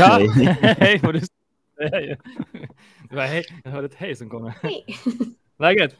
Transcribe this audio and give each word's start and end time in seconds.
Tja! 0.00 0.18
Hej! 0.78 1.00
Vad 1.02 1.14
du 1.14 1.20
säger. 1.90 2.18
Det 3.10 3.16
var 3.16 3.22
hej. 3.22 3.44
Jag 3.64 3.70
hörde 3.70 3.86
ett 3.86 3.94
hej 3.94 4.16
som 4.16 4.30
kommer. 4.30 4.54
Hej. 4.62 4.84
Läget? 5.58 5.96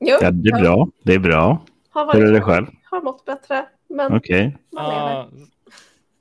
Jo, 0.00 0.16
Ja, 0.20 0.30
det 0.30 0.48
är 0.48 0.60
bra. 0.60 0.88
Det 1.02 1.14
är 1.14 1.18
bra. 1.18 1.64
Har, 1.90 2.06
varit, 2.06 2.16
Hur 2.16 2.28
är 2.28 2.32
det 2.32 2.40
själv? 2.40 2.66
har 2.84 3.02
mått 3.02 3.24
bättre, 3.24 3.66
men 3.88 4.12
Okej. 4.16 4.56
man. 4.70 4.84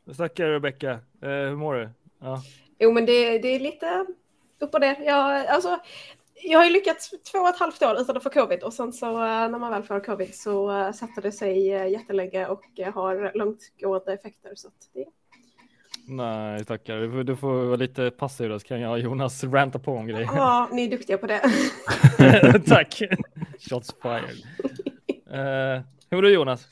Ja, 0.05 0.13
Stackare 0.13 0.53
Rebecka. 0.55 0.91
Eh, 1.21 1.29
hur 1.29 1.55
mår 1.55 1.73
du? 1.73 1.89
Ja. 2.19 2.43
Jo, 2.79 2.91
men 2.91 3.05
det, 3.05 3.39
det 3.39 3.47
är 3.47 3.59
lite 3.59 4.05
upp 4.59 4.73
och 4.73 4.81
ner. 4.81 4.97
Jag, 5.05 5.45
alltså, 5.47 5.79
jag 6.43 6.59
har 6.59 6.65
ju 6.65 6.71
lyckats 6.71 7.09
två 7.31 7.39
och 7.39 7.49
ett 7.49 7.59
halvt 7.59 7.83
år 7.83 8.01
utan 8.01 8.17
att 8.17 8.23
få 8.23 8.29
covid 8.29 8.63
och 8.63 8.73
sen 8.73 8.93
så 8.93 9.07
eh, 9.07 9.49
när 9.49 9.59
man 9.59 9.71
väl 9.71 9.83
får 9.83 9.99
covid 9.99 10.35
så 10.35 10.71
uh, 10.71 10.91
sätter 10.91 11.21
det 11.21 11.31
sig 11.31 11.75
uh, 11.75 11.91
jättelänge 11.91 12.47
och 12.47 12.63
har 12.93 13.31
långtgående 13.35 14.13
effekter. 14.13 14.51
Så 14.55 14.67
att 14.67 14.89
det, 14.93 15.05
Nej, 16.09 16.65
tackar. 16.65 16.97
Du 16.97 17.11
får, 17.11 17.23
du 17.23 17.35
får 17.35 17.65
vara 17.65 17.75
lite 17.75 18.11
passiv 18.11 18.49
då, 18.49 18.59
så 18.59 18.67
kan 18.67 18.81
jag 18.81 18.91
och 18.91 18.99
Jonas 18.99 19.43
ranta 19.43 19.79
på 19.79 19.95
om 19.95 20.07
grejer. 20.07 20.29
ja, 20.35 20.69
ni 20.71 20.85
är 20.85 20.89
duktiga 20.89 21.17
på 21.17 21.27
det. 21.27 21.41
Tack. 22.67 23.01
Shots 23.69 23.95
fired. 24.01 24.43
Eh, 25.31 25.83
hur 26.09 26.17
mår 26.17 26.21
du 26.21 26.33
Jonas? 26.33 26.67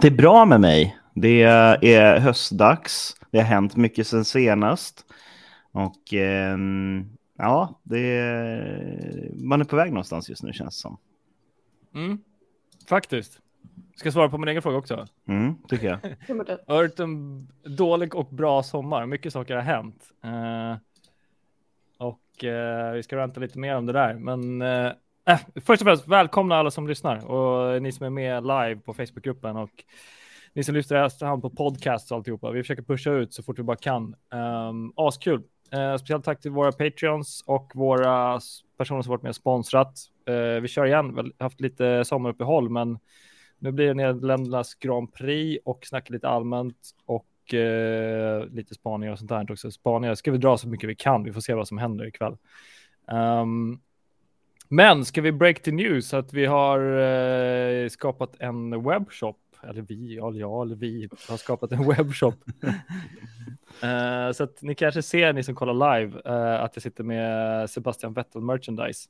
Det 0.00 0.06
är 0.06 0.10
bra 0.16 0.44
med 0.44 0.60
mig. 0.60 0.98
Det 1.14 1.42
är 1.42 2.18
höstdags. 2.18 3.16
Det 3.30 3.38
har 3.38 3.44
hänt 3.44 3.76
mycket 3.76 4.06
sen 4.06 4.24
senast. 4.24 5.04
Och 5.72 6.12
ehm, 6.12 7.08
ja, 7.38 7.80
det 7.82 7.98
är, 7.98 9.30
man 9.34 9.60
är 9.60 9.64
på 9.64 9.76
väg 9.76 9.92
någonstans 9.92 10.28
just 10.28 10.42
nu 10.42 10.52
känns 10.52 10.76
det 10.76 10.80
som. 10.80 10.98
Mm. 11.94 12.18
Faktiskt. 12.88 13.40
Ska 13.96 14.06
jag 14.06 14.12
svara 14.12 14.28
på 14.28 14.38
min 14.38 14.48
egen 14.48 14.62
fråga 14.62 14.76
också? 14.76 15.06
Mm, 15.28 15.54
tycker 15.68 15.86
jag. 15.86 15.98
Hur 16.20 16.34
mår 16.34 16.44
du? 16.44 16.58
Jag 16.66 16.74
har 16.74 16.82
varit 16.82 17.00
en 17.00 17.48
dålig 17.76 18.14
och 18.14 18.28
bra 18.28 18.62
sommar. 18.62 19.06
Mycket 19.06 19.32
saker 19.32 19.54
har 19.54 19.62
hänt. 19.62 20.04
Eh, 20.24 20.76
och 21.98 22.44
eh, 22.44 22.92
vi 22.92 23.02
ska 23.02 23.16
ranta 23.16 23.40
lite 23.40 23.58
mer 23.58 23.76
om 23.76 23.86
det 23.86 23.92
där. 23.92 24.14
Men 24.14 24.62
eh, 24.62 24.92
äh, 25.28 25.38
först 25.54 25.82
och 25.82 25.86
främst, 25.86 26.08
välkomna 26.08 26.56
alla 26.56 26.70
som 26.70 26.88
lyssnar 26.88 27.26
och 27.26 27.82
ni 27.82 27.92
som 27.92 28.06
är 28.06 28.10
med 28.10 28.42
live 28.42 28.76
på 28.76 28.94
Facebookgruppen 28.94 29.56
och 29.56 29.84
ni 30.52 30.64
som 30.64 30.74
lyfter 30.74 30.96
efterhand 30.96 31.42
på 31.42 31.50
podcast 31.50 32.10
och 32.10 32.16
alltihopa. 32.16 32.50
Vi 32.50 32.62
försöker 32.62 32.82
pusha 32.82 33.10
ut 33.10 33.34
så 33.34 33.42
fort 33.42 33.58
vi 33.58 33.62
bara 33.62 33.76
kan. 33.76 34.14
Um, 34.70 34.92
askul. 34.96 35.42
Uh, 35.74 35.96
speciellt 35.96 36.24
tack 36.24 36.40
till 36.40 36.50
våra 36.50 36.72
Patreons 36.72 37.44
och 37.46 37.72
våra 37.74 38.40
personer 38.78 39.02
som 39.02 39.10
varit 39.10 39.22
med 39.22 39.30
och 39.30 39.36
sponsrat. 39.36 39.98
Uh, 40.30 40.60
vi 40.60 40.68
kör 40.68 40.86
igen, 40.86 41.14
väl 41.14 41.32
haft 41.38 41.60
lite 41.60 42.04
sommaruppehåll, 42.04 42.70
men 42.70 42.98
nu 43.64 43.72
blir 43.72 43.86
det 43.86 43.94
Nederländernas 43.94 44.74
Grand 44.74 45.12
Prix 45.12 45.62
och 45.64 45.86
snacka 45.86 46.12
lite 46.12 46.28
allmänt 46.28 46.76
och 47.06 47.54
eh, 47.54 48.46
lite 48.46 48.74
spaningar 48.74 49.12
och 49.12 49.18
sånt 49.18 49.28
där 49.28 49.52
också. 49.52 49.70
Spaningar 49.70 50.14
ska 50.14 50.32
vi 50.32 50.38
dra 50.38 50.58
så 50.58 50.68
mycket 50.68 50.88
vi 50.88 50.94
kan. 50.94 51.24
Vi 51.24 51.32
får 51.32 51.40
se 51.40 51.54
vad 51.54 51.68
som 51.68 51.78
händer 51.78 52.06
ikväll. 52.06 52.36
Um, 53.06 53.80
men 54.68 55.04
ska 55.04 55.20
vi 55.20 55.32
break 55.32 55.62
the 55.62 55.72
news 55.72 56.14
att 56.14 56.32
vi 56.32 56.46
har 56.46 56.80
eh, 56.80 57.88
skapat 57.88 58.36
en 58.38 58.82
webbshop 58.82 59.40
eller 59.62 59.82
vi, 59.82 60.16
ja, 60.16 60.32
jag 60.32 60.66
eller 60.66 60.76
vi 60.76 61.08
har 61.28 61.36
skapat 61.36 61.72
en 61.72 61.88
webbshop. 61.88 62.34
Eh, 63.82 64.32
så 64.32 64.44
att 64.44 64.62
ni 64.62 64.74
kanske 64.74 65.02
ser, 65.02 65.32
ni 65.32 65.42
som 65.42 65.54
kollar 65.54 65.98
live, 65.98 66.20
eh, 66.24 66.62
att 66.62 66.76
jag 66.76 66.82
sitter 66.82 67.04
med 67.04 67.70
Sebastian 67.70 68.12
Vettel 68.12 68.42
merchandise. 68.42 69.08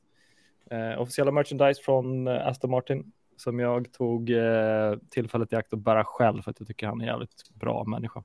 Eh, 0.71 1.01
officiella 1.01 1.31
merchandise 1.31 1.81
från 1.83 2.27
Aston 2.27 2.71
Martin 2.71 3.11
som 3.35 3.59
jag 3.59 3.91
tog 3.91 4.29
eh, 4.29 4.95
tillfället 5.09 5.53
i 5.53 5.55
akt 5.55 5.73
att 5.73 5.79
bära 5.79 6.03
själv 6.03 6.41
för 6.41 6.51
att 6.51 6.59
jag 6.59 6.67
tycker 6.67 6.87
han 6.87 7.01
är 7.01 7.03
en 7.03 7.11
jävligt 7.11 7.49
bra 7.53 7.83
människa. 7.83 8.23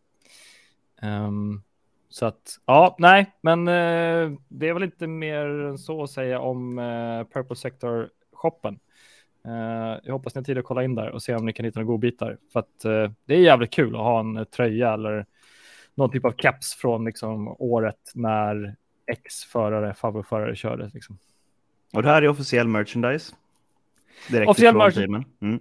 Um, 1.03 1.63
så 2.09 2.27
att, 2.27 2.59
ja, 2.67 2.97
nej, 2.99 3.33
men 3.41 3.69
eh, 3.69 4.39
det 4.49 4.69
är 4.69 4.75
väl 4.75 4.83
inte 4.83 5.07
mer 5.07 5.47
än 5.47 5.79
så 5.79 6.03
att 6.03 6.11
säga 6.11 6.41
om 6.41 6.79
eh, 6.79 7.25
Purple 7.25 7.57
Sector-shoppen. 7.57 8.79
Eh, 9.45 10.01
jag 10.03 10.13
hoppas 10.13 10.35
ni 10.35 10.39
har 10.39 10.45
tid 10.45 10.59
att 10.59 10.65
kolla 10.65 10.85
in 10.85 10.95
där 10.95 11.11
och 11.11 11.23
se 11.23 11.35
om 11.35 11.47
ni 11.47 11.53
kan 11.53 11.65
hitta 11.65 11.81
några 11.81 11.93
godbitar. 11.93 12.39
För 12.53 12.61
att 12.61 12.85
eh, 12.85 13.11
det 13.25 13.35
är 13.35 13.39
jävligt 13.39 13.71
kul 13.71 13.95
att 13.95 14.01
ha 14.01 14.21
en 14.21 14.37
eh, 14.37 14.45
tröja 14.45 14.93
eller 14.93 15.27
någon 15.95 16.11
typ 16.11 16.25
av 16.25 16.31
caps 16.31 16.75
från 16.75 17.05
liksom, 17.05 17.49
året 17.59 18.13
när 18.15 18.77
X-förare, 19.07 19.95
favoritförare 19.95 20.57
körde. 20.57 20.91
Liksom. 20.95 21.19
Och 21.93 22.03
det 22.03 22.09
här 22.09 22.23
är 22.23 22.29
officiell 22.29 22.69
merchandise. 22.69 23.35
Direkt 24.29 24.51
Officiell 24.51 24.75
merch- 24.75 24.95
teamen. 24.95 25.25
Mm. 25.41 25.61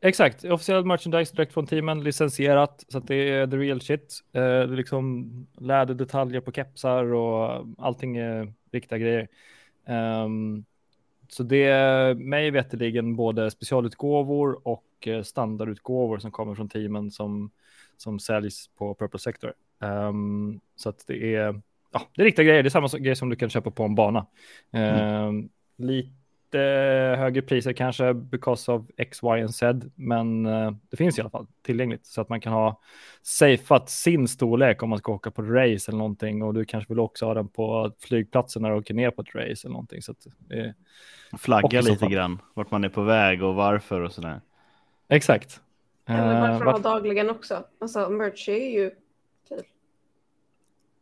Exakt, 0.00 0.44
officiell 0.44 0.84
merchandise 0.84 1.34
direkt 1.36 1.52
från 1.52 1.66
teamen, 1.66 2.04
licensierat, 2.04 2.84
så 2.88 2.98
att 2.98 3.06
det 3.06 3.14
är 3.30 3.46
the 3.46 3.56
real 3.56 3.80
shit. 3.80 4.20
Eh, 4.32 4.40
det 4.42 4.48
är 4.48 4.66
liksom 4.66 5.30
läderdetaljer 5.58 6.40
på 6.40 6.52
kepsar 6.52 7.04
och 7.04 7.66
allting 7.78 8.16
är 8.16 8.52
riktiga 8.72 8.98
grejer. 8.98 9.28
Ehm, 9.86 10.64
så 11.28 11.42
det 11.42 11.64
är 11.64 12.14
mig 12.14 12.50
veterligen 12.50 13.16
både 13.16 13.50
specialutgåvor 13.50 14.68
och 14.68 14.84
eh, 15.06 15.22
standardutgåvor 15.22 16.18
som 16.18 16.30
kommer 16.30 16.54
från 16.54 16.68
teamen 16.68 17.10
som, 17.10 17.50
som 17.96 18.18
säljs 18.18 18.70
på 18.78 18.94
Purple 18.94 19.18
Sector. 19.20 19.52
Ehm, 19.82 20.60
så 20.76 20.88
att 20.88 21.04
det 21.06 21.34
är, 21.34 21.60
ja, 21.92 22.02
det 22.14 22.22
är 22.22 22.24
riktiga 22.24 22.44
grejer, 22.44 22.62
det 22.62 22.68
är 22.68 22.70
samma 22.70 22.88
grejer 22.88 23.14
som 23.14 23.28
du 23.28 23.36
kan 23.36 23.50
köpa 23.50 23.70
på 23.70 23.82
en 23.82 23.94
bana. 23.94 24.26
Ehm, 24.72 25.48
Lite 25.78 26.10
högre 27.18 27.42
priser 27.42 27.72
kanske 27.72 28.14
because 28.14 28.72
of 28.72 28.82
X, 28.96 29.20
Y 29.22 29.26
and 29.40 29.54
Z, 29.54 29.80
men 29.94 30.46
eh, 30.46 30.70
det 30.90 30.96
finns 30.96 31.18
i 31.18 31.20
alla 31.20 31.30
fall 31.30 31.46
tillgängligt 31.62 32.06
så 32.06 32.20
att 32.20 32.28
man 32.28 32.40
kan 32.40 32.52
ha 32.52 32.80
safeat 33.22 33.90
sin 33.90 34.28
storlek 34.28 34.82
om 34.82 34.88
man 34.90 34.98
ska 34.98 35.12
åka 35.12 35.30
på 35.30 35.42
ett 35.42 35.48
race 35.48 35.90
eller 35.90 35.98
någonting 35.98 36.42
och 36.42 36.54
du 36.54 36.64
kanske 36.64 36.92
vill 36.92 37.00
också 37.00 37.26
ha 37.26 37.34
den 37.34 37.48
på 37.48 37.92
flygplatsen 38.00 38.62
när 38.62 38.70
du 38.70 38.76
åker 38.76 38.94
ner 38.94 39.10
på 39.10 39.22
ett 39.22 39.34
race 39.34 39.66
eller 39.66 39.72
någonting. 39.72 40.02
Så 40.02 40.12
att. 40.12 40.26
Och 41.32 41.40
Flagga 41.40 41.80
lite 41.80 41.96
fall. 41.98 42.10
grann 42.10 42.38
vart 42.54 42.70
man 42.70 42.84
är 42.84 42.88
på 42.88 43.02
väg 43.02 43.42
och 43.42 43.54
varför 43.54 44.00
och 44.00 44.12
sådär. 44.12 44.40
Exakt. 45.08 45.60
Eller 46.06 46.34
Eh, 46.34 46.40
varför 46.50 46.64
vart- 46.64 46.82
ha 46.84 46.92
dagligen 46.92 47.30
också. 47.30 47.64
Alltså 47.80 48.08
merch 48.10 48.48
är 48.48 48.70
ju 48.70 48.90
kul. 49.48 49.62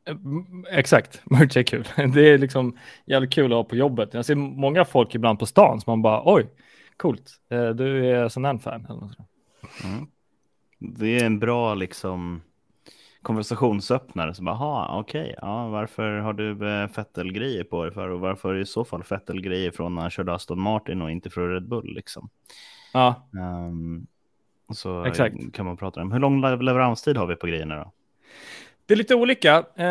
Mm, 0.06 0.64
Exakt, 0.70 1.22
merch 1.30 1.56
är 1.56 1.62
kul. 1.62 1.88
Det 2.14 2.28
är 2.30 2.38
liksom 2.38 2.76
jävligt 3.06 3.32
kul 3.32 3.52
att 3.52 3.56
ha 3.56 3.64
på 3.64 3.76
jobbet. 3.76 4.14
Jag 4.14 4.24
ser 4.24 4.34
många 4.34 4.84
folk 4.84 5.14
ibland 5.14 5.38
på 5.38 5.46
stan 5.46 5.80
som 5.80 5.90
man 5.90 6.02
bara 6.02 6.22
oj, 6.24 6.46
coolt, 6.96 7.30
Eh, 7.50 7.68
du 7.68 8.06
är 8.10 8.28
sån 8.28 8.44
här 8.44 8.58
fan. 8.58 8.86
Mm. 9.84 10.06
Det 10.78 11.18
är 11.20 11.24
en 11.26 11.38
bra 11.38 11.74
liksom 11.74 12.42
konversationsöppnare. 13.22 14.34
Så 14.34 14.42
bara, 14.42 14.54
"Aha, 14.54 14.98
okej, 15.00 15.34
ja, 15.40 15.68
varför 15.68 16.18
har 16.18 16.32
du 16.32 16.68
eh, 16.82 16.88
Fettel-grejer 16.88 17.64
på 17.64 17.84
dig 17.84 17.92
för? 17.94 18.08
Och 18.08 18.20
varför 18.20 18.54
i 18.56 18.66
så 18.66 18.84
fall 18.84 19.02
Fettel-grejer 19.02 19.70
från 19.70 19.94
när 19.94 20.02
han 20.02 20.10
körde 20.10 20.34
Aston 20.34 20.60
Martin 20.60 21.02
och 21.02 21.10
inte 21.10 21.30
från 21.30 21.50
Red 21.50 21.68
Bull 21.68 21.94
liksom? 21.94 22.28
Ja, 22.92 23.28
och 24.68 24.76
så 24.76 25.04
Exakt. 25.04 25.36
kan 25.52 25.66
man 25.66 25.76
prata 25.76 26.02
om. 26.02 26.12
Hur 26.12 26.18
lång 26.18 26.40
le- 26.40 26.56
leveranstid 26.56 27.16
har 27.16 27.26
vi 27.26 27.36
på 27.36 27.46
grejerna 27.46 27.76
då? 27.76 27.92
Det 28.86 28.94
är 28.94 28.98
lite 28.98 29.14
olika. 29.14 29.64
Eh, 29.76 29.86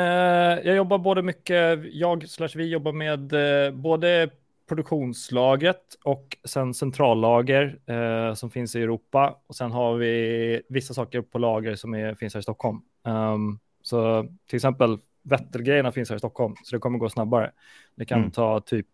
jag 0.68 0.76
jobbar 0.76 0.98
både 0.98 1.22
mycket, 1.22 1.80
jag 1.92 2.30
slash 2.30 2.50
vi 2.56 2.70
jobbar 2.70 2.92
med 2.92 3.34
eh, 3.66 3.72
både 3.74 4.30
produktionslaget 4.70 5.82
och 6.04 6.38
sen 6.44 6.74
centrallager 6.74 7.80
eh, 7.86 8.34
som 8.34 8.50
finns 8.52 8.76
i 8.76 8.82
Europa. 8.82 9.40
Och 9.48 9.56
sen 9.56 9.72
har 9.72 9.96
vi 9.96 10.62
vissa 10.70 10.94
saker 10.94 11.22
på 11.22 11.38
lager 11.40 11.76
som 11.76 11.94
är, 11.94 12.16
finns 12.16 12.34
här 12.34 12.40
i 12.40 12.44
Stockholm. 12.44 12.82
Ehm, 13.08 13.60
så 13.82 14.28
till 14.48 14.56
exempel 14.56 14.98
Vättergrejerna 15.24 15.92
finns 15.92 16.10
här 16.10 16.16
i 16.16 16.20
Stockholm, 16.20 16.56
så 16.64 16.76
det 16.76 16.80
kommer 16.80 17.00
gå 17.00 17.10
snabbare. 17.10 17.52
Det 17.96 18.06
kan 18.06 18.20
Mm. 18.20 18.32
ta 18.32 18.60
typ 18.60 18.88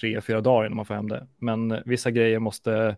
tre, 0.00 0.20
fyra 0.20 0.40
dagar 0.40 0.66
innan 0.66 0.76
man 0.76 0.86
får 0.86 0.94
hem 0.94 1.08
det. 1.08 1.26
Men 1.38 1.82
vissa 1.84 2.10
grejer 2.10 2.38
måste 2.38 2.96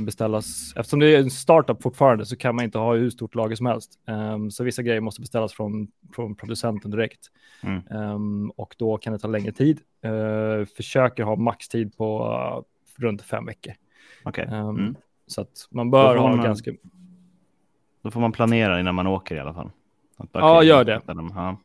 beställas. 0.00 0.72
Eftersom 0.76 0.98
det 0.98 1.14
är 1.14 1.18
en 1.20 1.30
startup 1.30 1.82
fortfarande 1.82 2.26
så 2.26 2.36
kan 2.36 2.56
man 2.56 2.64
inte 2.64 2.78
ha 2.78 2.94
hur 2.94 3.10
stort 3.10 3.34
lager 3.34 3.56
som 3.56 3.66
helst. 3.66 3.90
Ehm, 4.08 4.50
så 4.50 4.64
vissa 4.64 4.82
grejer 4.82 5.00
måste 5.00 5.20
beställas 5.20 5.52
från, 5.52 5.88
från 6.14 6.34
producenten 6.34 6.90
direkt. 6.90 7.26
Mm. 7.62 7.82
Ehm, 7.90 8.50
och 8.50 8.74
då 8.78 8.98
kan 8.98 9.12
det 9.12 9.18
ta 9.18 9.28
längre 9.28 9.52
tid. 9.52 9.80
Uh, 10.06 10.64
försöker 10.76 11.22
ha 11.22 11.36
maxtid 11.36 11.96
på 11.96 12.32
eh, 12.96 13.02
runt 13.02 13.22
fem 13.22 13.46
veckor. 13.46 13.72
Okej, 14.24 14.44
Ehm, 14.52 14.68
Mm. 14.68 14.94
Så 15.26 15.40
att 15.40 15.68
man 15.70 15.90
bör 15.90 16.14
Då 16.14 16.20
får 16.20 16.28
ha 16.28 16.36
man- 16.36 16.44
ganska... 16.44 16.70
då 18.02 18.10
får 18.10 18.20
man 18.20 18.32
planera 18.32 18.80
innan 18.80 18.94
man 18.94 19.06
åker 19.06 19.36
i 19.36 19.38
alla 19.40 19.54
fall. 19.54 19.70
Att 20.16 20.32
bara, 20.32 20.42
Ja, 20.44 20.62
gör 20.62 20.84
det. 20.84 21.00
Ja. 21.06 21.56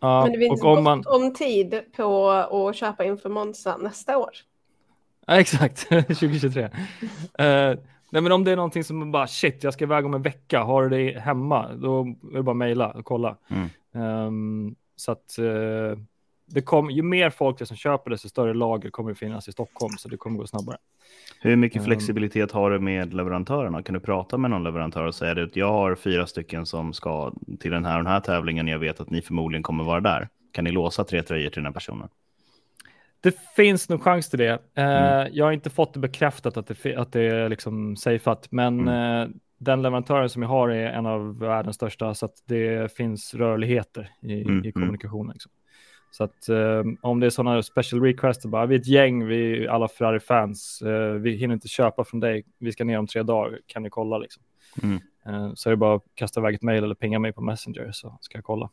Ja, 0.00 0.22
Men 0.22 0.32
det 0.32 0.38
finns 0.38 0.62
och 0.62 0.68
om 0.68 0.74
gott 0.74 0.84
man... 0.84 1.02
om 1.06 1.34
tid 1.34 1.80
på 1.96 2.30
att 2.30 2.76
köpa 2.76 3.04
inför 3.04 3.28
Monza 3.28 3.76
nästa 3.76 4.18
år. 4.18 4.30
Ja, 5.26 5.40
exakt, 5.40 5.88
2023. 5.88 6.62
Eh, 6.62 6.70
nej, 8.10 8.22
men 8.22 8.32
om 8.32 8.44
det 8.44 8.52
är 8.52 8.56
någonting 8.56 8.84
som 8.84 9.12
bara 9.12 9.26
shit, 9.26 9.64
jag 9.64 9.72
ska 9.72 9.84
iväg 9.84 10.06
om 10.06 10.14
en 10.14 10.22
vecka, 10.22 10.62
har 10.62 10.82
du 10.82 10.88
det 10.88 11.18
hemma, 11.20 11.72
då 11.74 12.00
är 12.32 12.36
det 12.36 12.42
bara 12.42 12.54
mejla 12.54 12.90
och 12.90 13.04
kolla. 13.04 13.36
Mm. 13.48 13.68
Ehm, 13.94 14.74
så 14.96 15.12
att, 15.12 15.38
eh, 15.38 15.98
det 16.46 16.62
kom, 16.62 16.90
ju 16.90 17.02
mer 17.02 17.30
folk 17.30 17.58
det 17.58 17.66
som 17.66 17.76
köper 17.76 18.10
desto 18.10 18.28
större 18.28 18.54
lager 18.54 18.90
kommer 18.90 19.10
det 19.10 19.14
finnas 19.16 19.48
i 19.48 19.52
Stockholm, 19.52 19.92
så 19.98 20.08
det 20.08 20.16
kommer 20.16 20.38
gå 20.38 20.46
snabbare. 20.46 20.76
Hur 21.40 21.56
mycket 21.56 21.78
Ehm. 21.78 21.84
flexibilitet 21.84 22.52
har 22.52 22.70
du 22.70 22.78
med 22.80 23.14
leverantörerna? 23.14 23.82
Kan 23.82 23.94
du 23.94 24.00
prata 24.00 24.38
med 24.38 24.50
någon 24.50 24.64
leverantör 24.64 25.04
och 25.04 25.14
säga 25.14 25.44
att 25.44 25.56
jag 25.56 25.72
har 25.72 25.94
fyra 25.94 26.26
stycken 26.26 26.66
som 26.66 26.92
ska 26.92 27.32
till 27.60 27.70
den 27.70 27.84
här 27.84 27.98
och 27.98 28.04
den 28.04 28.12
här 28.12 28.20
tävlingen. 28.20 28.68
Jag 28.68 28.78
vet 28.78 29.00
att 29.00 29.10
ni 29.10 29.22
förmodligen 29.22 29.62
kommer 29.62 29.84
vara 29.84 30.00
där. 30.00 30.28
Kan 30.52 30.64
ni 30.64 30.70
låsa 30.70 31.04
tre 31.04 31.22
tröjor 31.22 31.50
till 31.50 31.62
den 31.62 31.66
här 31.66 31.72
personen? 31.72 32.08
Det 33.24 33.34
finns 33.56 33.88
nog 33.88 34.02
chans 34.02 34.30
till 34.30 34.38
det. 34.38 34.58
Eh, 34.74 34.84
Mm. 34.84 35.28
Jag 35.32 35.44
har 35.44 35.52
inte 35.52 35.70
fått 35.70 35.94
det 35.94 36.00
bekräftat 36.00 36.56
att 36.56 36.66
det, 36.66 36.96
att 36.96 37.12
det 37.12 37.20
är 37.22 37.48
liksom 37.48 37.96
safeat, 37.96 38.46
men 38.50 38.80
Mm. 38.80 39.22
eh, 39.22 39.36
den 39.58 39.82
leverantören 39.82 40.28
som 40.28 40.42
jag 40.42 40.48
har 40.48 40.68
är 40.68 40.86
en 40.86 41.06
av 41.06 41.38
världens 41.38 41.76
största, 41.76 42.14
så 42.14 42.26
att 42.26 42.34
det 42.46 42.92
finns 42.96 43.34
rörligheter 43.34 44.10
i, 44.22 44.42
Mm, 44.42 44.56
i 44.58 44.58
mm. 44.58 44.72
kommunikationen. 44.72 45.32
Liksom. 45.32 45.52
Så 46.10 46.24
att 46.24 46.48
eh, 46.48 46.82
om 47.02 47.20
det 47.20 47.26
är 47.26 47.30
sådana 47.30 47.62
special 47.62 48.02
requests, 48.02 48.46
bara 48.46 48.66
vi 48.66 48.74
är 48.74 48.78
ett 48.78 48.86
gäng, 48.86 49.26
vi 49.26 49.64
är 49.64 49.68
alla 49.68 49.88
Ferrari-fans, 49.88 50.82
vi 51.20 51.36
hinner 51.36 51.54
inte 51.54 51.68
köpa 51.68 52.04
från 52.04 52.20
dig, 52.20 52.44
vi 52.58 52.72
ska 52.72 52.84
ner 52.84 52.98
om 52.98 53.06
tre 53.06 53.22
dagar, 53.22 53.58
kan 53.66 53.82
ni 53.82 53.90
kolla 53.90 54.18
liksom? 54.18 54.42
Mm. 54.82 55.56
Så 55.56 55.68
är 55.68 55.70
det 55.70 55.76
bara 55.76 55.96
att 55.96 56.02
kasta 56.14 56.40
iväg 56.40 56.54
ett 56.54 56.62
mejl 56.62 56.84
eller 56.84 56.94
pinga 56.94 57.18
mig 57.18 57.32
på 57.32 57.42
Messenger 57.42 57.90
så 57.92 58.18
ska 58.20 58.38
jag 58.38 58.44
kolla. 58.44 58.70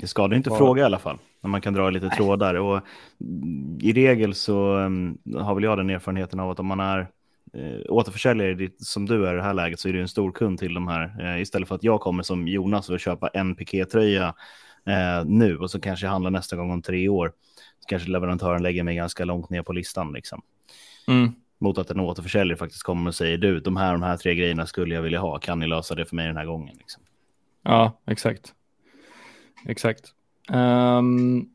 Det 0.00 0.06
skadar 0.06 0.36
inte 0.36 0.50
Bara- 0.50 0.58
fråga 0.58 0.82
i 0.82 0.84
alla 0.84 0.98
fall. 0.98 1.18
När 1.40 1.50
man 1.50 1.60
kan 1.60 1.74
dra 1.74 1.90
lite 1.90 2.08
trådar. 2.08 2.54
Och 2.54 2.80
mm, 3.20 3.78
I 3.82 3.92
regel 3.92 4.34
så 4.34 4.76
um, 4.76 5.18
har 5.34 5.54
väl 5.54 5.64
jag 5.64 5.78
den 5.78 5.90
erfarenheten 5.90 6.40
av 6.40 6.50
att 6.50 6.60
om 6.60 6.66
man 6.66 6.80
är 6.80 6.98
eh, 7.52 7.80
återförsäljare 7.88 8.70
som 8.78 9.06
du 9.06 9.26
är 9.26 9.32
i 9.32 9.36
det 9.36 9.42
här 9.42 9.54
läget 9.54 9.80
så 9.80 9.88
är 9.88 9.92
du 9.92 10.00
en 10.00 10.08
stor 10.08 10.32
kund 10.32 10.58
till 10.58 10.74
de 10.74 10.88
här. 10.88 11.16
Eh, 11.20 11.42
istället 11.42 11.68
för 11.68 11.74
att 11.74 11.84
jag 11.84 12.00
kommer 12.00 12.22
som 12.22 12.48
Jonas 12.48 12.90
och 12.90 13.00
köpa 13.00 13.28
en 13.28 13.54
pikétröja 13.54 14.34
eh, 14.86 15.24
nu 15.24 15.56
och 15.56 15.70
så 15.70 15.80
kanske 15.80 16.06
jag 16.06 16.10
handlar 16.10 16.30
nästa 16.30 16.56
gång 16.56 16.70
om 16.70 16.82
tre 16.82 17.08
år. 17.08 17.32
Så 17.80 17.86
kanske 17.88 18.10
leverantören 18.10 18.62
lägger 18.62 18.82
mig 18.82 18.96
ganska 18.96 19.24
långt 19.24 19.50
ner 19.50 19.62
på 19.62 19.72
listan. 19.72 20.12
Liksom. 20.12 20.42
Mot 21.60 21.78
att 21.78 21.90
en 21.90 22.00
återförsäljare 22.00 22.58
faktiskt 22.58 22.82
kommer 22.82 23.08
och 23.08 23.14
säger 23.14 23.38
du, 23.38 23.60
de 23.60 23.76
här, 23.76 23.92
de 23.92 24.02
här 24.02 24.16
tre 24.16 24.34
grejerna 24.34 24.66
skulle 24.66 24.94
jag 24.94 25.02
vilja 25.02 25.20
ha. 25.20 25.38
Kan 25.38 25.58
ni 25.58 25.66
lösa 25.66 25.94
det 25.94 26.04
för 26.04 26.16
mig 26.16 26.26
den 26.26 26.36
här 26.36 26.46
gången? 26.46 26.76
Liksom. 26.78 27.02
Ja, 27.62 28.00
exakt. 28.06 28.54
Exakt. 29.66 30.14
Ehm, 30.52 31.48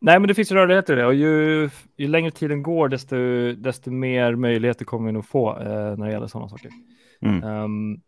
nej, 0.00 0.20
men 0.20 0.28
det 0.28 0.34
finns 0.34 0.52
ju 0.52 0.56
rörlighet 0.56 0.90
i 0.90 0.94
det 0.94 1.06
och 1.06 1.14
ju, 1.14 1.70
ju 1.96 2.08
längre 2.08 2.30
tiden 2.30 2.62
går, 2.62 2.88
desto, 2.88 3.16
desto 3.52 3.90
mer 3.90 4.34
möjligheter 4.34 4.84
kommer 4.84 5.06
vi 5.06 5.12
nog 5.12 5.26
få 5.26 5.58
eh, 5.58 5.96
när 5.96 6.06
det 6.06 6.12
gäller 6.12 6.26
sådana 6.26 6.48
saker. 6.48 6.70
Mm. 7.20 7.44
Ehm, 7.44 8.00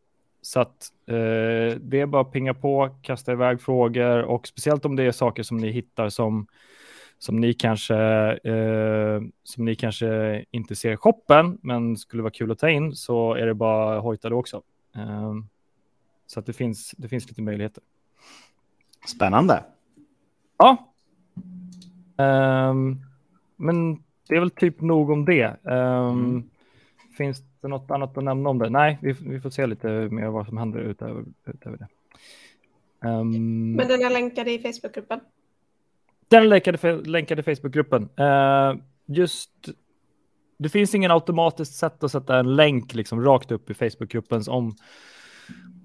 så 0.42 0.60
att 0.60 0.92
eh, 1.06 1.78
det 1.80 2.00
är 2.00 2.06
bara 2.06 2.22
att 2.22 2.32
pinga 2.32 2.54
på, 2.54 2.90
kasta 3.02 3.32
iväg 3.32 3.60
frågor 3.60 4.22
och 4.22 4.46
speciellt 4.46 4.84
om 4.84 4.96
det 4.96 5.02
är 5.02 5.12
saker 5.12 5.42
som 5.42 5.56
ni 5.56 5.70
hittar 5.70 6.08
som 6.08 6.46
som 7.18 7.40
ni 7.40 7.54
kanske 7.54 7.96
eh, 8.44 9.20
som 9.44 9.64
ni 9.64 9.74
kanske 9.74 10.44
inte 10.50 10.76
ser 10.76 10.92
i 10.92 10.96
shoppen, 10.96 11.58
men 11.62 11.96
skulle 11.96 12.22
vara 12.22 12.32
kul 12.32 12.50
att 12.50 12.58
ta 12.58 12.70
in 12.70 12.94
så 12.94 13.34
är 13.34 13.46
det 13.46 13.54
bara 13.54 13.96
att 13.96 14.02
hojta 14.02 14.28
det 14.28 14.34
också. 14.34 14.62
Ehm, 14.96 15.48
så 16.26 16.40
att 16.40 16.46
det 16.46 16.52
finns, 16.52 16.94
det 16.98 17.08
finns 17.08 17.28
lite 17.28 17.42
möjligheter. 17.42 17.82
Spännande. 19.06 19.64
Ja. 20.58 20.92
Ehm, 22.16 22.96
men 23.56 23.94
det 24.28 24.34
är 24.36 24.40
väl 24.40 24.50
typ 24.50 24.80
nog 24.80 25.10
om 25.10 25.24
det. 25.24 25.42
Ehm, 25.64 26.08
Mm. 26.08 26.42
Finns 27.16 27.42
det 27.60 27.68
något 27.68 27.90
annat 27.90 28.18
att 28.18 28.24
nämna 28.24 28.50
om 28.50 28.58
det? 28.58 28.70
Nej, 28.70 28.98
vi, 29.02 29.12
vi 29.12 29.40
får 29.40 29.50
se 29.50 29.66
lite 29.66 29.88
mer 29.88 30.26
vad 30.28 30.46
som 30.46 30.56
händer 30.58 30.80
utöver, 30.80 31.24
utöver 31.46 31.76
det. 31.78 31.88
Ehm, 33.08 33.72
Men 33.72 33.88
den 33.88 34.00
är 34.04 34.10
länkad 34.10 34.48
i 34.48 34.58
Facebookgruppen. 34.58 35.20
Den 36.28 36.48
länkade, 36.48 36.92
länkade 36.96 37.42
Facebookgruppen. 37.42 38.08
Eh, 38.16 38.74
just, 39.06 39.50
det 40.58 40.68
finns 40.68 40.94
ingen 40.94 41.10
automatiskt 41.10 41.74
sätt 41.74 42.04
att 42.04 42.12
sätta 42.12 42.38
en 42.38 42.56
länk 42.56 42.94
liksom 42.94 43.24
rakt 43.24 43.50
upp 43.50 43.70
i 43.70 43.74
Facebookgruppens 43.74 44.48
om, 44.48 44.74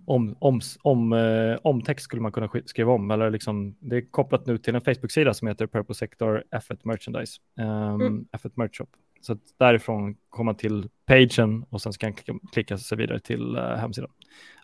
om, 0.06 0.36
om, 0.40 0.62
om, 0.82 1.14
eh, 1.14 1.58
om 1.64 1.82
text 1.82 2.04
skulle 2.04 2.22
man 2.22 2.32
kunna 2.32 2.48
sk- 2.48 2.66
skriva 2.66 2.92
om. 2.92 3.12
Eller 3.12 3.30
liksom, 3.30 3.76
det 3.80 3.98
är 3.98 4.12
kopplat 4.12 4.46
nu 4.46 4.58
till 4.58 4.76
en 4.76 4.82
Facebook-sida 4.82 5.34
som 5.34 5.48
heter 5.48 5.68
Purple 5.68 5.96
Sector 5.96 6.44
F1 6.52 6.80
Merchandise. 6.84 7.40
Um, 7.60 8.02
Mm. 8.02 8.26
F1 8.32 8.52
Merch 8.56 8.78
Shop. 8.78 8.88
Så 9.22 9.38
därifrån 9.58 10.16
komma 10.30 10.54
till 10.54 10.90
pagen 11.06 11.66
och 11.70 11.82
sen 11.82 11.94
ska 11.94 12.08
man 12.08 12.42
klicka, 12.52 12.78
sig 12.78 12.98
vidare 12.98 13.20
till 13.20 13.56
uh, 13.58 13.64
hemsidan. 13.76 14.12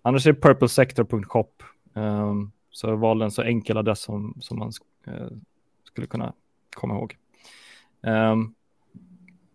Annars 0.02 0.28
är 0.28 0.34
det 0.34 0.42
purplesector.shop. 0.42 1.50
Um, 1.94 2.52
så 2.70 2.88
jag 2.88 2.98
valde 2.98 3.26
en 3.26 3.32
så 3.32 3.42
enkel 3.42 3.78
adress 3.78 4.00
som, 4.00 4.36
som 4.40 4.60
man 4.60 4.72
uh, 5.08 5.28
skulle 5.84 6.08
kunna 6.08 6.34
komma 6.76 6.94
ihåg. 6.96 7.16
Um, 8.02 8.54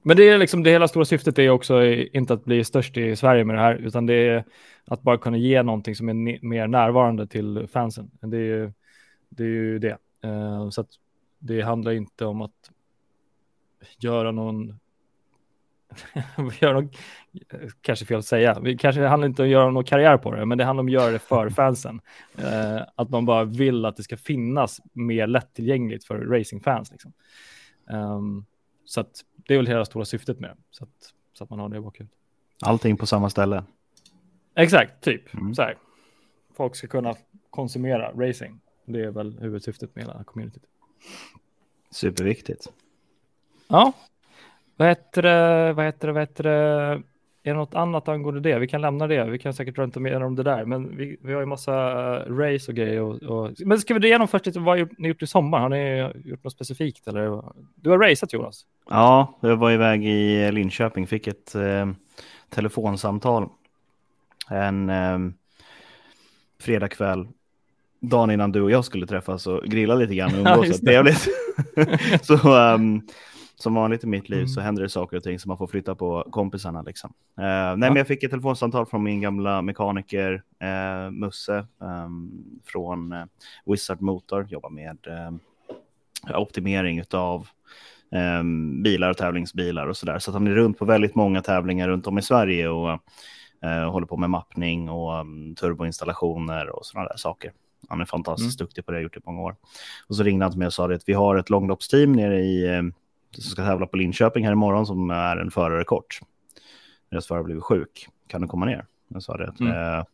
men 0.02 0.16
det 0.16 0.28
är 0.28 0.38
liksom 0.38 0.62
det 0.62 0.70
hela 0.70 0.88
stora 0.88 1.04
syftet 1.04 1.38
är 1.38 1.50
också 1.50 1.84
inte 1.84 2.34
att 2.34 2.44
bli 2.44 2.64
störst 2.64 2.96
i 2.96 3.16
Sverige 3.16 3.44
med 3.44 3.56
det 3.56 3.60
här, 3.60 3.74
utan 3.74 4.06
det 4.06 4.14
är 4.14 4.44
att 4.84 5.02
bara 5.02 5.18
kunna 5.18 5.36
ge 5.36 5.62
någonting 5.62 5.94
som 5.94 6.08
är 6.08 6.44
mer 6.46 6.66
närvarande 6.66 7.26
till 7.26 7.68
fansen. 7.72 8.10
Det 8.20 8.36
är 8.36 8.40
ju 8.40 8.72
det. 9.28 9.44
Är 9.44 9.48
ju 9.48 9.78
det. 9.78 9.98
Uh, 10.24 10.70
så 10.70 10.80
att 10.80 10.88
det 11.38 11.60
handlar 11.60 11.92
inte 11.92 12.24
om 12.24 12.42
att 12.42 12.70
göra 13.98 14.32
någon 14.32 14.78
göra 16.60 16.72
någon, 16.72 16.90
kanske 17.80 18.04
fel 18.04 18.18
att 18.18 18.24
säga, 18.24 18.60
det 18.60 18.76
kanske 18.76 19.02
handlar 19.02 19.28
inte 19.28 19.42
om 19.42 19.46
att 19.46 19.52
göra 19.52 19.70
någon 19.70 19.84
karriär 19.84 20.16
på 20.16 20.34
det, 20.34 20.46
men 20.46 20.58
det 20.58 20.64
handlar 20.64 20.80
om 20.80 20.86
att 20.86 20.92
göra 20.92 21.10
det 21.10 21.18
för 21.18 21.48
fansen. 21.50 22.00
Uh, 22.38 22.82
att 22.94 23.10
man 23.10 23.26
bara 23.26 23.44
vill 23.44 23.84
att 23.84 23.96
det 23.96 24.02
ska 24.02 24.16
finnas 24.16 24.80
mer 24.92 25.26
lättillgängligt 25.26 26.04
för 26.04 26.18
racingfans. 26.18 26.92
Liksom. 26.92 27.12
Um, 27.90 28.46
så 28.84 29.00
att 29.00 29.20
det 29.46 29.54
är 29.54 29.58
väl 29.58 29.66
hela 29.66 29.84
stora 29.84 30.04
syftet 30.04 30.40
med 30.40 30.56
så 30.70 30.84
att, 30.84 31.14
så 31.32 31.44
att 31.44 31.50
man 31.50 31.58
har 31.58 31.68
det 31.68 31.76
i 31.76 31.80
bakhuvudet. 31.80 32.18
Allting 32.62 32.96
på 32.96 33.06
samma 33.06 33.30
ställe. 33.30 33.64
Exakt, 34.54 35.00
typ. 35.00 35.34
Mm. 35.34 35.54
Så 35.54 35.62
här. 35.62 35.76
Folk 36.54 36.76
ska 36.76 36.86
kunna 36.86 37.14
konsumera 37.50 38.12
racing. 38.12 38.60
Det 38.84 39.00
är 39.00 39.10
väl 39.10 39.38
huvudsyftet 39.40 39.94
med 39.94 40.04
hela 40.04 40.24
communityt. 40.24 40.62
Superviktigt. 41.90 42.72
Ja, 43.68 43.92
vad 44.76 44.88
heter 44.88 45.22
det, 45.22 45.72
vad 45.72 45.84
heter 45.84 46.06
det, 46.06 46.12
vad 46.12 46.22
heter 46.22 46.44
det? 46.44 47.02
Är 47.44 47.50
det 47.50 47.58
något 47.58 47.74
annat 47.74 48.08
angående 48.08 48.40
det? 48.40 48.58
Vi 48.58 48.68
kan 48.68 48.80
lämna 48.80 49.06
det. 49.06 49.24
Vi 49.24 49.38
kan 49.38 49.54
säkert 49.54 49.74
prata 49.74 50.00
mer 50.00 50.22
om 50.22 50.36
det 50.36 50.42
där, 50.42 50.64
men 50.64 50.96
vi, 50.96 51.16
vi 51.22 51.32
har 51.32 51.40
ju 51.40 51.46
massa 51.46 51.72
race 52.18 52.70
och 52.70 52.76
grejer. 52.76 53.00
Och, 53.00 53.22
och... 53.22 53.50
Men 53.58 53.78
ska 53.78 53.94
vi 53.94 54.00
gå 54.00 54.06
igenom 54.06 54.28
först 54.28 54.46
lite 54.46 54.60
vad 54.60 54.98
ni 54.98 55.08
gjort 55.08 55.22
i 55.22 55.26
sommar? 55.26 55.60
Har 55.60 55.68
ni 55.68 56.12
gjort 56.24 56.44
något 56.44 56.52
specifikt? 56.52 57.08
Eller? 57.08 57.42
Du 57.74 57.90
har 57.90 57.98
raceat 57.98 58.32
Jonas? 58.32 58.66
Ja, 58.90 59.38
jag 59.40 59.56
var 59.56 59.70
iväg 59.70 60.06
i 60.06 60.52
Linköping, 60.52 61.06
fick 61.06 61.26
ett 61.26 61.54
eh, 61.54 61.90
telefonsamtal 62.48 63.48
en 64.52 64.90
eh, 64.90 65.18
fredagkväll, 66.60 67.28
dagen 68.00 68.30
innan 68.30 68.52
du 68.52 68.62
och 68.62 68.70
jag 68.70 68.84
skulle 68.84 69.06
träffas 69.06 69.46
och 69.46 69.64
grilla 69.64 69.94
lite 69.94 70.14
grann 70.14 70.34
och 70.34 70.38
umgås. 70.54 70.68
Ja, 70.82 70.86
trevligt. 70.86 71.28
så 72.26 72.34
um, 72.74 73.02
som 73.62 73.74
vanligt 73.74 74.04
i 74.04 74.06
mitt 74.06 74.28
liv 74.28 74.38
Mm. 74.38 74.48
så 74.48 74.60
händer 74.60 74.82
det 74.82 74.88
saker 74.88 75.16
och 75.16 75.22
ting 75.22 75.38
som 75.38 75.48
man 75.48 75.58
får 75.58 75.66
flytta 75.66 75.94
på 75.94 76.26
kompisarna. 76.30 76.82
Liksom. 76.82 77.12
Eh, 77.38 77.44
nej, 77.44 77.76
men 77.76 77.96
jag 77.96 78.06
fick 78.06 78.22
ett 78.22 78.30
telefonsamtal 78.30 78.86
från 78.86 79.02
min 79.02 79.20
gamla 79.20 79.62
mekaniker 79.62 80.42
eh, 80.60 81.10
Musse 81.10 81.66
ehm, 81.82 82.30
från 82.64 83.12
eh, 83.12 83.24
Wizard 83.66 84.00
Motor, 84.00 84.46
jobbar 84.50 84.70
med 84.70 84.98
eh, 85.06 86.40
optimering 86.40 87.02
av 87.10 87.46
ehm, 88.12 88.82
bilar 88.82 89.10
och 89.10 89.16
tävlingsbilar 89.16 89.86
och 89.86 89.96
sådär. 89.96 90.18
Så 90.18 90.30
att 90.30 90.34
han 90.34 90.46
är 90.46 90.54
runt 90.54 90.78
på 90.78 90.84
väldigt 90.84 91.14
många 91.14 91.42
tävlingar 91.42 91.88
runt 91.88 92.06
om 92.06 92.18
i 92.18 92.22
Sverige 92.22 92.68
och 92.68 92.98
håller 93.90 94.06
på 94.06 94.16
med 94.16 94.30
mappning 94.30 94.90
och 94.90 95.20
um, 95.20 95.54
turboinstallationer 95.54 96.68
och 96.68 96.86
sådana 96.86 97.08
där 97.08 97.16
saker. 97.16 97.52
Han 97.88 98.00
är 98.00 98.04
fantastiskt 98.04 98.58
duktig 98.58 98.86
på 98.86 98.92
det, 98.92 98.98
har 98.98 99.02
gjort 99.02 99.14
det 99.14 99.18
i 99.18 99.22
många 99.26 99.40
år. 99.42 99.56
Och 100.08 100.16
så 100.16 100.22
ringde 100.22 100.44
han 100.44 100.52
till 100.52 100.58
mig 100.58 100.66
och 100.66 100.72
sa 100.72 100.92
att 100.92 101.08
vi 101.08 101.12
har 101.12 101.36
ett 101.36 101.50
långloppsteam 101.50 102.12
nere 102.12 102.40
i, 102.40 102.76
eh, 102.76 102.82
som 103.32 103.50
ska 103.50 103.64
tävla 103.64 103.86
på 103.86 103.96
Linköping 103.96 104.44
här 104.44 104.52
imorgon 104.52 104.86
som 104.86 105.10
är 105.10 105.36
en 105.36 105.50
förare 105.50 105.84
kort. 105.84 106.18
Deras 107.10 107.26
förare 107.26 107.44
blev 107.44 107.60
sjuk, 107.60 108.08
kan 108.26 108.40
du 108.40 108.46
komma 108.48 108.66
ner? 108.66 108.86
Jag 109.08 109.22
sa 109.22 109.36
det 109.36 109.48
att 109.48 109.60
Mm. 109.60 109.72
eh, 109.98 110.04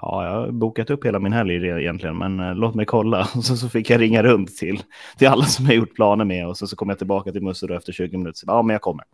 Ja, 0.00 0.24
jag 0.24 0.32
har 0.32 0.50
bokat 0.50 0.90
upp 0.90 1.04
hela 1.04 1.18
min 1.18 1.32
helg 1.32 1.54
egentligen, 1.54 2.18
men 2.18 2.40
eh, 2.40 2.54
låt 2.54 2.74
mig 2.74 2.86
kolla. 2.86 3.20
Och 3.36 3.44
så, 3.44 3.56
så 3.56 3.68
fick 3.68 3.90
jag 3.90 4.00
ringa 4.00 4.22
runt 4.22 4.56
till, 4.56 4.82
till 5.18 5.28
alla 5.28 5.44
som 5.44 5.66
jag 5.66 5.74
gjort 5.74 5.94
planer 5.94 6.24
med 6.24 6.46
och 6.46 6.56
så, 6.56 6.66
så 6.66 6.76
kom 6.76 6.88
jag 6.88 6.98
tillbaka 6.98 7.32
till 7.32 7.42
Musse 7.42 7.74
efter 7.74 7.92
20 7.92 8.16
minuter. 8.16 8.38
Så, 8.38 8.44
ja, 8.48 8.62
men 8.62 8.74
jag 8.74 8.80
kommer. 8.82 9.04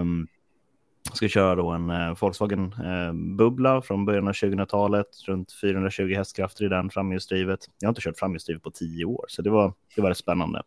Um, 0.00 0.26
ska 1.12 1.28
köra 1.28 1.54
då 1.54 1.70
en 1.70 1.90
eh, 1.90 2.14
Volkswagen 2.20 2.72
eh, 2.72 3.12
Bubbla 3.36 3.82
från 3.82 4.04
början 4.04 4.28
av 4.28 4.32
2000-talet, 4.32 5.06
runt 5.26 5.52
420 5.60 6.14
hästkrafter 6.14 6.64
i 6.64 6.68
den 6.68 6.90
framhjulsdrivet. 6.90 7.60
Jag 7.80 7.88
har 7.88 7.90
inte 7.90 8.00
kört 8.00 8.18
framhjulsdrivet 8.18 8.62
på 8.62 8.70
tio 8.70 9.04
år, 9.04 9.24
så 9.28 9.42
det 9.42 9.50
var, 9.50 9.72
det 9.96 10.02
var 10.02 10.14
spännande. 10.14 10.62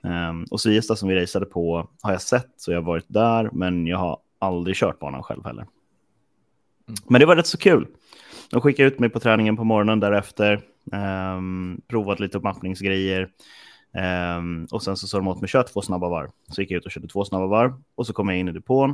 Um, 0.00 0.46
och 0.50 0.60
Sviesta 0.60 0.96
som 0.96 1.08
vi 1.08 1.22
raceade 1.22 1.46
på 1.46 1.88
har 2.02 2.12
jag 2.12 2.22
sett, 2.22 2.50
så 2.56 2.72
jag 2.72 2.78
har 2.78 2.86
varit 2.86 3.06
där, 3.08 3.50
men 3.52 3.86
jag 3.86 3.98
har 3.98 4.18
aldrig 4.38 4.76
kört 4.76 4.98
banan 4.98 5.22
själv 5.22 5.44
heller. 5.44 5.66
Men 7.06 7.20
det 7.20 7.26
var 7.26 7.36
rätt 7.36 7.46
så 7.46 7.58
kul. 7.58 7.86
De 8.50 8.60
skickade 8.60 8.88
ut 8.88 8.98
mig 8.98 9.08
på 9.10 9.20
träningen 9.20 9.56
på 9.56 9.64
morgonen 9.64 10.00
därefter. 10.00 10.60
Um, 10.92 11.80
provat 11.88 12.20
lite 12.20 12.38
mappningsgrejer. 12.38 13.28
Um, 14.38 14.66
och 14.70 14.82
sen 14.82 14.96
så 14.96 15.06
sa 15.06 15.18
de 15.18 15.28
åt 15.28 15.40
mig 15.40 15.48
kör 15.48 15.62
två 15.62 15.82
snabba 15.82 16.08
varv. 16.08 16.30
Så 16.48 16.60
gick 16.60 16.70
jag 16.70 16.78
ut 16.78 16.84
och 16.84 16.90
körde 16.90 17.08
två 17.08 17.24
snabba 17.24 17.46
varv 17.46 17.72
och 17.94 18.06
så 18.06 18.12
kom 18.12 18.28
jag 18.28 18.38
in 18.38 18.48
i 18.48 18.52
depån 18.52 18.90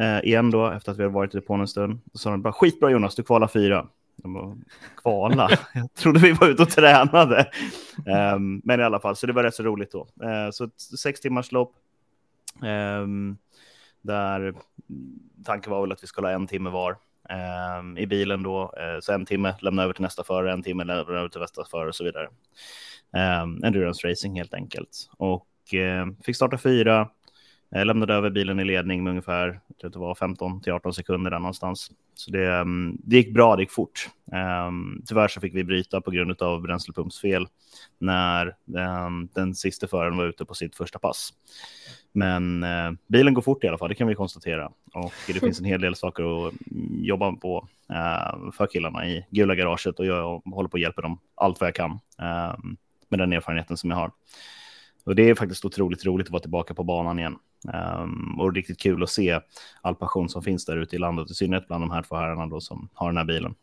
uh, 0.00 0.24
igen 0.24 0.50
då 0.50 0.70
efter 0.70 0.92
att 0.92 0.98
vi 0.98 1.02
hade 1.02 1.14
varit 1.14 1.34
i 1.34 1.38
depån 1.38 1.60
en 1.60 1.68
stund. 1.68 2.00
Då 2.04 2.18
sa 2.18 2.30
de 2.30 2.42
bara 2.42 2.52
skitbra 2.52 2.90
Jonas, 2.90 3.14
du 3.14 3.22
kvalar 3.22 3.48
fyra. 3.48 3.86
Kvala? 4.96 5.48
jag 5.74 5.94
trodde 5.94 6.20
vi 6.20 6.32
var 6.32 6.48
ute 6.48 6.62
och 6.62 6.70
tränade. 6.70 7.50
Um, 8.34 8.60
men 8.64 8.80
i 8.80 8.82
alla 8.82 9.00
fall, 9.00 9.16
så 9.16 9.26
det 9.26 9.32
var 9.32 9.42
rätt 9.42 9.54
så 9.54 9.62
roligt 9.62 9.92
då. 9.92 10.00
Uh, 10.00 10.50
så 10.52 10.64
ett 10.64 10.80
sex 10.80 11.20
timmars 11.20 11.52
lopp. 11.52 11.74
Um, 12.62 13.38
där 14.02 14.54
tanken 15.44 15.72
var 15.72 15.80
väl 15.80 15.92
att 15.92 16.02
vi 16.02 16.06
skulle 16.06 16.26
ha 16.26 16.34
en 16.34 16.46
timme 16.46 16.70
var 16.70 16.96
um, 17.78 17.98
i 17.98 18.06
bilen 18.06 18.42
då. 18.42 18.62
Uh, 18.62 19.00
så 19.00 19.12
en 19.12 19.26
timme 19.26 19.54
lämna 19.60 19.82
över 19.82 19.92
till 19.92 20.02
nästa 20.02 20.24
förare, 20.24 20.52
en 20.52 20.62
timme 20.62 20.84
lämna 20.84 21.14
över 21.16 21.28
till 21.28 21.40
nästa 21.40 21.64
förare 21.64 21.88
och 21.88 21.94
så 21.94 22.04
vidare. 22.04 22.28
Um, 23.42 23.64
endurance 23.64 24.08
racing 24.08 24.38
helt 24.38 24.54
enkelt. 24.54 25.10
Och 25.16 25.48
uh, 25.74 26.06
fick 26.24 26.36
starta 26.36 26.58
fyra. 26.58 27.08
Jag 27.76 27.86
lämnade 27.86 28.14
över 28.14 28.30
bilen 28.30 28.60
i 28.60 28.64
ledning 28.64 29.04
med 29.04 29.10
ungefär 29.10 29.60
det 29.82 29.96
var 29.96 30.14
15 30.14 30.60
till 30.60 30.72
18 30.72 30.94
sekunder 30.94 31.30
där 31.30 31.38
någonstans. 31.38 31.90
Så 32.14 32.30
det, 32.30 32.54
ehm, 32.54 32.98
det 33.04 33.16
gick 33.16 33.34
bra, 33.34 33.56
det 33.56 33.62
gick 33.62 33.72
fort. 33.72 34.08
Um, 34.66 35.02
tyvärr 35.06 35.28
så 35.28 35.40
fick 35.40 35.54
vi 35.54 35.64
bryta 35.64 36.00
på 36.00 36.10
grund 36.10 36.42
av 36.42 36.62
bränslepumpsfel 36.62 37.46
när 37.98 38.56
um, 39.06 39.28
den 39.34 39.54
sista 39.54 39.86
föraren 39.86 40.16
var 40.16 40.24
ute 40.24 40.44
på 40.44 40.54
sitt 40.54 40.76
första 40.76 40.98
pass. 40.98 41.30
Men 42.12 42.64
uh, 42.64 42.92
bilen 43.06 43.34
går 43.34 43.42
fort 43.42 43.64
i 43.64 43.68
alla 43.68 43.78
fall, 43.78 43.88
det 43.88 43.94
kan 43.94 44.08
vi 44.08 44.14
konstatera. 44.14 44.70
Och 44.94 45.12
det 45.26 45.40
finns 45.40 45.58
en 45.58 45.64
hel 45.64 45.80
del 45.80 45.94
saker 45.94 46.48
att 46.48 46.54
jobba 46.90 47.32
på 47.32 47.68
uh, 47.90 48.50
för 48.50 48.66
killarna 48.66 49.06
i 49.06 49.26
gula 49.30 49.54
garaget 49.54 49.98
och 49.98 50.06
jag 50.06 50.42
håller 50.44 50.68
på 50.68 50.76
att 50.76 50.80
hjälpa 50.80 51.02
dem 51.02 51.18
allt 51.34 51.60
vad 51.60 51.68
jag 51.68 51.74
kan 51.74 51.90
uh, 51.90 52.56
med 53.08 53.18
den 53.18 53.32
erfarenheten 53.32 53.76
som 53.76 53.90
jag 53.90 53.96
har. 53.96 54.10
Och 55.04 55.14
det 55.14 55.30
är 55.30 55.34
faktiskt 55.34 55.64
otroligt 55.64 56.06
roligt 56.06 56.26
att 56.26 56.32
vara 56.32 56.42
tillbaka 56.42 56.74
på 56.74 56.84
banan 56.84 57.18
igen. 57.18 57.36
Um, 57.72 58.40
och 58.40 58.54
riktigt 58.54 58.80
kul 58.80 59.02
att 59.02 59.10
se 59.10 59.40
all 59.82 59.94
passion 59.94 60.28
som 60.28 60.42
finns 60.42 60.64
där 60.64 60.76
ute 60.76 60.96
i 60.96 60.98
landet, 60.98 61.30
i 61.30 61.34
synnerhet 61.34 61.66
bland 61.66 61.82
de 61.82 61.90
här 61.90 62.02
två 62.02 62.16
herrarna 62.16 62.46
då 62.46 62.60
som 62.60 62.88
har 62.94 63.06
den 63.06 63.16
här 63.16 63.24
bilen. 63.24 63.54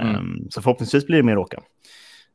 Mm. 0.00 0.16
Um, 0.16 0.46
så 0.50 0.62
förhoppningsvis 0.62 1.06
blir 1.06 1.16
det 1.16 1.22
mer 1.22 1.38
åka. 1.38 1.62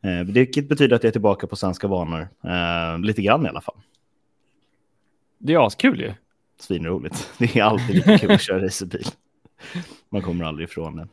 Uh, 0.06 0.24
vilket 0.24 0.70
betyder 0.70 0.96
att 0.96 1.04
jag 1.04 1.08
är 1.08 1.12
tillbaka 1.12 1.48
på 1.48 1.56
svenska 1.56 1.88
banor, 1.88 2.28
uh, 2.46 3.00
lite 3.00 3.22
grann 3.22 3.46
i 3.46 3.50
alla 3.50 3.62
fall. 3.62 3.78
Det 5.38 5.54
är 5.54 5.68
askul 5.68 6.00
ju. 6.00 6.14
Svinroligt. 6.60 7.34
Det 7.38 7.56
är 7.56 7.64
alltid 7.64 7.96
lite 7.96 8.18
kul 8.18 8.32
att 8.32 8.42
köra 8.42 8.66
racerbil. 8.66 9.06
Man 10.10 10.22
kommer 10.22 10.46
aldrig 10.46 10.68
ifrån 10.68 10.96
det. 10.96 11.08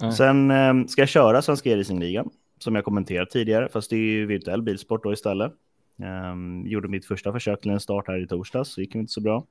Mm. 0.00 0.12
Sen 0.12 0.50
um, 0.50 0.88
ska 0.88 1.02
jag 1.02 1.08
köra 1.08 1.42
Svenska 1.42 1.70
e-racingligan, 1.70 2.30
som 2.58 2.74
jag 2.74 2.84
kommenterat 2.84 3.30
tidigare, 3.30 3.68
fast 3.68 3.90
det 3.90 3.96
är 3.96 4.00
ju 4.00 4.26
virtuell 4.26 4.62
bilsport 4.62 5.02
då 5.02 5.12
istället. 5.12 5.52
Um, 5.96 6.66
gjorde 6.66 6.88
mitt 6.88 7.06
första 7.06 7.32
försök 7.32 7.60
till 7.60 7.70
en 7.70 7.80
start 7.80 8.08
här 8.08 8.22
i 8.22 8.26
torsdags, 8.26 8.70
så 8.70 8.80
gick 8.80 8.92
det 8.92 8.98
inte 8.98 9.12
så 9.12 9.20
bra. 9.20 9.46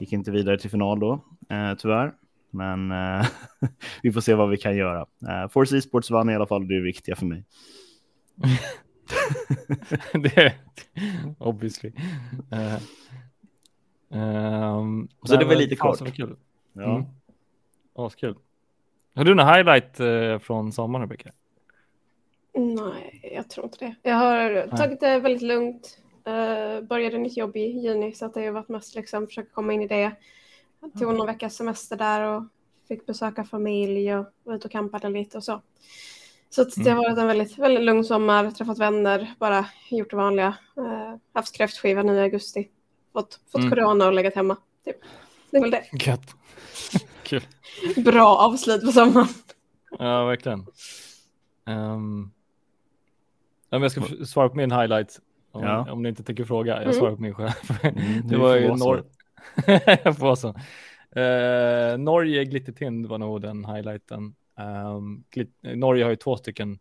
Gick 0.00 0.12
inte 0.12 0.30
vidare 0.30 0.58
till 0.58 0.70
final 0.70 1.00
då, 1.00 1.12
uh, 1.52 1.74
tyvärr. 1.78 2.12
Men 2.50 2.92
uh, 2.92 3.26
vi 4.02 4.12
får 4.12 4.20
se 4.20 4.34
vad 4.34 4.50
vi 4.50 4.56
kan 4.56 4.76
göra. 4.76 5.00
Uh, 5.00 5.48
Force 5.50 5.78
Esports 5.78 6.10
vann 6.10 6.30
i 6.30 6.34
alla 6.34 6.46
fall, 6.46 6.68
det 6.68 6.76
är 6.76 6.80
viktiga 6.80 7.16
för 7.16 7.26
mig. 7.26 7.44
det 10.12 10.36
är 10.36 10.52
obviously. 11.38 11.92
Uh, 12.52 12.78
um, 14.20 15.08
så 15.24 15.36
det 15.36 15.44
var 15.44 15.54
lite 15.54 15.76
kort. 15.76 16.00
Var 16.00 16.08
kul. 16.08 16.36
Ja. 16.72 16.96
Mm. 16.96 17.04
Askul. 17.94 18.36
Har 19.14 19.24
du 19.24 19.34
någon 19.34 19.48
highlight 19.48 20.00
uh, 20.00 20.38
från 20.38 20.72
sommaren, 20.72 21.02
Rebecka? 21.02 21.30
Nej, 22.54 23.30
jag 23.34 23.50
tror 23.50 23.66
inte 23.66 23.84
det. 23.84 23.94
Jag 24.02 24.16
har 24.16 24.50
Nej. 24.50 24.70
tagit 24.70 25.00
det 25.00 25.18
väldigt 25.18 25.42
lugnt. 25.42 25.98
Uh, 26.28 26.86
började 26.86 27.18
nytt 27.18 27.36
jobb 27.36 27.56
i 27.56 27.60
juni 27.60 28.12
så 28.12 28.26
att 28.26 28.34
det 28.34 28.44
har 28.44 28.52
varit 28.52 28.68
mest 28.68 28.94
liksom 28.94 29.26
försöka 29.26 29.50
komma 29.52 29.72
in 29.72 29.82
i 29.82 29.88
det. 29.88 30.12
Jag 30.80 30.92
tog 30.98 31.14
någon 31.14 31.26
veckas 31.26 31.56
semester 31.56 31.96
där 31.96 32.22
och 32.22 32.44
fick 32.88 33.06
besöka 33.06 33.44
familj 33.44 34.14
och 34.14 34.26
var 34.44 34.54
ute 34.54 34.68
och 34.68 34.72
campade 34.72 35.08
lite 35.08 35.36
och 35.36 35.44
så. 35.44 35.62
Så 36.50 36.64
det 36.64 36.90
har 36.90 36.90
mm. 36.90 37.04
varit 37.04 37.18
en 37.18 37.26
väldigt, 37.26 37.58
väldigt 37.58 37.84
lugn 37.84 38.04
sommar, 38.04 38.50
träffat 38.50 38.78
vänner, 38.78 39.34
bara 39.38 39.66
gjort 39.90 40.10
det 40.10 40.16
vanliga. 40.16 40.56
Uh, 40.78 41.14
haft 41.32 41.56
kräftskiva 41.56 42.02
nu 42.02 42.16
i 42.16 42.20
augusti. 42.20 42.68
Fått, 43.12 43.40
fått 43.52 43.60
mm. 43.60 43.70
corona 43.70 44.06
och 44.06 44.12
legat 44.12 44.34
hemma. 44.34 44.56
Typ. 44.84 44.96
Det 45.50 45.56
är 45.56 45.60
väl 45.60 45.70
det. 45.70 45.84
Gött. 45.92 46.34
Kul. 47.22 47.42
Bra 47.96 48.36
avslut 48.36 48.84
på 48.84 48.92
sommaren. 48.92 49.28
Ja, 49.98 50.24
verkligen. 50.24 50.66
Um, 51.66 52.32
om 53.76 53.82
jag 53.82 53.92
ska 53.92 54.24
svara 54.24 54.48
på 54.48 54.56
min 54.56 54.72
highlight, 54.72 55.20
om, 55.52 55.62
ja. 55.62 55.92
om 55.92 56.02
ni 56.02 56.08
inte 56.08 56.22
tänker 56.22 56.44
fråga, 56.44 56.72
jag 56.72 56.82
mm. 56.82 56.94
svarar 56.94 57.16
på 57.16 57.22
min 57.22 57.34
själv. 57.34 57.50
Mm, 57.82 58.28
det 58.28 58.36
var 58.36 58.56
ju 58.56 58.68
Norr... 58.68 59.04
uh, 61.16 61.98
Norge 61.98 62.44
Glittertind 62.44 63.06
var 63.06 63.18
nog 63.18 63.40
den 63.40 63.64
highlighten. 63.64 64.34
Um, 64.96 65.24
Norge 65.60 66.04
har 66.04 66.10
ju 66.10 66.16
två 66.16 66.36
stycken 66.36 66.78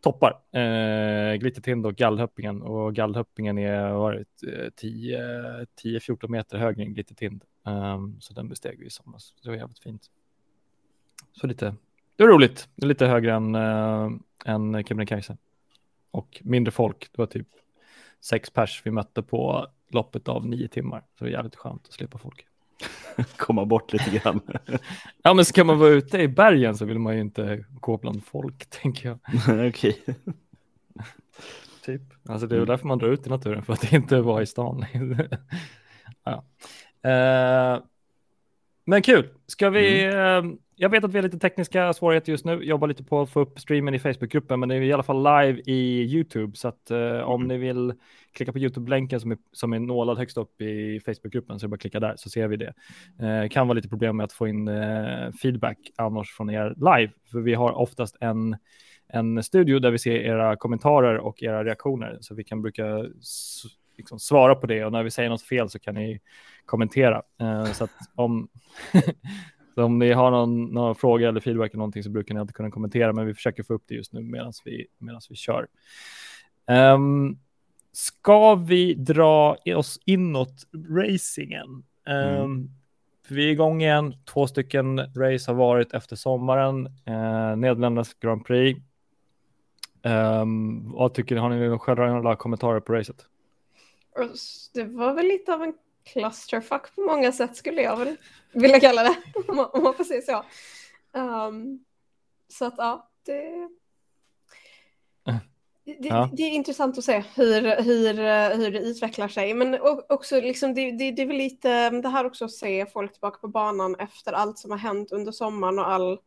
toppar, 0.00 0.30
uh, 0.32 1.38
Glittertind 1.38 1.86
och 1.86 1.96
Gallhöppingen 1.96 2.62
och 2.62 2.94
Gallhöppingen 2.94 3.58
är 3.58 3.92
varit 3.92 4.42
uh, 4.46 4.68
10-14 5.82 6.28
meter 6.28 6.58
högre 6.58 6.82
än 6.82 6.94
Glittertind. 6.94 7.44
Um, 7.64 8.20
så 8.20 8.34
den 8.34 8.48
besteg 8.48 8.78
vi 8.78 8.86
i 8.86 8.90
somras. 8.90 9.34
Det 9.42 9.48
var 9.48 9.56
jävligt 9.56 9.78
fint. 9.78 10.10
Så 11.32 11.46
lite, 11.46 11.74
det 12.16 12.22
var 12.22 12.30
roligt, 12.30 12.68
lite 12.76 13.06
högre 13.06 13.34
än, 13.34 13.54
uh, 13.54 14.12
än 14.44 14.84
Kebnekaise 14.84 15.36
och 16.16 16.42
mindre 16.44 16.70
folk. 16.70 17.08
Det 17.12 17.18
var 17.18 17.26
typ 17.26 17.48
sex 18.20 18.50
pers 18.50 18.82
vi 18.84 18.90
mötte 18.90 19.22
på 19.22 19.66
loppet 19.88 20.28
av 20.28 20.46
nio 20.46 20.68
timmar. 20.68 21.00
Så 21.00 21.24
det 21.24 21.24
var 21.24 21.30
jävligt 21.30 21.56
skönt 21.56 21.86
att 21.86 21.92
slippa 21.92 22.18
folk. 22.18 22.46
Komma 23.36 23.64
bort 23.64 23.92
lite 23.92 24.10
grann. 24.10 24.40
ja, 25.22 25.34
men 25.34 25.44
ska 25.44 25.64
man 25.64 25.78
vara 25.78 25.90
ute 25.90 26.18
i 26.18 26.28
bergen 26.28 26.76
så 26.76 26.84
vill 26.84 26.98
man 26.98 27.14
ju 27.14 27.20
inte 27.20 27.64
gå 27.80 27.96
bland 27.96 28.24
folk, 28.24 28.66
tänker 28.70 29.08
jag. 29.08 29.18
Okej. 29.68 30.02
typ. 31.84 32.02
Alltså 32.28 32.46
det 32.46 32.54
är 32.54 32.56
mm. 32.56 32.68
därför 32.68 32.86
man 32.86 32.98
drar 32.98 33.08
ut 33.08 33.26
i 33.26 33.30
naturen, 33.30 33.62
för 33.62 33.72
att 33.72 33.92
inte 33.92 34.20
vara 34.20 34.42
i 34.42 34.46
stan. 34.46 34.84
ja. 36.24 36.44
Uh, 37.06 37.82
men 38.84 39.02
kul. 39.02 39.28
Ska 39.46 39.70
vi... 39.70 40.04
Mm. 40.04 40.50
Uh, 40.50 40.56
jag 40.78 40.88
vet 40.88 41.04
att 41.04 41.12
vi 41.12 41.18
har 41.18 41.22
lite 41.22 41.38
tekniska 41.38 41.92
svårigheter 41.92 42.32
just 42.32 42.44
nu. 42.44 42.64
Jobbar 42.64 42.88
lite 42.88 43.04
på 43.04 43.20
att 43.20 43.30
få 43.30 43.40
upp 43.40 43.60
streamen 43.60 43.94
i 43.94 43.98
Facebookgruppen, 43.98 44.60
men 44.60 44.68
det 44.68 44.74
är 44.74 44.80
i 44.80 44.92
alla 44.92 45.02
fall 45.02 45.22
live 45.22 45.62
i 45.66 46.02
YouTube. 46.02 46.56
Så 46.56 46.68
att 46.68 46.90
uh, 46.90 47.20
om 47.20 47.44
mm. 47.44 47.48
ni 47.48 47.66
vill 47.66 47.94
klicka 48.32 48.52
på 48.52 48.58
YouTube-länken 48.58 49.20
som 49.20 49.30
är, 49.30 49.38
som 49.52 49.72
är 49.72 49.78
nålad 49.78 50.18
högst 50.18 50.36
upp 50.36 50.60
i 50.60 51.00
Facebookgruppen 51.00 51.58
så 51.58 51.64
är 51.64 51.68
det 51.68 51.70
bara 51.70 51.74
att 51.74 51.80
klicka 51.80 52.00
där 52.00 52.14
så 52.16 52.30
ser 52.30 52.48
vi 52.48 52.56
det. 52.56 52.74
Uh, 53.22 53.48
kan 53.48 53.68
vara 53.68 53.74
lite 53.74 53.88
problem 53.88 54.16
med 54.16 54.24
att 54.24 54.32
få 54.32 54.48
in 54.48 54.68
uh, 54.68 55.32
feedback 55.32 55.78
annars 55.96 56.30
från 56.30 56.50
er 56.50 56.74
live, 56.76 57.12
för 57.32 57.40
vi 57.40 57.54
har 57.54 57.72
oftast 57.72 58.16
en 58.20 58.56
en 59.08 59.42
studio 59.42 59.78
där 59.78 59.90
vi 59.90 59.98
ser 59.98 60.16
era 60.16 60.56
kommentarer 60.56 61.18
och 61.18 61.42
era 61.42 61.64
reaktioner 61.64 62.18
så 62.20 62.34
vi 62.34 62.44
kan 62.44 62.62
bruka 62.62 63.04
liksom 63.96 64.18
svara 64.18 64.54
på 64.54 64.66
det 64.66 64.84
och 64.84 64.92
när 64.92 65.02
vi 65.02 65.10
säger 65.10 65.28
något 65.30 65.42
fel 65.42 65.70
så 65.70 65.78
kan 65.78 65.94
ni 65.94 66.20
kommentera. 66.64 67.22
Uh, 67.42 67.72
så 67.72 67.84
att 67.84 67.90
om 68.14 68.48
Så 69.76 69.84
om 69.84 69.98
ni 69.98 70.12
har 70.12 70.30
någon, 70.30 70.64
någon 70.64 70.94
fråga 70.94 71.28
eller 71.28 71.40
feedback 71.40 71.70
eller 71.70 71.78
någonting 71.78 72.02
så 72.02 72.10
brukar 72.10 72.34
ni 72.34 72.40
alltid 72.40 72.54
kunna 72.54 72.70
kommentera, 72.70 73.12
men 73.12 73.26
vi 73.26 73.34
försöker 73.34 73.62
få 73.62 73.74
upp 73.74 73.84
det 73.86 73.94
just 73.94 74.12
nu 74.12 74.20
medan 74.20 74.52
vi, 74.64 74.86
medans 74.98 75.30
vi 75.30 75.34
kör. 75.34 75.66
Um, 76.94 77.38
ska 77.92 78.54
vi 78.54 78.94
dra 78.94 79.56
oss 79.76 80.00
inåt 80.04 80.66
racingen? 80.90 81.84
Um, 82.06 82.14
mm. 82.14 82.70
Vi 83.28 83.48
är 83.48 83.52
igång 83.52 83.82
igen. 83.82 84.14
Två 84.24 84.46
stycken 84.46 84.98
race 84.98 85.50
har 85.50 85.54
varit 85.54 85.94
efter 85.94 86.16
sommaren. 86.16 86.86
Uh, 86.86 87.56
Nederländernas 87.56 88.14
Grand 88.14 88.44
Prix. 88.44 88.80
Um, 90.02 90.92
vad 90.92 91.14
tycker 91.14 91.34
ni? 91.34 91.40
Har 91.40 91.50
ni 91.50 91.78
själva 91.78 92.06
några 92.06 92.36
kommentarer 92.36 92.80
på 92.80 92.92
racet? 92.92 93.26
Det 94.74 94.84
var 94.84 95.14
väl 95.14 95.26
lite 95.26 95.54
av 95.54 95.62
en 95.62 95.74
clusterfuck 96.06 96.94
på 96.94 97.00
många 97.00 97.32
sätt 97.32 97.56
skulle 97.56 97.82
jag 97.82 97.96
väl 97.96 98.16
vilja 98.52 98.80
kalla 98.80 99.02
det, 99.02 99.16
om 99.48 99.56
man, 99.56 99.70
om 99.72 99.82
man 99.82 99.94
får 99.94 100.04
säga 100.04 100.22
så. 100.22 100.44
Um, 101.18 101.84
så 102.48 102.64
att 102.64 102.74
ja, 102.76 103.10
det, 103.24 103.68
det, 105.86 106.08
ja. 106.08 106.30
det, 106.32 106.42
är 106.42 106.50
intressant 106.50 106.98
att 106.98 107.04
se 107.04 107.24
hur, 107.34 107.82
hur, 107.82 108.14
hur 108.56 108.70
det 108.70 108.78
utvecklar 108.78 109.28
sig. 109.28 109.54
Men 109.54 109.78
också 110.08 110.40
liksom, 110.40 110.74
det, 110.74 110.90
det, 110.90 111.10
det 111.10 111.22
är 111.22 111.26
väl 111.26 111.36
lite 111.36 111.90
det 111.90 112.08
här 112.08 112.26
också 112.26 112.44
att 112.44 112.52
se 112.52 112.86
folk 112.86 113.12
tillbaka 113.12 113.38
på 113.38 113.48
banan 113.48 113.96
efter 113.98 114.32
allt 114.32 114.58
som 114.58 114.70
har 114.70 114.78
hänt 114.78 115.12
under 115.12 115.32
sommaren 115.32 115.78
och 115.78 115.88
all 115.88 116.18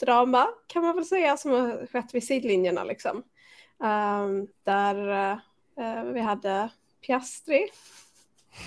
drama 0.00 0.48
kan 0.66 0.82
man 0.82 0.96
väl 0.96 1.04
säga 1.04 1.36
som 1.36 1.50
har 1.50 1.86
skett 1.86 2.14
vid 2.14 2.24
sidlinjerna 2.24 2.84
liksom. 2.84 3.22
Um, 3.78 4.48
där 4.62 5.08
uh, 5.78 6.12
vi 6.12 6.20
hade 6.20 6.70
Piastri 7.06 7.68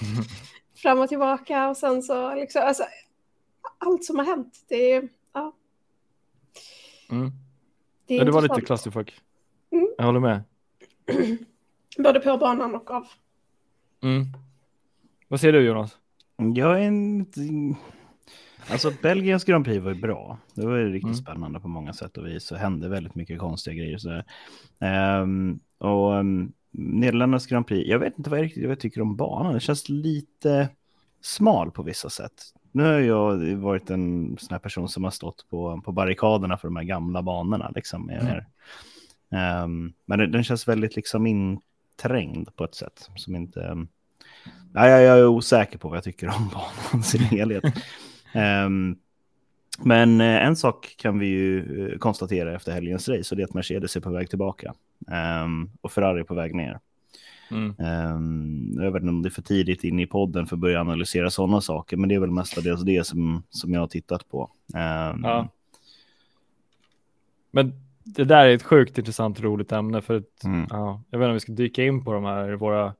fram 0.75 0.99
och 0.99 1.09
tillbaka 1.09 1.69
och 1.69 1.77
sen 1.77 2.03
så 2.03 2.35
liksom, 2.35 2.61
alltså, 2.65 2.83
allt 3.77 4.05
som 4.05 4.19
har 4.19 4.25
hänt, 4.25 4.65
det 4.69 4.91
är, 4.91 5.09
ja. 5.33 5.53
Mm. 7.09 7.31
Det, 8.07 8.13
är 8.13 8.17
ja, 8.17 8.25
det 8.25 8.31
var 8.31 8.41
lite 8.41 8.61
clusterfuck. 8.61 9.21
Mm. 9.71 9.87
Jag 9.97 10.05
håller 10.05 10.19
med. 10.19 10.43
Både 11.97 12.19
på 12.19 12.37
banan 12.37 12.75
och 12.75 12.91
av. 12.91 13.07
Mm. 14.03 14.25
Vad 15.27 15.39
säger 15.39 15.53
du 15.53 15.61
Jonas? 15.61 15.97
Jag 16.55 16.83
är 16.83 16.87
inte... 16.87 17.41
Alltså 18.69 18.91
Belgiens 19.01 19.43
Grand 19.43 19.65
Prix 19.65 19.83
var 19.83 19.93
ju 19.93 20.01
bra. 20.01 20.37
Det 20.53 20.65
var 20.65 20.77
ju 20.77 20.89
riktigt 20.89 21.03
Mm. 21.03 21.15
spännande 21.15 21.59
på 21.59 21.67
många 21.67 21.93
sätt 21.93 22.17
och 22.17 22.27
vis. 22.27 22.43
Så 22.43 22.55
hände 22.55 22.89
väldigt 22.89 23.15
mycket 23.15 23.39
konstiga 23.39 23.75
grejer. 23.75 23.97
Så 23.97 24.09
där. 24.09 24.25
Ehm, 24.79 25.59
och 25.77 26.11
um, 26.13 26.53
Nederländernas 26.73 27.47
Grand 27.47 27.67
Prix, 27.67 27.89
jag 27.89 27.99
vet 27.99 28.17
inte 28.17 28.29
vad 28.29 28.39
jag, 28.39 28.45
riktigt, 28.45 28.63
vad 28.63 28.71
jag 28.71 28.79
tycker 28.79 29.01
om 29.01 29.15
banan. 29.15 29.53
Det 29.53 29.59
känns 29.59 29.89
lite 29.89 30.69
smal 31.21 31.71
på 31.71 31.83
vissa 31.83 32.09
sätt. 32.09 32.33
Nu 32.71 32.83
har 32.83 32.99
jag 32.99 33.55
varit 33.55 33.89
en 33.89 34.37
sån 34.39 34.53
här 34.53 34.59
person 34.59 34.89
som 34.89 35.03
har 35.03 35.11
stått 35.11 35.45
på, 35.49 35.81
på 35.85 35.91
barrikaderna 35.91 36.57
för 36.57 36.67
de 36.67 36.75
här 36.75 36.83
gamla 36.83 37.21
banorna. 37.21 37.71
Liksom, 37.75 38.09
Mm. 38.09 38.43
Ehm, 39.63 39.93
men 40.05 40.19
den, 40.19 40.31
den 40.31 40.43
känns 40.43 40.67
väldigt 40.67 40.95
liksom 40.95 41.27
inträngd 41.27 42.55
på 42.55 42.63
ett 42.63 42.75
sätt 42.75 43.09
som 43.15 43.35
inte... 43.35 43.59
um, 43.59 43.87
Nej, 44.71 44.91
jag, 44.91 45.03
jag 45.03 45.19
är 45.19 45.27
osäker 45.27 45.77
på 45.77 45.87
vad 45.87 45.97
jag 45.97 46.03
tycker 46.03 46.27
om 46.27 46.49
banan 46.53 47.01
i 47.01 47.03
sin 47.03 47.21
helhet. 47.21 47.63
Ehm, 48.33 48.95
men 49.79 50.21
eh, 50.21 50.45
en 50.45 50.55
sak 50.55 50.95
kan 50.97 51.19
vi 51.19 51.25
ju 51.25 51.87
eh, 51.91 51.97
konstatera 51.97 52.55
efter 52.55 52.71
helgens 52.71 53.09
race 53.09 53.33
och 53.35 53.37
det 53.37 53.43
är 53.43 53.47
att 53.47 53.53
Mercedes 53.53 53.95
är 53.95 54.01
på 54.01 54.11
väg 54.11 54.29
tillbaka 54.29 54.73
Ehm, 55.11 55.69
och 55.81 55.91
Ferrari 55.91 56.19
är 56.19 56.23
på 56.23 56.33
väg 56.35 56.55
ner. 56.55 56.79
Mm. 57.51 57.75
Ehm, 57.79 58.69
jag 58.83 58.91
vet 58.91 59.01
inte 59.01 59.09
om 59.09 59.21
det 59.21 59.27
är 59.29 59.31
för 59.31 59.41
tidigt 59.41 59.83
in 59.83 59.99
i 59.99 60.05
podden 60.07 60.45
för 60.47 60.55
att 60.55 60.59
börja 60.59 60.81
analysera 60.81 61.29
sådana 61.29 61.61
saker, 61.61 61.97
men 61.97 62.09
det 62.09 62.15
är 62.15 62.19
väl 62.19 62.31
mestadels 62.31 62.81
det 62.81 63.07
som, 63.07 63.43
som 63.49 63.73
jag 63.73 63.79
har 63.79 63.87
tittat 63.87 64.29
på. 64.29 64.49
Ehm, 64.75 65.21
Ja. 65.23 65.47
Men 67.51 67.73
det 68.03 68.23
där 68.23 68.45
är 68.45 68.55
ett 68.55 68.63
sjukt 68.63 68.97
intressant 68.97 69.37
och 69.37 69.43
roligt 69.43 69.71
ämne 69.71 70.01
för 70.01 70.17
att, 70.17 70.43
Mm. 70.43 70.67
ja, 70.69 71.01
jag 71.09 71.19
vet 71.19 71.25
inte 71.25 71.29
om 71.29 71.33
vi 71.33 71.39
ska 71.39 71.51
dyka 71.51 71.83
in 71.83 72.03
på 72.05 72.13
de 72.13 72.23
här, 72.23 72.51
våra, 72.53 72.93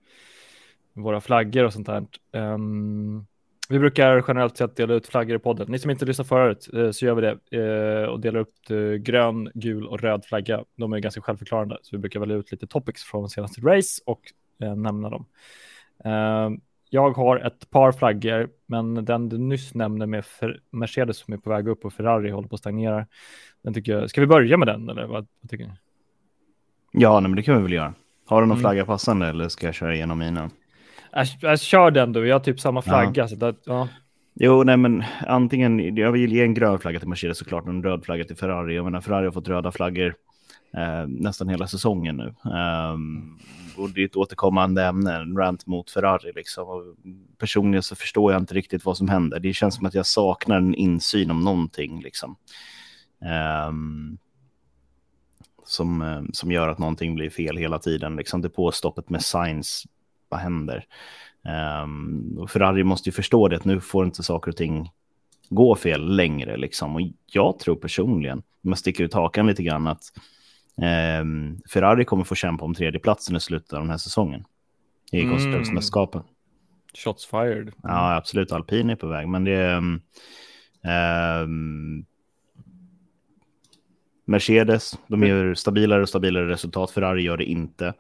våra 0.93 1.21
flaggor 1.21 1.63
och 1.63 1.73
sånt 1.73 1.87
där. 1.87 2.05
Ehm, 2.31 3.25
vi 3.73 3.79
brukar 3.79 4.23
generellt 4.27 4.57
sett 4.57 4.75
dela 4.75 4.93
ut 4.93 5.07
flaggor 5.07 5.35
i 5.35 5.39
podden. 5.39 5.67
Ni 5.71 5.79
som 5.79 5.91
inte 5.91 6.05
lyssnade 6.05 6.27
förut 6.27 6.69
eh, 6.73 6.91
så 6.91 7.05
gör 7.05 7.15
vi 7.15 7.21
det 7.21 7.57
eh, 7.61 8.09
och 8.09 8.19
delar 8.19 8.39
upp 8.39 8.69
eh, 8.69 8.77
grön, 8.77 9.51
gul 9.53 9.87
och 9.87 10.01
röd 10.01 10.25
flagga. 10.25 10.63
De 10.75 10.93
är 10.93 10.99
ganska 10.99 11.21
självförklarande 11.21 11.77
så 11.81 11.95
vi 11.95 11.97
brukar 11.97 12.19
välja 12.19 12.35
ut 12.35 12.51
lite 12.51 12.67
topics 12.67 13.03
från 13.03 13.29
senaste 13.29 13.61
race 13.61 14.01
och 14.05 14.21
nämna 14.75 15.09
dem. 15.09 15.25
Jag 16.89 17.11
har 17.11 17.37
ett 17.37 17.69
par 17.69 17.91
flaggor, 17.91 18.49
men 18.65 19.05
den 19.05 19.29
du 19.29 19.37
nyss 19.37 19.73
nämnde 19.73 20.07
med 20.07 20.23
Mercedes 20.71 21.17
som 21.17 21.33
är 21.33 21.37
på 21.37 21.49
väg 21.49 21.67
upp 21.67 21.85
och 21.85 21.93
Ferrari 21.93 22.29
håller 22.29 22.47
på 22.47 22.55
att 22.55 22.59
stagnera. 22.59 23.05
Den 23.61 23.73
tycker 23.73 23.91
jag, 23.91 24.09
ska 24.09 24.21
vi 24.21 24.27
börja 24.27 24.57
med 24.57 24.67
den 24.67 24.89
eller 24.89 25.05
vad, 25.05 25.27
vad 25.41 25.49
tycker 25.49 25.65
ni? 25.65 25.71
Ja, 26.91 27.19
nej, 27.19 27.29
men 27.29 27.35
det 27.35 27.43
kan 27.43 27.57
vi 27.57 27.63
väl 27.63 27.73
göra. 27.73 27.93
Har 28.25 28.41
du 28.41 28.47
någon 28.47 28.57
Mm. 28.57 28.61
flagga 28.61 28.85
passande 28.85 29.27
eller 29.27 29.47
ska 29.49 29.65
jag 29.65 29.75
köra 29.75 29.95
igenom 29.95 30.19
mina? 30.19 30.49
Jag, 31.15 31.27
jag 31.41 31.59
kör 31.59 31.91
den 31.91 32.13
du, 32.13 32.27
jag 32.27 32.35
har 32.35 32.39
typ 32.39 32.59
samma 32.59 32.81
flagga. 32.81 33.27
Så 33.27 33.45
att, 33.45 33.59
ja. 33.65 33.87
Jo, 34.35 34.63
nej, 34.63 34.77
men 34.77 35.03
antingen, 35.27 35.95
jag 35.95 36.11
vill 36.11 36.33
ge 36.33 36.43
en 36.43 36.53
grön 36.53 36.79
flagga 36.79 36.99
till 36.99 37.07
Mercedes 37.09 37.37
såklart 37.37 37.63
och 37.63 37.69
en 37.69 37.83
röd 37.83 38.05
flagga 38.05 38.23
till 38.23 38.35
Ferrari. 38.35 38.75
Jag 38.75 38.85
menar, 38.85 39.01
Ferrari 39.01 39.25
har 39.25 39.31
fått 39.31 39.47
röda 39.47 39.71
flaggor 39.71 40.15
eh, 40.77 41.07
nästan 41.07 41.49
hela 41.49 41.67
säsongen 41.67 42.17
nu. 42.17 42.51
Ehm, 42.51 43.37
och 43.77 43.89
det 43.89 44.01
är 44.01 44.05
ett 44.05 44.15
återkommande 44.15 44.85
ämne, 44.85 45.15
en 45.15 45.37
rant 45.37 45.65
mot 45.65 45.91
Ferrari 45.91 46.31
liksom. 46.35 46.67
Och 46.67 46.83
personligen 47.37 47.83
så 47.83 47.95
förstår 47.95 48.31
jag 48.31 48.41
inte 48.41 48.53
riktigt 48.53 48.85
vad 48.85 48.97
som 48.97 49.09
händer. 49.09 49.39
Det 49.39 49.53
känns 49.53 49.75
som 49.75 49.85
att 49.85 49.93
jag 49.93 50.05
saknar 50.05 50.57
en 50.57 50.75
insyn 50.75 51.31
om 51.31 51.43
någonting 51.43 52.01
liksom. 52.01 52.35
Ehm, 53.25 54.17
som, 55.65 56.01
eh, 56.01 56.21
som 56.33 56.51
gör 56.51 56.69
att 56.69 56.79
någonting 56.79 57.15
blir 57.15 57.29
fel 57.29 57.57
hela 57.57 57.79
tiden. 57.79 58.15
Liksom 58.15 58.41
det 58.41 58.49
påstoppet 58.49 59.09
med 59.09 59.21
Science, 59.21 59.87
vad 60.33 60.41
händer? 60.41 60.85
Um, 61.83 62.47
Ferrari 62.47 62.83
måste 62.83 63.09
ju 63.09 63.13
förstå 63.13 63.47
det 63.47 63.55
att 63.55 63.65
nu 63.65 63.79
får 63.81 64.05
inte 64.05 64.23
saker 64.23 64.51
och 64.51 64.57
ting 64.57 64.89
gå 65.49 65.75
fel 65.75 66.15
längre. 66.15 66.57
Liksom. 66.57 66.95
Och 66.95 67.01
jag 67.31 67.59
tror 67.59 67.75
personligen, 67.75 68.37
om 68.37 68.69
jag 68.69 68.77
sticker 68.77 69.03
ut 69.03 69.13
hakan 69.13 69.47
lite 69.47 69.63
grann, 69.63 69.87
att 69.87 70.03
ehm, 70.81 71.59
Ferrari 71.69 72.05
kommer 72.05 72.23
få 72.23 72.35
kämpa 72.35 72.65
om 72.65 72.73
tredjeplatsen 72.73 73.35
i 73.35 73.39
slutet 73.39 73.73
av 73.73 73.79
den 73.79 73.89
här 73.89 73.97
säsongen. 73.97 74.43
I 75.11 75.19
Mm. 75.21 75.31
konstruktörsmästerskapen. 75.31 76.23
Shots 77.05 77.25
fired. 77.25 77.71
Ja, 77.83 78.15
absolut. 78.15 78.51
Alpin 78.51 78.89
är 78.89 78.95
på 78.95 79.07
väg, 79.07 79.27
men 79.27 79.43
det 79.43 79.55
är... 79.55 79.81
ehm, 84.27 84.33
ehm, 84.33 84.33
Mercedes, 84.33 84.99
de 85.07 85.23
gör 85.23 85.53
stabilare 85.53 86.01
och 86.01 86.09
stabilare 86.09 86.49
resultat. 86.49 86.91
Ferrari 86.91 87.21
gör 87.21 87.37
det 87.37 87.45
inte. 87.45 87.93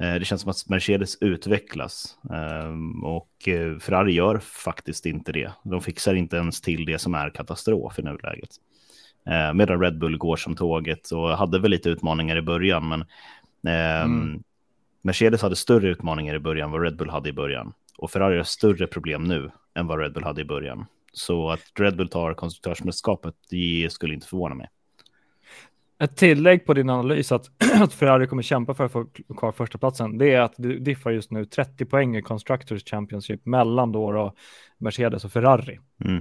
Eh, 0.00 0.14
det 0.14 0.24
känns 0.24 0.40
som 0.42 0.50
att 0.50 0.68
Mercedes 0.68 1.18
utvecklas 1.20 2.18
ehm, 2.30 3.04
och 3.04 3.48
eh, 3.48 3.78
Ferrari 3.78 4.12
gör 4.12 4.38
faktiskt 4.38 5.06
inte 5.06 5.32
det. 5.32 5.52
De 5.64 5.80
fixar 5.80 6.14
inte 6.14 6.36
ens 6.36 6.60
till 6.60 6.84
det 6.84 6.98
som 6.98 7.14
är 7.14 7.30
katastrof 7.30 7.98
i 7.98 8.02
nuläget. 8.02 8.50
Eh, 9.26 9.54
medan 9.54 9.80
Red 9.80 9.98
Bull 9.98 10.18
går 10.18 10.36
som 10.36 10.56
tåget 10.56 11.10
och 11.10 11.28
hade 11.28 11.58
väl 11.58 11.70
lite 11.70 11.88
utmaningar 11.88 12.36
i 12.36 12.42
början, 12.42 12.88
men 12.88 13.04
ehm, 13.74 14.20
Mm. 14.22 14.42
Mercedes 15.02 15.42
hade 15.42 15.56
större 15.56 15.88
utmaningar 15.88 16.34
i 16.34 16.38
början 16.38 16.64
än 16.66 16.72
vad 16.72 16.82
Red 16.82 16.96
Bull 16.96 17.10
hade 17.10 17.28
i 17.28 17.32
början. 17.32 17.72
Och 17.98 18.10
Ferrari 18.10 18.36
har 18.36 18.44
större 18.44 18.86
problem 18.86 19.24
nu 19.24 19.50
än 19.74 19.86
vad 19.86 20.00
Red 20.00 20.12
Bull 20.12 20.24
hade 20.24 20.40
i 20.40 20.44
början. 20.44 20.86
Så 21.12 21.50
att 21.50 21.60
Red 21.78 21.96
Bull 21.96 22.08
tar 22.08 22.34
konstruktörsmästerskapet, 22.34 23.34
det 23.50 23.88
skulle 23.92 24.14
inte 24.14 24.26
förvåna 24.26 24.54
mig. 24.54 24.68
Ett 26.00 26.16
tillägg 26.16 26.66
på 26.66 26.74
din 26.74 26.90
analys 26.90 27.32
att, 27.32 27.50
att 27.82 27.92
Ferrari 27.92 28.26
kommer 28.26 28.42
kämpa 28.42 28.74
för 28.74 28.84
att 28.84 28.92
få 28.92 29.06
kvar 29.36 29.52
första 29.52 29.78
platsen. 29.78 30.18
det 30.18 30.34
är 30.34 30.40
att 30.40 30.54
det 30.56 30.78
diffar 30.78 31.10
just 31.10 31.30
nu 31.30 31.44
30 31.44 31.84
poäng 31.84 32.16
i 32.16 32.22
Constructors 32.22 32.84
Championship 32.84 33.46
mellan 33.46 33.92
då, 33.92 34.12
då 34.12 34.34
Mercedes 34.78 35.24
och 35.24 35.32
Ferrari. 35.32 35.78
Mm. 36.04 36.16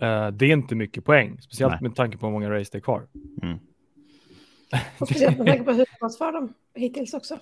Eh, 0.00 0.30
det 0.30 0.46
är 0.46 0.52
inte 0.52 0.74
mycket 0.74 1.04
poäng, 1.04 1.40
speciellt 1.40 1.72
Nej. 1.72 1.82
med 1.82 1.96
tanke 1.96 2.18
på 2.18 2.26
hur 2.26 2.32
många 2.32 2.50
race 2.50 2.68
det 2.72 2.78
är 2.78 2.80
kvar. 2.80 3.06
Mm. 3.42 3.58
Och 4.98 5.08
speciellt 5.08 5.38
med 5.38 5.46
tanke 5.46 5.64
på 5.64 5.72
hur 5.72 5.86
gått 6.00 6.18
för 6.18 6.32
dem 6.32 6.54
hittills 6.74 7.14
också. 7.14 7.38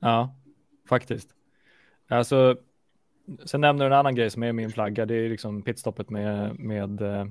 Ja, 0.00 0.34
faktiskt. 0.88 1.28
Alltså, 2.08 2.56
sen 3.44 3.60
nämner 3.60 3.84
du 3.84 3.86
en 3.86 3.98
annan 3.98 4.14
grej 4.14 4.30
som 4.30 4.42
är 4.42 4.52
min 4.52 4.70
flagga. 4.70 5.06
Det 5.06 5.14
är 5.14 5.28
liksom 5.28 5.62
pitstoppet 5.62 6.10
med, 6.10 6.58
med, 6.58 7.00
eh, 7.02 7.26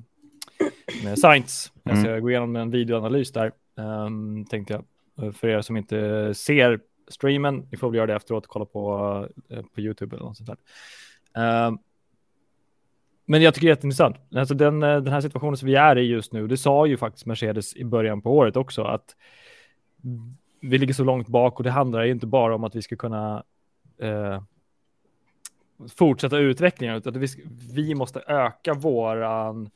med 1.04 1.20
Sainz. 1.20 1.72
Jag 1.84 1.92
Mm. 1.92 2.04
ska 2.04 2.20
gå 2.20 2.30
igenom 2.30 2.56
en 2.56 2.72
videoanalys 2.72 3.32
där, 3.32 3.52
um, 3.76 4.46
tänkte 4.46 4.74
jag. 4.74 5.36
För 5.36 5.48
er 5.48 5.62
som 5.62 5.78
inte 5.78 6.34
ser 6.34 6.80
streamen, 7.08 7.68
ni 7.72 7.78
får 7.78 7.90
väl 7.90 7.98
göra 7.98 8.08
det 8.08 8.16
efteråt 8.16 8.44
och 8.46 8.50
kolla 8.52 8.66
på, 8.66 9.28
eh, 9.50 9.62
på 9.76 9.82
YouTube 9.82 10.16
eller 10.16 10.26
något 10.26 10.38
sånt 10.38 10.50
där. 10.50 10.58
Ehm, 11.68 11.78
men 13.26 13.42
jag 13.42 13.54
tycker 13.54 13.68
det 13.68 13.72
är 13.72 13.76
jätteintressant. 13.76 14.18
Alltså 14.36 14.54
den, 14.56 14.84
eh, 14.84 15.02
den 15.02 15.14
här 15.14 15.22
situationen 15.22 15.58
som 15.58 15.66
vi 15.66 15.76
är 15.76 15.98
i 15.98 16.02
just 16.02 16.34
nu, 16.34 16.48
det 16.48 16.58
sa 16.58 16.86
ju 16.86 16.98
faktiskt 16.98 17.26
Mercedes 17.26 17.76
i 17.76 17.86
början 17.86 18.22
på 18.22 18.38
året 18.38 18.56
också, 18.58 18.84
att 18.84 19.16
vi 20.60 20.78
ligger 20.78 20.94
så 20.94 21.04
långt 21.04 21.28
bak 21.28 21.58
och 21.58 21.64
det 21.64 21.72
handlar 21.72 22.04
ju 22.04 22.12
inte 22.12 22.28
bara 22.28 22.56
om 22.56 22.64
att 22.64 22.76
vi 22.76 22.82
ska 22.82 22.96
kunna 22.96 23.44
eh, 23.98 24.42
fortsätta 25.98 26.38
utvecklingen, 26.38 26.96
utan 26.96 27.16
att 27.16 27.22
vi, 27.22 27.28
vi 27.74 27.96
måste 27.96 28.20
öka 28.28 28.74
våran 28.74 29.70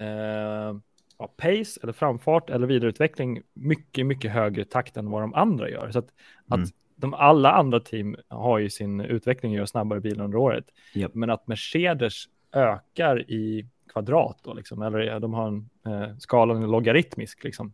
eh, 0.00 0.76
ja, 1.18 1.26
pace 1.36 1.80
eller 1.82 1.92
framfart 1.92 2.50
eller 2.50 2.66
vidareutveckling 2.66 3.42
mycket, 3.54 4.06
mycket 4.06 4.30
högre 4.32 4.64
takt 4.64 4.96
än 4.96 5.10
vad 5.10 5.22
de 5.22 5.34
andra 5.34 5.70
gör. 5.70 5.90
Så 5.90 5.98
att, 5.98 6.08
Mm. 6.52 6.62
att 6.62 6.70
de 6.96 7.14
alla 7.14 7.52
andra 7.52 7.80
team 7.80 8.16
har 8.28 8.58
ju 8.58 8.70
sin 8.70 9.00
utveckling 9.00 9.52
och 9.52 9.58
gör 9.58 9.66
snabbare 9.66 10.00
bilar 10.00 10.24
under 10.24 10.38
året. 10.38 10.64
Japp. 10.94 11.14
Men 11.14 11.30
att 11.30 11.46
Mercedes 11.46 12.24
ökar 12.52 13.30
i 13.30 13.66
kvadrat 13.92 14.38
då, 14.42 14.54
liksom, 14.54 14.82
eller 14.82 15.20
de 15.20 15.34
har 15.34 15.48
en 15.48 15.70
eh, 15.86 16.16
skalan 16.18 16.70
logaritmisk 16.70 17.44
liksom, 17.44 17.72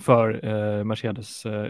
för 0.00 0.44
eh, 0.46 0.84
Mercedes 0.84 1.46
eh, 1.46 1.64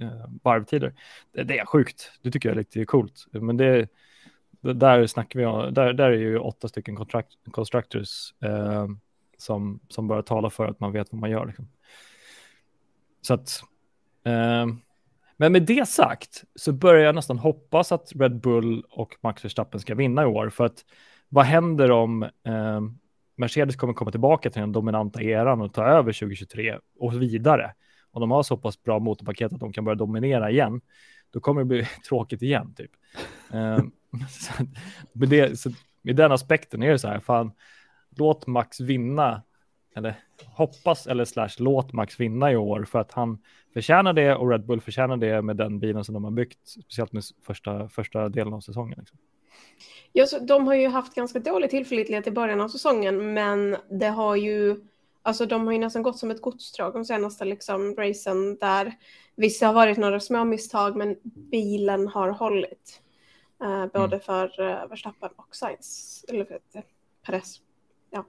eh, 0.00 0.30
varvtider. 0.42 0.94
Det, 1.32 1.42
det 1.42 1.58
är 1.58 1.64
sjukt. 1.66 2.12
Det 2.22 2.30
tycker 2.30 2.48
jag 2.48 2.54
är 2.54 2.58
lite 2.58 2.84
coolt. 2.84 3.26
Men 3.30 3.56
det 3.56 3.88
där 4.74 5.06
snackar 5.06 5.40
vi 5.40 5.46
om. 5.46 5.74
Där, 5.74 5.92
där 5.92 6.10
är 6.10 6.18
ju 6.18 6.38
åtta 6.38 6.68
stycken 6.68 6.96
contract, 6.96 7.28
constructors 7.50 8.34
eh, 8.44 8.86
som, 9.38 9.80
som 9.88 10.08
börjar 10.08 10.22
tala 10.22 10.50
för 10.50 10.66
att 10.66 10.80
man 10.80 10.92
vet 10.92 11.12
vad 11.12 11.20
man 11.20 11.30
gör. 11.30 11.46
Liksom. 11.46 11.68
Så 13.20 13.34
att, 13.34 13.62
eh, 14.24 14.66
men 15.36 15.52
med 15.52 15.62
det 15.62 15.88
sagt 15.88 16.44
så 16.54 16.72
börjar 16.72 17.04
jag 17.04 17.14
nästan 17.14 17.38
hoppas 17.38 17.92
att 17.92 18.12
Red 18.14 18.40
Bull 18.40 18.84
och 18.90 19.16
Max 19.20 19.44
Verstappen 19.44 19.80
ska 19.80 19.94
vinna 19.94 20.22
i 20.22 20.26
år. 20.26 20.50
För 20.50 20.64
att 20.64 20.84
vad 21.28 21.44
händer 21.44 21.90
om 21.90 22.22
eh, 22.22 22.80
Mercedes 23.36 23.76
kommer 23.76 23.94
komma 23.94 24.10
tillbaka 24.10 24.50
till 24.50 24.60
den 24.60 24.72
dominanta 24.72 25.22
eran 25.22 25.60
och 25.60 25.74
ta 25.74 25.84
över 25.84 26.12
2023 26.12 26.78
och 26.98 27.22
vidare? 27.22 27.74
Om 28.10 28.20
de 28.20 28.30
har 28.30 28.42
så 28.42 28.56
pass 28.56 28.82
bra 28.82 28.98
motorpaket 28.98 29.52
att 29.52 29.60
de 29.60 29.72
kan 29.72 29.84
börja 29.84 29.96
dominera 29.96 30.50
igen, 30.50 30.80
då 31.36 31.40
kommer 31.40 31.60
det 31.60 31.64
bli 31.64 31.86
tråkigt 32.08 32.42
igen. 32.42 32.74
Typ. 32.74 32.90
Ehm, 33.52 33.90
så, 34.30 34.52
med, 35.12 35.28
det, 35.28 35.60
så 35.60 35.70
med 36.02 36.16
den 36.16 36.32
aspekten 36.32 36.82
är 36.82 36.90
det 36.90 36.98
så 36.98 37.08
här, 37.08 37.20
fan, 37.20 37.52
låt 38.16 38.46
Max 38.46 38.80
vinna 38.80 39.42
eller 39.94 40.14
hoppas 40.46 41.06
eller 41.06 41.24
slash 41.24 41.50
låt 41.58 41.92
Max 41.92 42.20
vinna 42.20 42.52
i 42.52 42.56
år 42.56 42.84
för 42.84 42.98
att 42.98 43.12
han 43.12 43.38
förtjänar 43.74 44.12
det 44.12 44.34
och 44.34 44.50
Red 44.50 44.66
Bull 44.66 44.80
förtjänar 44.80 45.16
det 45.16 45.42
med 45.42 45.56
den 45.56 45.78
bilen 45.78 46.04
som 46.04 46.12
de 46.12 46.24
har 46.24 46.30
byggt, 46.30 46.68
speciellt 46.68 47.12
med 47.12 47.22
första, 47.46 47.88
första 47.88 48.28
delen 48.28 48.52
av 48.52 48.60
säsongen. 48.60 48.98
Liksom. 48.98 49.18
Ja, 50.12 50.26
så 50.26 50.38
de 50.38 50.66
har 50.66 50.74
ju 50.74 50.88
haft 50.88 51.14
ganska 51.14 51.38
dålig 51.38 51.70
tillförlitlighet 51.70 52.26
i 52.26 52.30
början 52.30 52.60
av 52.60 52.68
säsongen, 52.68 53.34
men 53.34 53.76
det 53.90 54.08
har 54.08 54.36
ju, 54.36 54.76
alltså 55.26 55.46
de 55.46 55.66
har 55.66 55.72
ju 55.72 55.78
nästan 55.78 56.02
gått 56.02 56.18
som 56.18 56.30
ett 56.30 56.40
godstråg 56.40 56.92
de 56.92 57.04
senaste 57.04 57.44
liksom 57.44 57.94
racen 57.96 58.56
där 58.56 58.94
vissa 59.36 59.66
har 59.66 59.74
varit 59.74 59.98
några 59.98 60.20
små 60.20 60.44
misstag, 60.44 60.96
men 60.96 61.16
bilen 61.24 62.08
har 62.08 62.28
hållit. 62.28 63.00
Uh, 63.64 63.86
både 63.86 64.16
mm. 64.16 64.20
för 64.20 64.60
uh, 64.60 64.88
Verstappen 64.88 65.30
och 65.36 65.56
Sainz, 65.56 66.24
eller 66.28 66.44
för 66.44 66.54
uh, 66.54 66.82
Perez. 67.26 67.60
Ja. 68.10 68.24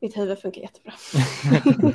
Mitt 0.00 0.16
huvud 0.16 0.38
funkar 0.38 0.60
jättebra. 0.60 0.92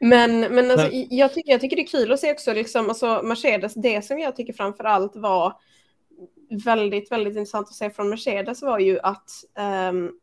men 0.00 0.40
men 0.40 0.70
alltså, 0.70 0.88
jag, 0.92 1.34
tycker, 1.34 1.52
jag 1.52 1.60
tycker 1.60 1.76
det 1.76 1.82
är 1.82 1.86
kul 1.86 2.12
att 2.12 2.20
se 2.20 2.32
också 2.32 2.52
liksom, 2.52 2.88
alltså 2.88 3.22
Mercedes, 3.24 3.74
det 3.74 4.02
som 4.02 4.18
jag 4.18 4.36
tycker 4.36 4.52
framför 4.52 4.84
allt 4.84 5.16
var 5.16 5.60
väldigt, 6.64 7.12
väldigt 7.12 7.36
intressant 7.36 7.68
att 7.68 7.74
se 7.74 7.90
från 7.90 8.08
Mercedes 8.08 8.62
var 8.62 8.78
ju 8.78 9.00
att 9.00 9.30
um, 9.90 10.19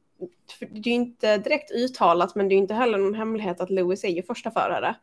det 0.59 0.89
är 0.89 0.93
inte 0.93 1.37
direkt 1.37 1.71
uttalat, 1.71 2.35
men 2.35 2.49
det 2.49 2.55
är 2.55 2.57
inte 2.57 2.73
heller 2.73 2.97
någon 2.97 3.15
hemlighet 3.15 3.61
att 3.61 3.69
Lewis 3.69 4.03
är 4.03 4.09
ju 4.09 4.23
första 4.23 4.51
förare. 4.51 4.95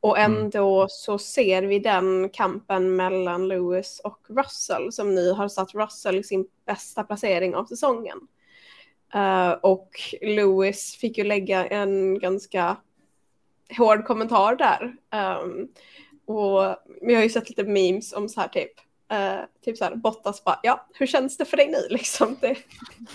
Och 0.00 0.18
mm. 0.18 0.36
ändå 0.36 0.80
mm. 0.80 0.88
så 0.90 1.18
ser 1.18 1.62
vi 1.62 1.78
den 1.78 2.28
kampen 2.28 2.96
mellan 2.96 3.48
Lewis 3.48 4.00
och 4.04 4.18
Russell 4.28 4.92
som 4.92 5.14
nu 5.14 5.32
har 5.32 5.48
satt 5.48 5.74
Russell 5.74 6.18
i 6.18 6.22
sin 6.22 6.46
bästa 6.66 7.04
placering 7.04 7.54
av 7.54 7.64
säsongen. 7.64 8.18
Uh, 9.14 9.50
och 9.50 9.90
Lewis 10.22 10.96
fick 10.96 11.18
ju 11.18 11.24
lägga 11.24 11.66
en 11.66 12.18
ganska 12.18 12.76
hård 13.78 14.04
kommentar 14.04 14.56
där. 14.56 14.96
Um, 15.42 15.68
och 16.26 16.76
vi 17.02 17.14
har 17.14 17.22
ju 17.22 17.28
sett 17.28 17.48
lite 17.48 17.64
memes 17.64 18.12
om 18.12 18.28
så 18.28 18.40
här 18.40 18.48
typ, 18.48 18.72
uh, 19.12 19.44
typ 19.64 19.76
så 19.76 19.84
här, 19.84 19.94
Bottas 19.94 20.44
bara, 20.44 20.60
ja, 20.62 20.86
hur 20.94 21.06
känns 21.06 21.36
det 21.36 21.44
för 21.44 21.56
dig 21.56 21.68
nu 21.68 21.86
liksom? 21.90 22.36
Det... 22.40 22.56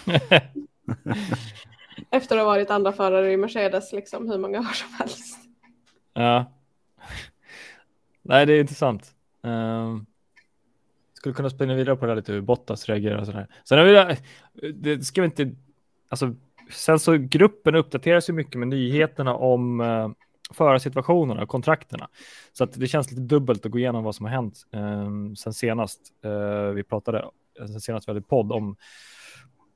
Efter 2.12 2.38
att 2.38 2.42
ha 2.42 2.46
varit 2.46 2.70
andra 2.70 2.92
förare 2.92 3.32
i 3.32 3.38
Mercedes 3.38 3.94
liksom 3.94 4.30
hur 4.30 4.38
många 4.38 4.60
år 4.60 4.74
som 4.74 4.90
helst. 5.00 5.38
Ja. 6.14 6.52
Nej, 8.22 8.46
det 8.46 8.54
är 8.54 8.60
intressant. 8.60 9.16
Um, 9.42 10.06
skulle 11.14 11.36
kunna 11.36 11.50
spinna 11.50 11.76
vidare 11.76 11.96
på 11.96 12.06
det 12.06 12.12
här 12.12 12.16
lite 12.16 12.34
hur 12.34 12.42
Bottas 12.42 12.90
reagerar 12.90 13.18
och 13.18 13.26
sådär. 13.26 13.48
Sen 13.64 13.78
har 13.78 13.86
vi, 13.86 14.72
det 14.74 15.04
ska 15.04 15.22
vi 15.22 15.26
inte, 15.26 15.52
alltså, 16.10 16.36
sen 16.72 17.00
så 17.00 17.18
gruppen 17.18 17.76
uppdateras 17.76 18.30
ju 18.30 18.34
mycket 18.34 18.60
med 18.60 18.68
nyheterna 18.68 19.36
om 19.36 19.82
uh, 19.82 20.10
förarsituationerna 20.52 21.44
och 21.44 21.50
kontrakterna. 21.50 22.08
Så 22.54 22.64
att 22.64 22.74
det 22.74 22.88
känns 22.88 23.12
lite 23.12 23.22
dubbelt 23.22 23.66
att 23.66 23.72
gå 23.72 23.80
igenom 23.80 24.04
vad 24.04 24.16
som 24.16 24.26
har 24.26 24.34
hänt 24.34 24.68
um, 24.72 25.36
sen 25.36 25.54
senast 25.54 26.02
uh, 26.26 26.70
vi 26.70 26.84
pratade, 26.84 27.26
sen 27.58 27.82
senast 27.82 28.08
vi 28.08 28.10
hade 28.10 28.22
podd 28.22 28.52
om, 28.52 28.76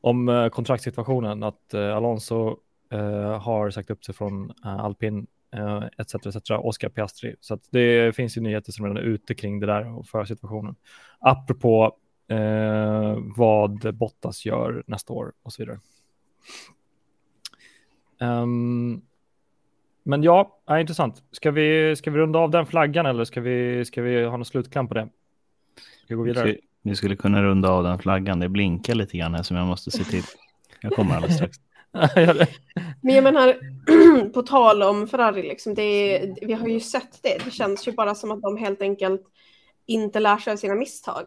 om 0.02 0.30
eh, 0.30 0.50
kontraktssituationen, 0.50 1.44
att 1.44 1.74
eh, 1.74 1.96
Alonso 1.96 2.58
eh, 2.92 3.40
har 3.40 3.70
sagt 3.70 3.90
upp 3.90 4.06
sig 4.06 4.16
från 4.16 4.52
Alpin 4.64 5.28
etc. 5.98 6.16
etc. 6.16 6.50
Oscar 6.50 6.90
Piastri. 6.90 7.36
Så 7.42 7.54
att 7.54 7.68
det 7.72 8.16
finns 8.16 8.38
ju 8.38 8.42
nyheter 8.42 8.72
som 8.72 8.86
redan 8.86 8.98
är 8.98 9.02
ute 9.02 9.36
kring 9.36 9.60
det 9.60 9.66
där 9.66 9.98
och 9.98 10.08
för 10.08 10.26
situationen. 10.26 10.76
Apropå 11.20 11.96
eh, 12.28 13.18
vad 13.36 13.96
Bottas 13.96 14.46
gör 14.46 14.84
nästa 14.88 15.14
år 15.14 15.34
och 15.44 15.54
så 15.54 15.62
vidare. 15.62 15.80
Um, 18.20 19.02
men 20.04 20.24
ja, 20.24 20.62
är 20.66 20.78
intressant. 20.78 21.24
Ska 21.32 21.52
vi, 21.52 21.96
ska 21.96 22.12
vi 22.12 22.18
runda 22.18 22.40
av 22.40 22.52
den 22.52 22.66
flaggan 22.66 23.06
eller 23.06 23.24
ska 23.24 23.42
vi, 23.42 23.86
ska 23.86 24.02
vi 24.02 24.24
ha 24.24 24.38
någon 24.38 24.46
slutkläm 24.46 24.88
på 24.88 24.94
det? 24.94 25.10
Ska 26.06 26.08
vi 26.08 26.16
gå 26.16 26.24
vidare? 26.24 26.58
Vi 26.90 26.96
skulle 26.96 27.16
kunna 27.16 27.44
runda 27.44 27.70
av 27.70 27.84
den 27.84 28.00
flaggan. 28.00 28.40
Det 28.40 28.50
blinkar 28.50 28.96
lite 28.96 29.18
grann 29.18 29.34
här 29.34 29.44
som 29.44 29.58
jag 29.58 29.68
måste 29.68 29.92
se 29.92 30.04
till. 30.04 30.24
Jag 30.82 30.94
kommer 30.94 31.16
alldeles 31.16 31.36
strax. 31.36 31.58
Men 33.02 33.16
jag 33.16 33.24
menar, 33.24 33.58
på 34.34 34.42
tal 34.42 34.84
om 34.84 35.08
Ferrari, 35.08 35.44
liksom, 35.44 35.74
det, 35.74 36.20
vi 36.42 36.54
har 36.54 36.68
ju 36.68 36.80
sett 36.80 37.20
det. 37.24 37.38
Det 37.46 37.52
känns 37.52 37.88
ju 37.88 37.92
bara 37.92 38.16
som 38.16 38.32
att 38.32 38.42
de 38.42 38.58
helt 38.58 38.82
enkelt 38.82 39.22
inte 39.86 40.20
lär 40.20 40.38
sig 40.38 40.54
av 40.54 40.58
sina 40.58 40.76
misstag. 40.76 41.26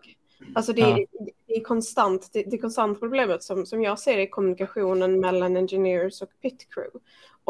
Alltså 0.55 0.73
det, 0.73 0.81
ja. 0.81 1.07
det 1.47 1.55
är 1.55 1.61
konstant, 1.61 2.31
det, 2.33 2.43
det 2.43 2.57
är 2.57 2.61
konstant 2.61 3.01
problemet 3.01 3.43
som, 3.43 3.67
som 3.67 3.83
jag 3.83 3.99
ser 3.99 4.19
i 4.19 4.27
kommunikationen 4.27 5.21
mellan 5.21 5.57
engineers 5.57 6.23
och 6.23 6.29
pit 6.43 6.67
crew 6.75 6.99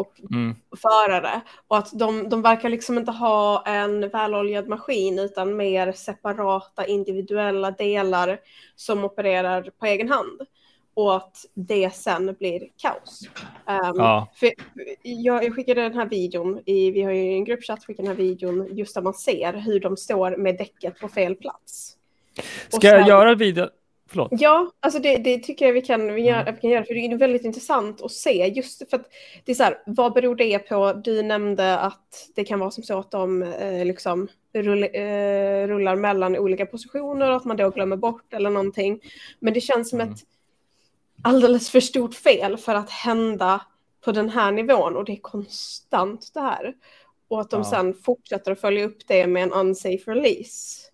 och 0.00 0.20
mm. 0.30 0.56
förare. 0.82 1.40
Och 1.68 1.78
att 1.78 1.98
de, 1.98 2.28
de 2.28 2.42
verkar 2.42 2.68
liksom 2.68 2.98
inte 2.98 3.12
ha 3.12 3.62
en 3.66 4.08
väloljad 4.08 4.68
maskin 4.68 5.18
utan 5.18 5.56
mer 5.56 5.92
separata 5.92 6.86
individuella 6.86 7.70
delar 7.70 8.40
som 8.76 9.04
opererar 9.04 9.70
på 9.78 9.86
egen 9.86 10.08
hand 10.08 10.40
och 10.94 11.16
att 11.16 11.36
det 11.54 11.94
sen 11.94 12.36
blir 12.38 12.68
kaos. 12.76 13.22
Um, 13.66 13.94
ja. 13.96 14.28
för 14.34 14.50
jag, 15.02 15.44
jag 15.44 15.54
skickade 15.54 15.82
den 15.82 15.94
här 15.94 16.06
videon, 16.06 16.62
i, 16.66 16.90
vi 16.90 17.02
har 17.02 17.12
ju 17.12 17.32
en 17.32 17.44
gruppchatt 17.44 17.84
skickat 17.84 18.06
den 18.06 18.16
här 18.16 18.24
videon 18.24 18.68
just 18.70 18.94
där 18.94 19.02
man 19.02 19.14
ser 19.14 19.52
hur 19.52 19.80
de 19.80 19.96
står 19.96 20.36
med 20.36 20.56
däcket 20.56 21.00
på 21.00 21.08
fel 21.08 21.34
plats. 21.34 21.96
Ska 22.68 22.80
sen, 22.80 22.90
jag 22.90 23.08
göra 23.08 23.34
video? 23.34 23.68
Förlåt. 24.11 24.29
Ja, 24.33 24.70
alltså 24.81 25.01
det, 25.01 25.16
det, 25.16 25.38
tycker 25.38 25.66
jag 25.66 25.73
vi 25.73 25.83
kan, 25.83 26.14
vi, 26.14 26.23
gör, 26.23 26.53
vi 26.53 26.61
kan 26.61 26.70
göra, 26.70 26.85
för 26.85 26.94
det 26.94 27.01
är 27.01 27.16
väldigt 27.16 27.44
intressant 27.44 28.03
att 28.03 28.12
se 28.12 28.46
just 28.46 28.90
för 28.90 28.96
att 28.96 29.07
det 29.44 29.53
är 29.53 29.57
så 29.57 29.62
här, 29.62 29.83
vad 29.87 30.12
beror 30.12 30.37
det 30.37 30.59
på? 30.59 30.92
Du 30.92 31.23
nämnde 31.23 31.79
att 31.79 32.31
det 32.35 32.44
kan 32.44 32.59
vara 32.59 32.70
som 32.70 32.85
så 32.85 32.99
att 32.99 33.11
de 33.11 33.42
eh, 33.42 33.85
liksom 33.85 34.29
rull, 34.53 34.83
eh, 34.83 35.66
rullar 35.66 35.96
mellan 35.96 36.37
olika 36.37 36.66
positioner 36.66 37.31
och 37.31 37.37
att 37.37 37.44
man 37.44 37.57
då 37.57 37.70
glömmer 37.70 37.96
bort 37.96 38.35
eller 38.35 38.51
någonting. 38.51 39.01
Men 39.38 39.55
det 39.55 39.61
känns 39.61 39.90
som 39.90 40.01
mm. 40.01 40.12
ett 40.12 40.20
alldeles 41.23 41.70
för 41.70 41.81
stort 41.81 42.14
fel 42.14 42.57
för 42.57 42.75
att 42.75 42.90
hända 42.90 43.61
på 44.05 44.12
den 44.12 44.29
här 44.29 44.53
nivån 44.53 44.96
och 44.96 45.05
det 45.05 45.12
är 45.12 45.20
konstant 45.20 46.31
det 46.35 46.40
här. 46.40 46.75
Och 47.29 47.40
att 47.40 47.51
de 47.51 47.61
ja. 47.61 47.70
sen 47.70 47.94
fortsätter 47.94 48.53
att 48.53 48.61
följa 48.61 48.85
upp 48.85 49.07
det 49.07 49.27
med 49.27 49.42
en 49.42 49.53
unsafe 49.53 50.11
release. 50.11 50.89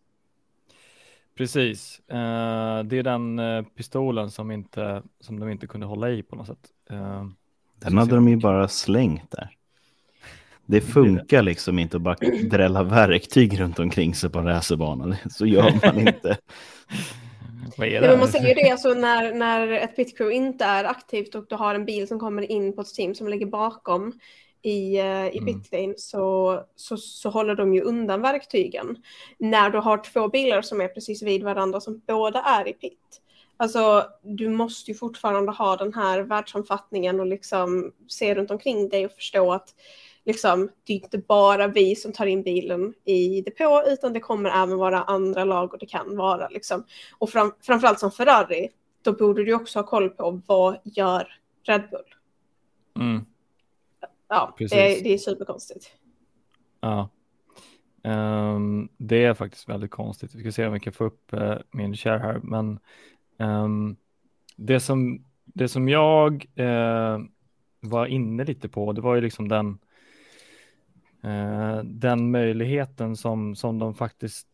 Precis, 1.37 2.01
uh, 2.13 2.85
det 2.85 2.99
är 2.99 3.03
den 3.03 3.39
uh, 3.39 3.65
pistolen 3.65 4.31
som, 4.31 4.51
inte, 4.51 5.03
som 5.21 5.41
de 5.41 5.51
inte 5.51 5.67
kunde 5.67 5.87
hålla 5.87 6.11
i 6.11 6.23
på 6.23 6.37
något 6.37 6.47
sätt. 6.47 6.71
Uh, 6.91 7.27
den 7.81 7.99
hade 7.99 8.15
de 8.15 8.29
ju 8.29 8.37
bara 8.37 8.69
slängt 8.69 9.31
där. 9.31 9.51
Det 10.67 10.81
funkar 10.81 11.43
liksom 11.43 11.79
inte 11.79 11.97
att 11.97 12.03
bara 12.03 12.17
drälla 12.51 12.83
verktyg 12.83 13.61
runt 13.61 13.79
omkring 13.79 14.15
sig 14.15 14.31
på 14.31 14.39
en 14.39 14.45
racerbana. 14.45 15.17
Så 15.31 15.47
gör 15.47 15.87
man 15.87 16.01
inte. 16.01 16.39
Vad 17.77 17.89
är 17.89 18.01
det? 18.01 18.07
Ja, 18.07 18.11
men 18.11 18.19
man 18.19 18.29
ser 18.29 18.49
ju 18.49 18.55
det 18.55 18.71
alltså 18.71 18.95
när, 18.95 19.35
när 19.35 19.69
ett 19.69 19.97
pitcrew 19.97 20.37
inte 20.37 20.65
är 20.65 20.85
aktivt 20.85 21.35
och 21.35 21.47
du 21.49 21.55
har 21.55 21.75
en 21.75 21.85
bil 21.85 22.09
som 22.09 22.19
kommer 22.19 22.51
in 22.51 22.77
på 22.77 22.81
ett 22.81 22.95
team 22.95 23.15
som 23.15 23.29
ligger 23.29 23.47
bakom 23.47 24.13
i, 24.67 25.01
uh, 25.01 25.27
i 25.27 25.39
mm. 25.39 25.47
pitlane 25.47 25.95
så, 25.97 26.61
så, 26.77 26.97
så 26.97 27.31
håller 27.31 27.55
de 27.55 27.75
ju 27.75 27.81
undan 27.81 28.23
verktygen. 28.23 28.97
När 29.39 29.71
du 29.71 29.79
har 29.79 29.99
två 29.99 30.29
bilar 30.29 30.63
som 30.63 30.81
är 30.81 30.89
precis 30.89 31.23
vid 31.23 31.43
varandra 31.43 31.81
som 31.81 32.03
båda 32.07 32.43
är 32.43 32.69
i 32.69 32.73
pit. 32.73 33.23
Alltså, 33.57 34.05
du 34.23 34.49
måste 34.49 34.91
ju 34.91 34.97
fortfarande 34.97 35.53
ha 35.53 35.77
den 35.77 35.95
här 35.95 36.21
världsomfattningen 36.21 37.21
och 37.21 37.27
liksom 37.27 37.93
se 38.09 38.35
runt 38.35 38.51
omkring 38.51 38.89
dig 38.89 39.07
och 39.07 39.13
förstå 39.13 39.53
att 39.53 39.75
liksom, 40.25 40.69
det 40.85 40.93
är 40.93 40.97
inte 40.97 41.19
bara 41.19 41.67
vi 41.67 41.97
som 41.97 42.13
tar 42.13 42.27
in 42.27 42.43
bilen 42.43 42.95
i 43.05 43.41
depå 43.41 43.83
utan 43.87 44.13
det 44.13 44.21
kommer 44.21 44.51
även 44.51 44.77
vara 44.77 45.03
andra 45.03 45.45
lag 45.45 45.73
och 45.73 45.79
det 45.79 45.87
kan 45.87 46.17
vara 46.17 46.49
liksom. 46.49 46.85
Och 47.19 47.31
fram, 47.31 47.53
framförallt 47.63 48.01
som 48.01 48.11
Ferrari, 48.11 48.69
då 49.03 49.13
borde 49.13 49.45
du 49.45 49.55
också 49.55 49.79
ha 49.79 49.87
koll 49.87 50.11
på 50.11 50.41
vad 50.47 50.77
gör 50.85 51.29
Red 51.67 51.83
Bull. 51.91 52.15
Mm. 52.99 53.25
Ja, 54.29 54.55
det, 54.59 54.67
det, 55.03 55.15
är 55.15 55.19
superkonstigt. 55.19 55.91
Ja. 56.81 57.09
Um, 58.03 58.89
det 58.97 59.25
är 59.25 59.35
faktiskt 59.35 59.69
väldigt 59.69 59.91
konstigt. 59.91 60.35
Vi 60.35 60.41
ska 60.41 60.53
se 60.53 60.67
om 60.67 60.73
vi 60.73 60.81
kan 60.81 60.93
få 60.93 61.05
upp 61.05 61.33
uh, 61.33 61.55
min 61.71 61.97
share 61.97 62.19
här. 62.19 62.41
Men 62.43 62.79
um, 63.39 63.97
det, 64.57 64.81
som, 64.81 65.25
det 65.45 65.69
som 65.69 65.89
jag 65.89 66.47
uh, 66.61 67.19
var 67.81 68.07
inne 68.07 68.45
lite 68.45 68.69
på, 68.69 68.93
det 68.93 69.01
var 69.01 69.15
ju 69.15 69.21
liksom 69.21 69.49
den 69.49 69.79
eh, 71.23 71.83
den 71.85 72.31
möjligheten 72.31 73.17
som, 73.17 73.55
som 73.55 73.79
de 73.79 73.95
faktiskt 73.95 74.49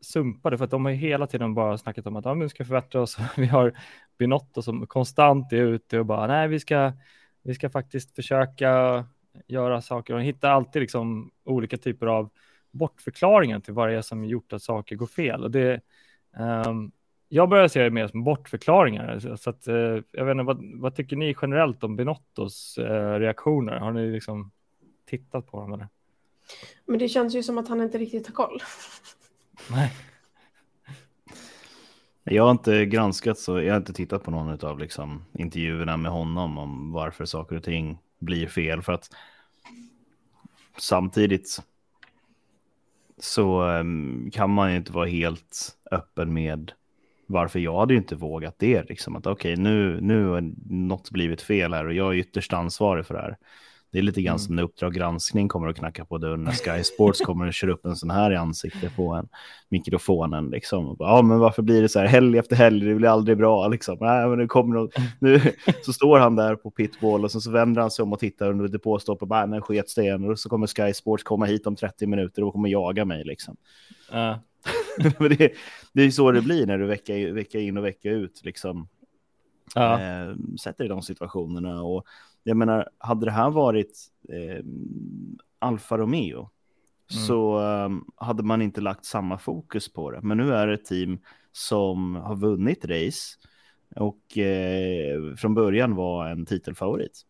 sumpade. 0.00 0.58
För 0.58 0.64
att 0.64 0.70
de 0.70 0.84
har 0.84 0.92
ju 0.92 0.98
hela 0.98 1.26
tiden 1.26 1.54
bara 1.54 1.78
snackat 1.78 2.06
om 2.06 2.16
att 2.16 2.24
ja, 2.24 2.34
vi 2.34 2.48
ska 2.48 2.64
förbättra 2.64 3.00
oss. 3.00 3.16
Vi 3.36 3.46
har 3.46 3.72
Binotto 4.18 4.62
som 4.62 4.86
konstant 4.86 5.52
är 5.52 5.56
ute 5.56 5.98
och 5.98 6.06
bara 6.06 6.26
nej, 6.26 6.48
vi 6.48 6.60
ska, 6.60 6.92
vi 7.48 7.54
ska 7.54 7.70
faktiskt 7.70 8.14
försöka 8.14 9.04
göra 9.46 9.82
saker 9.82 10.14
och 10.14 10.22
hitta 10.22 10.50
alltid 10.50 10.82
liksom 10.82 11.30
olika 11.44 11.76
typer 11.76 12.06
av 12.06 12.30
bortförklaringar 12.70 13.60
till 13.60 13.74
vad 13.74 13.88
det 13.88 13.94
är 13.94 14.02
som 14.02 14.24
gjort 14.24 14.52
att 14.52 14.62
saker 14.62 14.96
går 14.96 15.06
fel. 15.06 15.44
Och 15.44 15.50
det, 15.50 15.80
um, 16.66 16.92
jag 17.28 17.48
börjar 17.48 17.68
se 17.68 17.82
det 17.82 17.90
mer 17.90 18.08
som 18.08 18.24
bortförklaringar. 18.24 19.36
Så, 19.36 19.50
att, 19.50 19.68
eh, 19.68 19.74
jag 20.12 20.24
vet 20.24 20.32
inte, 20.32 20.42
vad, 20.42 20.60
vad 20.74 20.94
tycker 20.94 21.16
ni 21.16 21.34
generellt 21.42 21.84
om 21.84 21.96
Binottos 21.96 22.78
eh, 22.78 23.18
reaktioner? 23.18 23.78
Har 23.78 23.92
ni 23.92 24.10
liksom 24.10 24.50
tittat 25.06 25.46
på 25.46 25.60
dem? 25.60 25.72
Eller? 25.72 25.88
Men 26.86 26.98
det 26.98 27.08
känns 27.08 27.34
ju 27.34 27.42
som 27.42 27.58
att 27.58 27.68
han 27.68 27.80
inte 27.80 27.98
riktigt 27.98 28.26
har 28.26 28.34
koll. 28.34 28.62
Nej. 29.70 29.92
Jag 32.30 32.44
har 32.44 32.50
inte 32.50 32.86
granskat 32.86 33.38
så, 33.38 33.60
jag 33.62 33.72
har 33.72 33.78
inte 33.78 33.92
tittat 33.92 34.24
på 34.24 34.30
någon 34.30 34.64
av 34.64 34.78
liksom, 34.78 35.24
intervjuerna 35.32 35.96
med 35.96 36.12
honom 36.12 36.58
om 36.58 36.92
varför 36.92 37.24
saker 37.24 37.56
och 37.56 37.62
ting 37.62 37.98
blir 38.18 38.46
fel. 38.46 38.82
För 38.82 38.92
att 38.92 39.10
samtidigt 40.76 41.62
så 43.18 43.62
um, 43.62 44.30
kan 44.32 44.50
man 44.50 44.70
ju 44.70 44.76
inte 44.76 44.92
vara 44.92 45.06
helt 45.06 45.76
öppen 45.90 46.32
med 46.32 46.72
varför 47.26 47.58
jag 47.58 47.78
hade 47.78 47.94
ju 47.94 47.98
inte 47.98 48.16
vågat 48.16 48.58
det. 48.58 48.88
Liksom. 48.88 49.16
Att 49.16 49.26
okej, 49.26 49.52
okay, 49.52 49.64
nu, 49.64 50.00
nu 50.00 50.26
har 50.26 50.52
något 50.70 51.10
blivit 51.10 51.42
fel 51.42 51.74
här 51.74 51.86
och 51.86 51.94
jag 51.94 52.14
är 52.14 52.18
ytterst 52.18 52.52
ansvarig 52.52 53.06
för 53.06 53.14
det 53.14 53.20
här. 53.20 53.36
Det 53.90 53.98
är 53.98 54.02
lite 54.02 54.22
grann 54.22 54.32
mm. 54.32 54.38
som 54.38 54.56
när 54.56 54.62
Uppdrag 54.62 54.94
granskning 54.94 55.48
kommer 55.48 55.68
att 55.68 55.76
knacka 55.76 56.04
på 56.04 56.18
dörren 56.18 56.44
när 56.44 56.52
Sky 56.52 56.84
Sports 56.84 57.20
kommer 57.20 57.48
att 57.48 57.54
köra 57.54 57.72
upp 57.72 57.86
en 57.86 57.96
sån 57.96 58.10
här 58.10 58.30
i 58.30 58.36
ansiktet 58.36 58.96
på 58.96 59.14
en 59.14 59.28
mikrofonen. 59.68 60.50
Liksom. 60.50 60.96
Ja, 60.98 61.22
men 61.22 61.38
varför 61.38 61.62
blir 61.62 61.82
det 61.82 61.88
så 61.88 61.98
här 61.98 62.06
helg 62.06 62.38
efter 62.38 62.56
helg? 62.56 62.86
Det 62.86 62.94
blir 62.94 63.08
aldrig 63.08 63.36
bra. 63.36 63.68
Liksom. 63.68 63.98
Nej, 64.00 64.28
men 64.28 64.38
nu 64.38 64.46
kommer 64.46 64.74
något, 64.74 64.94
nu 65.20 65.40
så 65.82 65.92
står 65.92 66.18
han 66.18 66.36
där 66.36 66.56
på 66.56 66.70
pitbull 66.70 67.24
och 67.24 67.30
så, 67.30 67.40
så 67.40 67.50
vänder 67.50 67.80
han 67.80 67.90
sig 67.90 68.02
om 68.02 68.12
och 68.12 68.18
tittar 68.18 68.50
under 68.50 68.68
depåstoppet 68.68 69.22
och 69.22 69.28
bara, 69.28 69.46
nej, 69.46 69.60
skets 69.60 69.94
det 69.94 70.02
igen. 70.02 70.30
Och 70.30 70.38
så 70.38 70.48
kommer 70.48 70.66
Sky 70.66 70.94
Sports 70.94 71.22
komma 71.22 71.46
hit 71.46 71.66
om 71.66 71.76
30 71.76 72.06
minuter 72.06 72.44
och 72.44 72.52
kommer 72.52 72.68
jaga 72.68 73.04
mig. 73.04 73.24
Liksom. 73.24 73.56
Uh. 74.12 74.36
det, 75.18 75.52
det 75.92 76.02
är 76.02 76.10
så 76.10 76.32
det 76.32 76.42
blir 76.42 76.66
när 76.66 76.78
du 76.78 76.86
vecka, 76.86 77.32
vecka 77.32 77.60
in 77.60 77.76
och 77.76 77.84
vecka 77.84 78.10
ut 78.10 78.40
liksom, 78.44 78.88
ja. 79.74 80.00
äh, 80.00 80.34
sätter 80.60 80.84
i 80.84 80.88
de 80.88 81.02
situationerna. 81.02 81.82
Och 81.82 82.04
jag 82.42 82.56
menar, 82.56 82.88
hade 82.98 83.26
det 83.26 83.32
här 83.32 83.50
varit 83.50 83.98
eh, 84.28 84.64
Alfa 85.58 85.98
Romeo 85.98 86.38
mm. 86.38 87.26
så 87.26 87.58
um, 87.60 88.04
hade 88.16 88.42
man 88.42 88.62
inte 88.62 88.80
lagt 88.80 89.04
samma 89.04 89.38
fokus 89.38 89.92
på 89.92 90.10
det. 90.10 90.20
Men 90.22 90.38
nu 90.38 90.54
är 90.54 90.66
det 90.66 90.74
ett 90.74 90.84
team 90.84 91.18
som 91.52 92.14
har 92.14 92.36
vunnit 92.36 92.84
race 92.84 93.36
och 93.96 94.38
eh, 94.38 95.34
från 95.36 95.54
början 95.54 95.94
var 95.94 96.28
en 96.28 96.46
titelfavorit. 96.46 97.24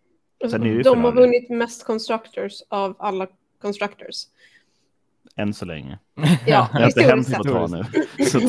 De 0.84 1.04
har 1.04 1.12
vunnit 1.12 1.50
mest 1.50 1.84
constructors 1.84 2.52
av 2.68 2.96
alla 2.98 3.26
constructors. 3.60 4.24
Än 5.38 5.54
så 5.54 5.64
länge. 5.64 5.98
Ja, 6.46 6.68
det 6.72 6.78
har 6.78 6.86
inte 6.86 7.02
hänt 7.02 7.28
ett 7.28 7.42
tag 7.42 7.70
nu. 7.70 7.84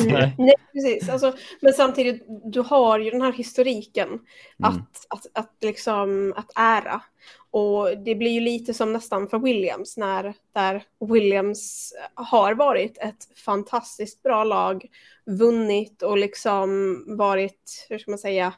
nej. 0.06 0.34
nej, 0.38 0.54
precis. 0.72 1.08
Alltså, 1.08 1.32
men 1.60 1.72
samtidigt, 1.72 2.24
du 2.44 2.60
har 2.60 2.98
ju 2.98 3.10
den 3.10 3.22
här 3.22 3.32
historiken 3.32 4.08
mm. 4.08 4.20
att, 4.58 5.06
att, 5.08 5.26
att, 5.34 5.56
liksom, 5.60 6.34
att 6.36 6.52
ära. 6.54 7.02
Och 7.50 7.98
det 8.04 8.14
blir 8.14 8.30
ju 8.30 8.40
lite 8.40 8.74
som 8.74 8.92
nästan 8.92 9.28
för 9.28 9.38
Williams, 9.38 9.96
när 9.96 10.34
där 10.54 10.82
Williams 11.12 11.92
har 12.14 12.54
varit 12.54 12.98
ett 12.98 13.38
fantastiskt 13.44 14.22
bra 14.22 14.44
lag, 14.44 14.86
vunnit 15.26 16.02
och 16.02 16.18
liksom 16.18 17.04
varit, 17.18 17.86
hur 17.88 17.98
ska 17.98 18.10
man 18.10 18.18
säga, 18.18 18.52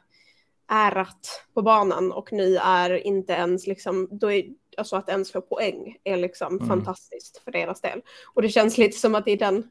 ärat 0.71 1.45
på 1.53 1.61
banan 1.61 2.11
och 2.11 2.33
nu 2.33 2.57
är 2.57 3.07
inte 3.07 3.33
ens 3.33 3.67
liksom, 3.67 4.07
då 4.11 4.31
är, 4.31 4.45
alltså 4.77 4.95
att 4.95 5.09
ens 5.09 5.31
få 5.31 5.41
poäng 5.41 5.97
är 6.03 6.17
liksom 6.17 6.53
mm. 6.53 6.67
fantastiskt 6.67 7.37
för 7.37 7.51
deras 7.51 7.81
del. 7.81 8.01
Och 8.33 8.41
det 8.41 8.49
känns 8.49 8.77
lite 8.77 8.97
som 8.97 9.15
att 9.15 9.25
det 9.25 9.31
är 9.31 9.37
den 9.37 9.69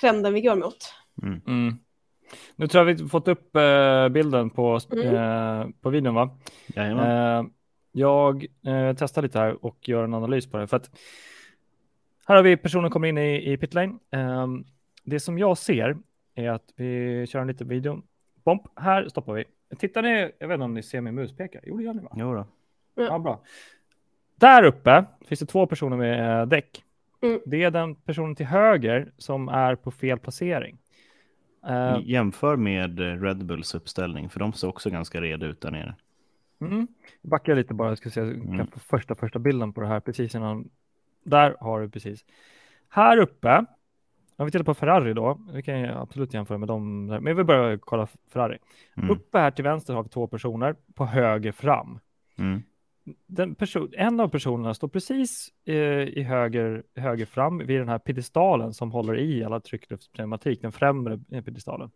trenden 0.00 0.34
vi 0.34 0.40
går 0.40 0.56
mot. 0.56 0.94
Mm. 1.22 1.40
Mm. 1.46 1.78
Nu 2.56 2.68
tror 2.68 2.88
jag 2.88 2.94
vi 2.94 3.08
fått 3.08 3.28
upp 3.28 3.56
eh, 3.56 4.08
bilden 4.08 4.50
på, 4.50 4.80
mm. 4.92 5.14
eh, 5.14 5.68
på 5.80 5.90
videon 5.90 6.14
va? 6.14 6.38
Eh, 6.76 7.42
jag 7.92 8.46
eh, 8.66 8.96
testar 8.98 9.22
lite 9.22 9.38
här 9.38 9.64
och 9.64 9.88
gör 9.88 10.04
en 10.04 10.14
analys 10.14 10.50
på 10.50 10.58
det. 10.58 10.66
För 10.66 10.76
att 10.76 10.90
här 12.26 12.36
har 12.36 12.42
vi 12.42 12.56
personen 12.56 12.90
kommer 12.90 13.08
in 13.08 13.18
i, 13.18 13.52
i 13.52 13.56
pitlane. 13.56 13.98
Ehm, 14.10 14.64
det 15.04 15.20
som 15.20 15.38
jag 15.38 15.58
ser 15.58 15.96
är 16.34 16.50
att 16.50 16.72
vi 16.76 17.26
kör 17.26 17.40
en 17.40 17.46
liten 17.46 17.68
video. 17.68 18.02
Bomb, 18.44 18.60
här 18.76 19.08
stoppar 19.08 19.32
vi. 19.32 19.44
Tittar 19.78 20.02
ni, 20.02 20.32
jag 20.38 20.48
vet 20.48 20.54
inte 20.54 20.64
om 20.64 20.74
ni 20.74 20.82
ser 20.82 21.00
min 21.00 21.14
muspekare? 21.14 21.62
Jo, 21.66 21.76
det 21.76 21.84
gör 21.84 21.94
ni 21.94 22.02
va? 22.02 22.12
Jo 22.16 22.34
då. 22.34 22.46
Ja, 22.94 23.18
bra. 23.18 23.40
Där 24.42 24.62
uppe 24.62 25.04
finns 25.26 25.40
det 25.40 25.46
två 25.46 25.66
personer 25.66 25.96
med 25.96 26.40
eh, 26.40 26.46
däck. 26.46 26.84
Mm. 27.22 27.40
Det 27.46 27.62
är 27.62 27.70
den 27.70 27.94
personen 27.94 28.36
till 28.36 28.46
höger 28.46 29.12
som 29.18 29.48
är 29.48 29.74
på 29.74 29.90
fel 29.90 30.18
placering. 30.18 30.78
Uh, 31.68 32.00
Jämför 32.04 32.56
med 32.56 33.22
Red 33.22 33.44
Bulls 33.44 33.74
uppställning, 33.74 34.28
för 34.30 34.40
de 34.40 34.52
ser 34.52 34.68
också 34.68 34.90
ganska 34.90 35.20
reda 35.20 35.46
ut 35.46 35.60
där 35.60 35.70
nere. 35.70 35.94
Mm. 36.60 36.86
Backa 37.22 37.54
lite 37.54 37.74
bara, 37.74 37.88
jag 37.88 37.98
ska 37.98 38.10
se 38.10 38.20
mm. 38.20 38.58
kan 38.58 38.66
få 38.66 38.80
första, 38.80 39.14
första 39.14 39.38
bilden 39.38 39.72
på 39.72 39.80
det 39.80 39.86
här 39.86 40.00
precis 40.00 40.34
innan. 40.34 40.68
Där 41.24 41.56
har 41.60 41.80
du 41.80 41.88
precis. 41.88 42.24
Här 42.88 43.18
uppe, 43.18 43.64
om 44.36 44.46
vi 44.46 44.52
tittar 44.52 44.64
på 44.64 44.74
Ferrari 44.74 45.14
då, 45.14 45.38
vi 45.52 45.62
kan 45.62 45.84
absolut 45.84 46.34
jämföra 46.34 46.58
med 46.58 46.68
dem, 46.68 47.06
men 47.06 47.36
vi 47.36 47.44
börjar 47.44 47.76
kolla 47.76 48.08
Ferrari. 48.32 48.58
Mm. 48.96 49.10
Uppe 49.10 49.38
här 49.38 49.50
till 49.50 49.64
vänster 49.64 49.94
har 49.94 50.02
vi 50.02 50.08
två 50.08 50.26
personer, 50.26 50.76
på 50.94 51.06
höger 51.06 51.52
fram. 51.52 51.98
Mm 52.38 52.62
en 53.96 54.20
av 54.20 54.28
personerna 54.28 54.74
står 54.74 54.88
precis 54.88 55.48
eh, 55.64 55.74
i 56.02 56.22
höger, 56.22 56.82
höger 56.94 57.26
fram 57.26 57.58
vid 57.58 57.80
den 57.80 57.88
här 57.88 57.98
pedestalen 57.98 58.74
som 58.74 58.92
håller 58.92 59.18
i 59.18 59.44
alla 59.44 59.60
tryckluftspneumatik, 59.60 60.62
den 60.62 60.72
främre 60.72 61.18
pedestalen. 61.42 61.90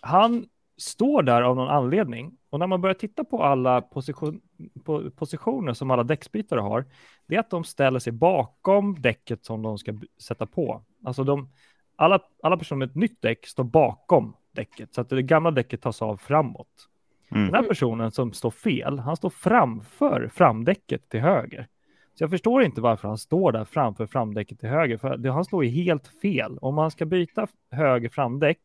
Han 0.00 0.46
står 0.76 1.22
där 1.22 1.42
av 1.42 1.56
någon 1.56 1.68
anledning 1.68 2.36
och 2.50 2.58
när 2.58 2.66
man 2.66 2.80
börjar 2.80 2.94
titta 2.94 3.24
på 3.24 3.42
alla 3.42 3.80
position, 3.80 4.40
på 4.84 5.10
positioner 5.10 5.72
som 5.72 5.90
alla 5.90 6.04
däcksbytare 6.04 6.60
har, 6.60 6.84
det 7.26 7.34
är 7.34 7.40
att 7.40 7.50
de 7.50 7.64
ställer 7.64 7.98
sig 7.98 8.12
bakom 8.12 9.00
däcket 9.00 9.44
som 9.44 9.62
de 9.62 9.78
ska 9.78 9.98
sätta 10.22 10.46
på. 10.46 10.84
Alltså 11.04 11.24
de, 11.24 11.48
alla, 11.96 12.20
alla 12.42 12.56
personer 12.56 12.78
med 12.78 12.88
ett 12.88 12.96
nytt 12.96 13.22
däck 13.22 13.46
står 13.46 13.64
bakom 13.64 14.36
däcket 14.52 14.94
så 14.94 15.00
att 15.00 15.08
det 15.08 15.22
gamla 15.22 15.50
däcket 15.50 15.82
tas 15.82 16.02
av 16.02 16.16
framåt. 16.16 16.88
Mm. 17.30 17.46
Den 17.46 17.54
här 17.54 17.62
personen 17.62 18.10
som 18.10 18.32
står 18.32 18.50
fel, 18.50 18.98
han 18.98 19.16
står 19.16 19.30
framför 19.30 20.30
framdäcket 20.34 21.08
till 21.08 21.20
höger. 21.20 21.68
Så 22.14 22.24
jag 22.24 22.30
förstår 22.30 22.62
inte 22.62 22.80
varför 22.80 23.08
han 23.08 23.18
står 23.18 23.52
där 23.52 23.64
framför 23.64 24.06
framdäcket 24.06 24.60
till 24.60 24.68
höger, 24.68 24.98
för 24.98 25.28
han 25.28 25.44
står 25.44 25.64
ju 25.64 25.70
helt 25.70 26.08
fel. 26.08 26.58
Om 26.58 26.74
man 26.74 26.90
ska 26.90 27.06
byta 27.06 27.46
höger 27.70 28.08
framdäck, 28.08 28.58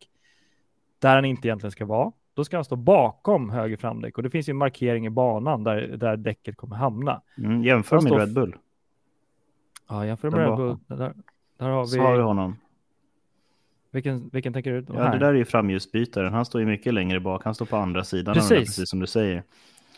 där 0.99 1.15
han 1.15 1.25
inte 1.25 1.47
egentligen 1.47 1.71
ska 1.71 1.85
vara, 1.85 2.11
då 2.33 2.43
ska 2.43 2.57
han 2.57 2.65
stå 2.65 2.75
bakom 2.75 3.49
höger 3.49 3.77
framdäck 3.77 4.17
och 4.17 4.23
det 4.23 4.29
finns 4.29 4.49
ju 4.49 4.51
en 4.51 4.57
markering 4.57 5.05
i 5.05 5.09
banan 5.09 5.63
där, 5.63 5.87
där 5.97 6.17
däcket 6.17 6.57
kommer 6.57 6.75
hamna. 6.75 7.21
Mm, 7.37 7.63
jämför 7.63 8.01
med 8.01 8.13
Red 8.13 8.33
Bull. 8.33 8.55
Ja, 9.89 10.05
jämför 10.05 10.29
med 10.29 10.39
Red 10.39 10.57
Bull. 10.57 10.77
Där, 10.87 11.13
där 11.57 11.69
har 11.69 11.81
vi... 11.81 11.87
Så 11.87 12.01
har 12.01 12.15
vi 12.15 12.21
honom. 12.21 12.55
Vilken, 13.93 14.29
vilken 14.29 14.53
tänker 14.53 14.71
du? 14.71 14.85
Ja, 14.93 15.11
det 15.11 15.19
där 15.19 15.27
är 15.27 15.33
ju 15.33 15.45
framljusbytaren. 15.45 16.33
Han 16.33 16.45
står 16.45 16.61
ju 16.61 16.67
mycket 16.67 16.93
längre 16.93 17.19
bak. 17.19 17.43
Han 17.45 17.55
står 17.55 17.65
på 17.65 17.77
andra 17.77 18.03
sidan. 18.03 18.33
Precis, 18.33 18.57
precis 18.57 18.89
som 18.89 18.99
du 18.99 19.07
säger. 19.07 19.43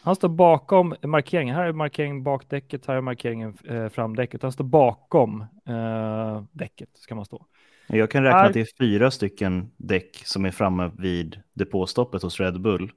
Han 0.02 0.16
står 0.16 0.30
bakom 0.30 0.96
markeringen. 1.02 1.56
Här 1.56 1.66
är 1.66 1.72
markeringen 1.72 2.24
bakdäcket, 2.24 2.86
här 2.86 2.96
är 2.96 3.02
markeringen 3.02 3.58
eh, 3.64 3.90
framdäcket. 3.90 4.42
Han 4.42 4.52
står 4.52 4.64
bakom 4.64 5.42
eh, 5.68 6.44
däcket, 6.52 6.90
ska 6.94 7.16
man 7.16 7.26
stå. 7.26 7.46
Jag 7.88 8.12
kan 8.12 8.24
räkna 8.24 8.40
här... 8.40 8.54
till 8.54 8.66
fyra 8.80 9.12
stycken 9.12 9.72
däck 9.78 10.22
som 10.26 10.46
är 10.46 10.52
framme 10.52 10.92
vid 10.98 11.42
depåstoppet 11.54 12.22
hos 12.22 12.40
Red 12.40 12.62
Bull. 12.62 12.92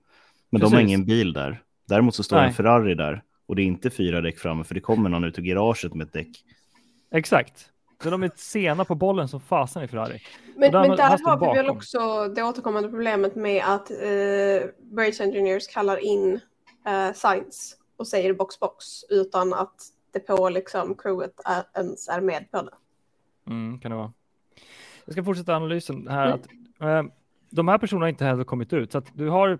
Men 0.50 0.60
Precis. 0.60 0.72
de 0.72 0.76
har 0.76 0.82
ingen 0.82 1.04
bil 1.04 1.32
där. 1.32 1.62
Däremot 1.88 2.14
så 2.14 2.22
står 2.22 2.36
Nej. 2.36 2.46
en 2.46 2.52
Ferrari 2.52 2.94
där 2.94 3.22
och 3.46 3.56
det 3.56 3.62
är 3.62 3.66
inte 3.66 3.90
fyra 3.90 4.20
däck 4.20 4.38
framme 4.38 4.64
för 4.64 4.74
det 4.74 4.80
kommer 4.80 5.10
någon 5.10 5.24
ut 5.24 5.38
ur 5.38 5.42
garaget 5.42 5.94
med 5.94 6.06
ett 6.06 6.12
däck. 6.12 6.44
Exakt. 7.12 7.70
Så 8.02 8.10
de 8.10 8.22
är 8.22 8.30
sena 8.36 8.84
på 8.84 8.94
bollen 8.94 9.28
som 9.28 9.40
fasen 9.40 9.82
i 9.82 9.88
Ferrari. 9.88 10.22
Men, 10.56 10.72
där, 10.72 10.88
men 10.88 10.96
där 10.96 11.08
har 11.08 11.18
vi 11.18 11.24
bakom. 11.24 11.56
väl 11.56 11.68
också 11.68 12.28
det 12.28 12.42
återkommande 12.42 12.88
problemet 12.88 13.34
med 13.34 13.64
att 13.64 13.90
eh, 13.90 14.70
Brace 14.78 15.24
Engineers 15.24 15.66
kallar 15.66 15.96
in 15.96 16.40
eh, 16.86 17.12
Science 17.12 17.76
och 17.96 18.06
säger 18.06 18.34
box 18.34 18.60
box 18.60 18.84
utan 19.10 19.54
att 19.54 19.74
det 20.12 20.20
på 20.20 20.48
liksom 20.48 20.94
crewet 20.94 21.40
är, 21.44 21.64
ens 21.74 22.08
är 22.08 22.20
med 22.20 22.50
på 22.50 22.62
det. 22.62 22.74
Mm, 23.46 23.78
kan 23.80 23.90
det 23.90 23.96
vara. 23.96 24.12
Jag 25.04 25.12
ska 25.12 25.24
fortsätta 25.24 25.56
analysen 25.56 26.08
här. 26.08 26.26
Mm. 26.26 26.40
Att, 26.40 26.46
eh, 26.80 27.12
de 27.50 27.68
här 27.68 27.78
personerna 27.78 28.04
har 28.04 28.08
inte 28.08 28.24
heller 28.24 28.44
kommit 28.44 28.72
ut 28.72 28.92
så 28.92 28.98
att 28.98 29.10
du 29.14 29.28
har 29.28 29.58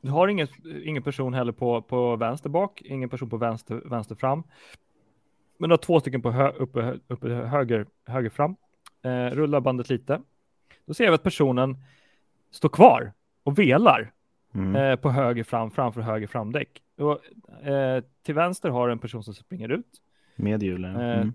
du 0.00 0.10
har 0.10 0.28
ingen, 0.28 0.48
ingen 0.84 1.02
person 1.02 1.34
heller 1.34 1.52
på, 1.52 1.82
på 1.82 2.16
vänster 2.16 2.48
bak, 2.48 2.82
ingen 2.84 3.08
person 3.08 3.30
på 3.30 3.36
vänster, 3.36 3.82
vänster 3.84 4.14
fram. 4.14 4.42
Men 5.60 5.68
du 5.68 5.72
har 5.72 5.78
två 5.78 6.00
stycken 6.00 6.22
på 6.22 6.30
hö, 6.30 6.48
uppe, 6.48 6.98
uppe 7.08 7.28
höger, 7.28 7.86
höger 8.06 8.30
fram. 8.30 8.56
Eh, 9.02 9.26
rullar 9.26 9.60
bandet 9.60 9.90
lite. 9.90 10.20
Då 10.86 10.94
ser 10.94 11.08
vi 11.08 11.14
att 11.14 11.22
personen 11.22 11.76
står 12.50 12.68
kvar 12.68 13.12
och 13.42 13.58
velar 13.58 14.12
mm. 14.54 14.76
eh, 14.76 14.96
på 14.96 15.10
höger 15.10 15.44
fram 15.44 15.70
framför 15.70 16.00
höger 16.00 16.26
framdäck. 16.26 16.82
Och, 16.96 17.20
eh, 17.66 18.04
till 18.22 18.34
vänster 18.34 18.70
har 18.70 18.88
en 18.88 18.98
person 18.98 19.22
som 19.22 19.34
springer 19.34 19.68
ut. 19.68 20.02
Med 20.36 20.62
hjulen. 20.62 20.96
Eh, 20.96 21.20
mm. 21.20 21.32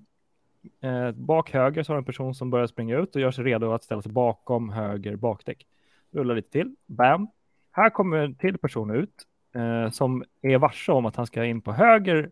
Eh, 0.82 1.12
bak 1.12 1.52
höger 1.52 1.84
så 1.84 1.94
har 1.94 1.98
en 1.98 2.06
person 2.06 2.36
som 2.36 2.50
börjar 2.50 2.68
springa 2.68 2.98
ut 2.98 3.16
och 3.16 3.22
gör 3.22 3.32
sig 3.32 3.44
redo 3.44 3.72
att 3.72 3.84
ställa 3.84 4.02
sig 4.02 4.12
bakom 4.12 4.70
höger 4.70 5.16
bakdäck. 5.16 5.66
Rullar 6.12 6.36
lite 6.36 6.52
till, 6.52 6.76
bam. 6.86 7.28
Här 7.72 7.90
kommer 7.90 8.18
en 8.18 8.36
till 8.36 8.58
person 8.58 8.92
ut 8.92 9.28
eh, 9.56 9.90
som 9.90 10.24
är 10.42 10.58
varse 10.58 10.92
om 10.92 11.06
att 11.06 11.16
han 11.16 11.28
ska 11.28 11.46
in 11.46 11.62
på 11.62 11.72
höger 11.72 12.32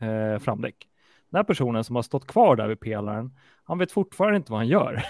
eh, 0.00 0.38
framdäck. 0.38 0.88
Den 1.34 1.38
här 1.38 1.44
personen 1.44 1.84
som 1.84 1.96
har 1.96 2.02
stått 2.02 2.26
kvar 2.26 2.56
där 2.56 2.68
vid 2.68 2.80
pelaren, 2.80 3.36
han 3.64 3.78
vet 3.78 3.92
fortfarande 3.92 4.36
inte 4.36 4.52
vad 4.52 4.60
han 4.60 4.68
gör. 4.68 5.04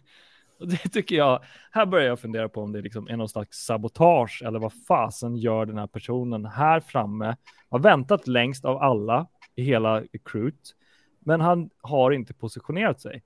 och 0.60 0.68
det 0.68 0.76
tycker 0.76 1.16
jag, 1.16 1.42
här 1.70 1.86
börjar 1.86 2.06
jag 2.06 2.20
fundera 2.20 2.48
på 2.48 2.62
om 2.62 2.72
det 2.72 2.82
liksom 2.82 3.08
är 3.08 3.16
någon 3.16 3.28
slags 3.28 3.58
sabotage 3.58 4.42
eller 4.44 4.58
vad 4.58 4.72
fasen 4.88 5.36
gör 5.36 5.66
den 5.66 5.78
här 5.78 5.86
personen 5.86 6.46
här 6.46 6.80
framme, 6.80 7.36
har 7.68 7.78
väntat 7.78 8.26
längst 8.26 8.64
av 8.64 8.76
alla 8.76 9.26
i 9.54 9.62
hela 9.62 10.02
crewet, 10.24 10.74
men 11.18 11.40
han 11.40 11.70
har 11.80 12.10
inte 12.10 12.34
positionerat 12.34 13.00
sig. 13.00 13.22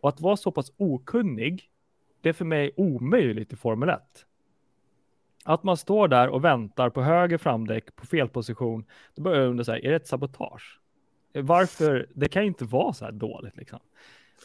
Och 0.00 0.08
att 0.08 0.20
vara 0.20 0.36
så 0.36 0.50
pass 0.50 0.72
okunnig, 0.76 1.70
det 2.20 2.28
är 2.28 2.32
för 2.32 2.44
mig 2.44 2.72
omöjligt 2.76 3.52
i 3.52 3.56
Formel 3.56 3.88
1. 3.88 4.00
Att 5.44 5.62
man 5.62 5.76
står 5.76 6.08
där 6.08 6.28
och 6.28 6.44
väntar 6.44 6.90
på 6.90 7.02
höger 7.02 7.38
framdäck 7.38 7.96
på 7.96 8.06
fel 8.06 8.28
position, 8.28 8.84
då 9.14 9.22
börjar 9.22 9.40
jag 9.40 9.50
undra 9.50 9.64
så 9.64 9.72
här, 9.72 9.84
är 9.84 9.90
det 9.90 9.96
ett 9.96 10.06
sabotage? 10.06 10.78
Varför? 11.42 12.06
Det 12.14 12.28
kan 12.28 12.42
ju 12.42 12.48
inte 12.48 12.64
vara 12.64 12.92
så 12.92 13.04
här 13.04 13.12
dåligt 13.12 13.56
liksom. 13.56 13.78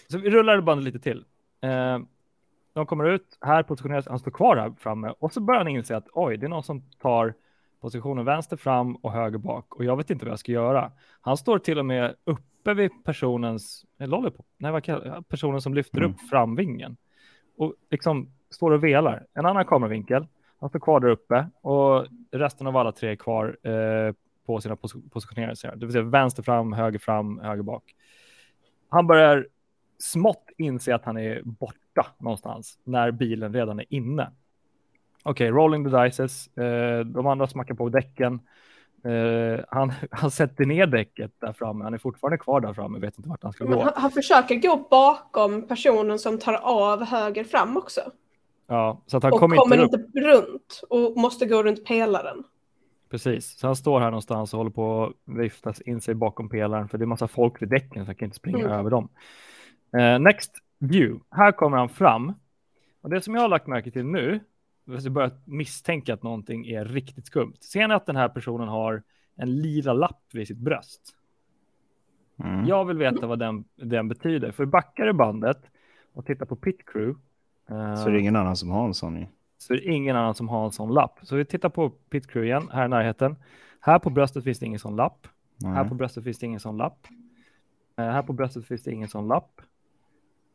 Så 0.09 0.17
vi 0.17 0.29
rullar 0.29 0.61
bandet 0.61 0.85
lite 0.85 0.99
till. 0.99 1.25
Eh, 1.61 1.99
de 2.73 2.85
kommer 2.85 3.05
ut, 3.05 3.37
här 3.41 3.63
positioneras, 3.63 4.07
han 4.07 4.19
står 4.19 4.31
kvar 4.31 4.57
här 4.57 4.73
framme 4.79 5.13
och 5.19 5.33
så 5.33 5.41
börjar 5.41 5.59
han 5.59 5.67
inse 5.67 5.97
att 5.97 6.07
oj, 6.13 6.37
det 6.37 6.45
är 6.45 6.49
någon 6.49 6.63
som 6.63 6.81
tar 7.01 7.33
positionen 7.81 8.25
vänster 8.25 8.57
fram 8.57 8.95
och 8.95 9.11
höger 9.11 9.37
bak 9.37 9.75
och 9.75 9.85
jag 9.85 9.97
vet 9.97 10.09
inte 10.09 10.25
vad 10.25 10.31
jag 10.31 10.39
ska 10.39 10.51
göra. 10.51 10.91
Han 11.21 11.37
står 11.37 11.59
till 11.59 11.79
och 11.79 11.85
med 11.85 12.15
uppe 12.23 12.73
vid 12.73 12.91
personens 13.03 13.85
eh, 13.99 14.07
lollipop, 14.07 14.45
nej 14.57 14.71
vad 14.71 14.83
kallar 14.83 15.21
personen 15.21 15.61
som 15.61 15.73
lyfter 15.73 15.97
mm. 15.97 16.11
upp 16.11 16.21
framvingen 16.29 16.97
och 17.57 17.73
liksom 17.91 18.29
står 18.49 18.71
och 18.71 18.83
velar. 18.83 19.25
En 19.33 19.45
annan 19.45 19.65
kameravinkel, 19.65 20.27
han 20.59 20.69
står 20.69 20.79
kvar 20.79 20.99
där 20.99 21.09
uppe 21.09 21.47
och 21.61 22.05
resten 22.31 22.67
av 22.67 22.77
alla 22.77 22.91
tre 22.91 23.11
är 23.11 23.15
kvar 23.15 23.57
eh, 23.63 24.13
på 24.45 24.61
sina 24.61 24.75
pos 24.75 24.93
positioneringar, 25.11 25.75
det 25.75 25.85
vill 25.85 25.91
säga 25.93 26.03
vänster 26.03 26.43
fram, 26.43 26.73
höger 26.73 26.99
fram, 26.99 27.39
höger 27.39 27.63
bak. 27.63 27.95
Han 28.89 29.07
börjar 29.07 29.47
smått 29.99 30.49
inse 30.57 30.95
att 30.95 31.05
han 31.05 31.17
är 31.17 31.41
borta 31.43 32.05
någonstans 32.17 32.79
när 32.83 33.11
bilen 33.11 33.53
redan 33.53 33.79
är 33.79 33.85
inne. 33.89 34.31
Okej, 35.23 35.51
okay, 35.51 35.63
rolling 35.63 35.91
the 35.91 36.03
dices. 36.03 36.57
Eh, 36.57 36.99
de 36.99 37.27
andra 37.27 37.47
smackar 37.47 37.75
på 37.75 37.89
däcken. 37.89 38.39
Eh, 39.03 39.65
han, 39.69 39.93
han 40.11 40.31
sätter 40.31 40.65
ner 40.65 40.87
däcket 40.87 41.31
där 41.39 41.53
framme. 41.53 41.83
Han 41.83 41.93
är 41.93 41.97
fortfarande 41.97 42.37
kvar 42.37 42.61
där 42.61 42.73
framme. 42.73 42.99
Vet 42.99 43.17
inte 43.17 43.29
vart 43.29 43.43
han 43.43 43.53
ska 43.53 43.65
gå. 43.65 43.81
Han, 43.81 43.93
han, 43.95 44.11
försöker 44.11 44.55
gå 44.55 44.87
bakom 44.89 45.67
personen 45.67 46.19
som 46.19 46.39
tar 46.39 46.53
av 46.53 47.03
höger 47.03 47.43
fram 47.43 47.77
också. 47.77 48.01
Ja, 48.67 49.01
så 49.05 49.17
att 49.17 49.23
han 49.23 49.33
och 49.33 49.39
kommer, 49.39 49.55
kommer 49.55 49.83
inte, 49.83 49.97
inte 49.97 50.19
runt 50.19 50.83
och 50.89 51.17
måste 51.17 51.45
gå 51.45 51.63
runt 51.63 51.85
pelaren. 51.85 52.43
Precis, 53.13 53.57
så 53.57 53.67
han 53.67 53.75
står 53.75 53.99
här 53.99 54.11
någonstans 54.11 54.53
och 54.53 54.57
håller 54.57 54.71
på 54.71 55.03
att 55.03 55.13
vifta 55.25 55.73
in 55.85 56.01
sig 56.01 56.15
bakom 56.15 56.49
pelaren 56.49 56.87
för 56.87 56.97
det 56.97 57.03
är 57.03 57.07
massa 57.07 57.27
folk 57.27 57.61
vid 57.61 57.69
däcken 57.69 58.05
så 58.05 58.09
han 58.09 58.15
kan 58.15 58.25
inte 58.25 58.37
springa 58.37 58.59
mm. 58.59 58.71
över 58.71 58.89
dem. 58.89 59.09
Uh, 59.97 60.19
next 60.19 60.51
view, 60.79 61.23
här 61.31 61.51
kommer 61.51 61.77
han 61.77 61.89
fram. 61.89 62.33
Och 63.01 63.09
det 63.09 63.21
som 63.21 63.35
jag 63.35 63.41
har 63.41 63.47
lagt 63.47 63.67
märke 63.67 63.91
till 63.91 64.05
nu, 64.05 64.39
jag 64.85 65.11
börjar 65.11 65.31
misstänka 65.45 66.13
att 66.13 66.23
någonting 66.23 66.67
är 66.67 66.85
riktigt 66.85 67.25
skumt. 67.25 67.53
Ser 67.61 67.87
ni 67.87 67.93
att 67.93 68.05
den 68.05 68.15
här 68.15 68.29
personen 68.29 68.67
har 68.67 69.03
en 69.35 69.61
lila 69.61 69.93
lapp 69.93 70.23
vid 70.33 70.47
sitt 70.47 70.57
bröst? 70.57 71.01
Mm. 72.43 72.65
Jag 72.65 72.85
vill 72.85 72.97
veta 72.97 73.27
vad 73.27 73.39
den, 73.39 73.63
den 73.75 74.07
betyder, 74.07 74.51
för 74.51 74.65
backar 74.65 75.07
i 75.07 75.13
bandet 75.13 75.61
och 76.13 76.25
tittar 76.25 76.45
på 76.45 76.55
pit 76.55 76.85
crew. 76.85 77.19
Uh, 77.71 77.95
så 77.95 78.07
är 78.07 78.11
det 78.11 78.19
ingen 78.19 78.35
annan 78.35 78.55
som 78.55 78.69
har 78.69 78.85
en 78.85 78.93
sån? 78.93 79.25
Så 79.63 79.73
är 79.73 79.77
det 79.77 79.83
ingen 79.83 80.15
annan 80.15 80.35
som 80.35 80.49
har 80.49 80.65
en 80.65 80.71
sån 80.71 80.93
lapp. 80.93 81.19
Så 81.21 81.35
vi 81.35 81.45
tittar 81.45 81.69
på 81.69 81.89
pit 81.89 82.27
crew 82.27 82.47
igen, 82.47 82.69
här 82.73 82.85
i 82.85 82.87
närheten. 82.87 83.35
Här 83.79 83.99
på 83.99 84.09
bröstet 84.09 84.43
finns 84.43 84.59
det 84.59 84.65
ingen 84.65 84.79
sån 84.79 84.95
lapp. 84.95 85.27
Mm. 85.63 85.75
Här 85.75 85.83
på 85.85 85.95
bröstet 85.95 86.23
finns 86.23 86.39
det 86.39 86.45
ingen 86.45 86.59
sån 86.59 86.77
lapp. 86.77 87.07
Uh, 87.99 88.05
här 88.05 88.23
på 88.23 88.33
bröstet 88.33 88.67
finns 88.67 88.83
det 88.83 88.91
ingen 88.91 89.07
sån 89.07 89.27
lapp. 89.27 89.61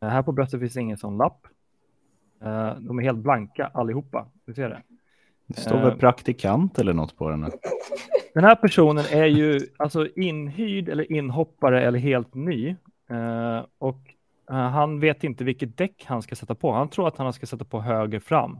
Uh, 0.03 0.09
här 0.09 0.23
på 0.23 0.31
bröstet 0.31 0.59
finns 0.59 0.73
det 0.73 0.81
ingen 0.81 0.97
sån 0.97 1.17
lapp. 1.17 1.47
Uh, 2.43 2.79
de 2.79 2.99
är 2.99 3.03
helt 3.03 3.17
blanka 3.17 3.71
allihopa. 3.73 4.27
Du 4.45 4.53
ser 4.53 4.69
det. 4.69 4.81
Det 5.47 5.59
står 5.59 5.77
väl 5.77 5.97
praktikant 5.97 6.79
eller 6.79 6.93
något 6.93 7.17
på 7.17 7.29
den. 7.29 7.43
Här. 7.43 7.53
Den 8.33 8.43
här 8.43 8.55
personen 8.55 9.05
är 9.11 9.25
ju 9.25 9.59
alltså 9.77 10.07
inhyrd 10.15 10.89
eller 10.89 11.11
inhoppare 11.11 11.81
eller 11.81 11.99
helt 11.99 12.33
ny. 12.33 12.75
och 13.77 13.99
han 14.47 14.99
vet 14.99 15.23
inte 15.23 15.43
vilket 15.43 15.77
däck 15.77 16.03
han 16.05 16.21
ska 16.21 16.35
sätta 16.35 16.55
på. 16.55 16.71
Han 16.71 16.89
tror 16.89 17.07
att 17.07 17.17
han 17.17 17.33
ska 17.33 17.45
sätta 17.45 17.65
på 17.65 17.81
höger 17.81 18.19
fram. 18.19 18.59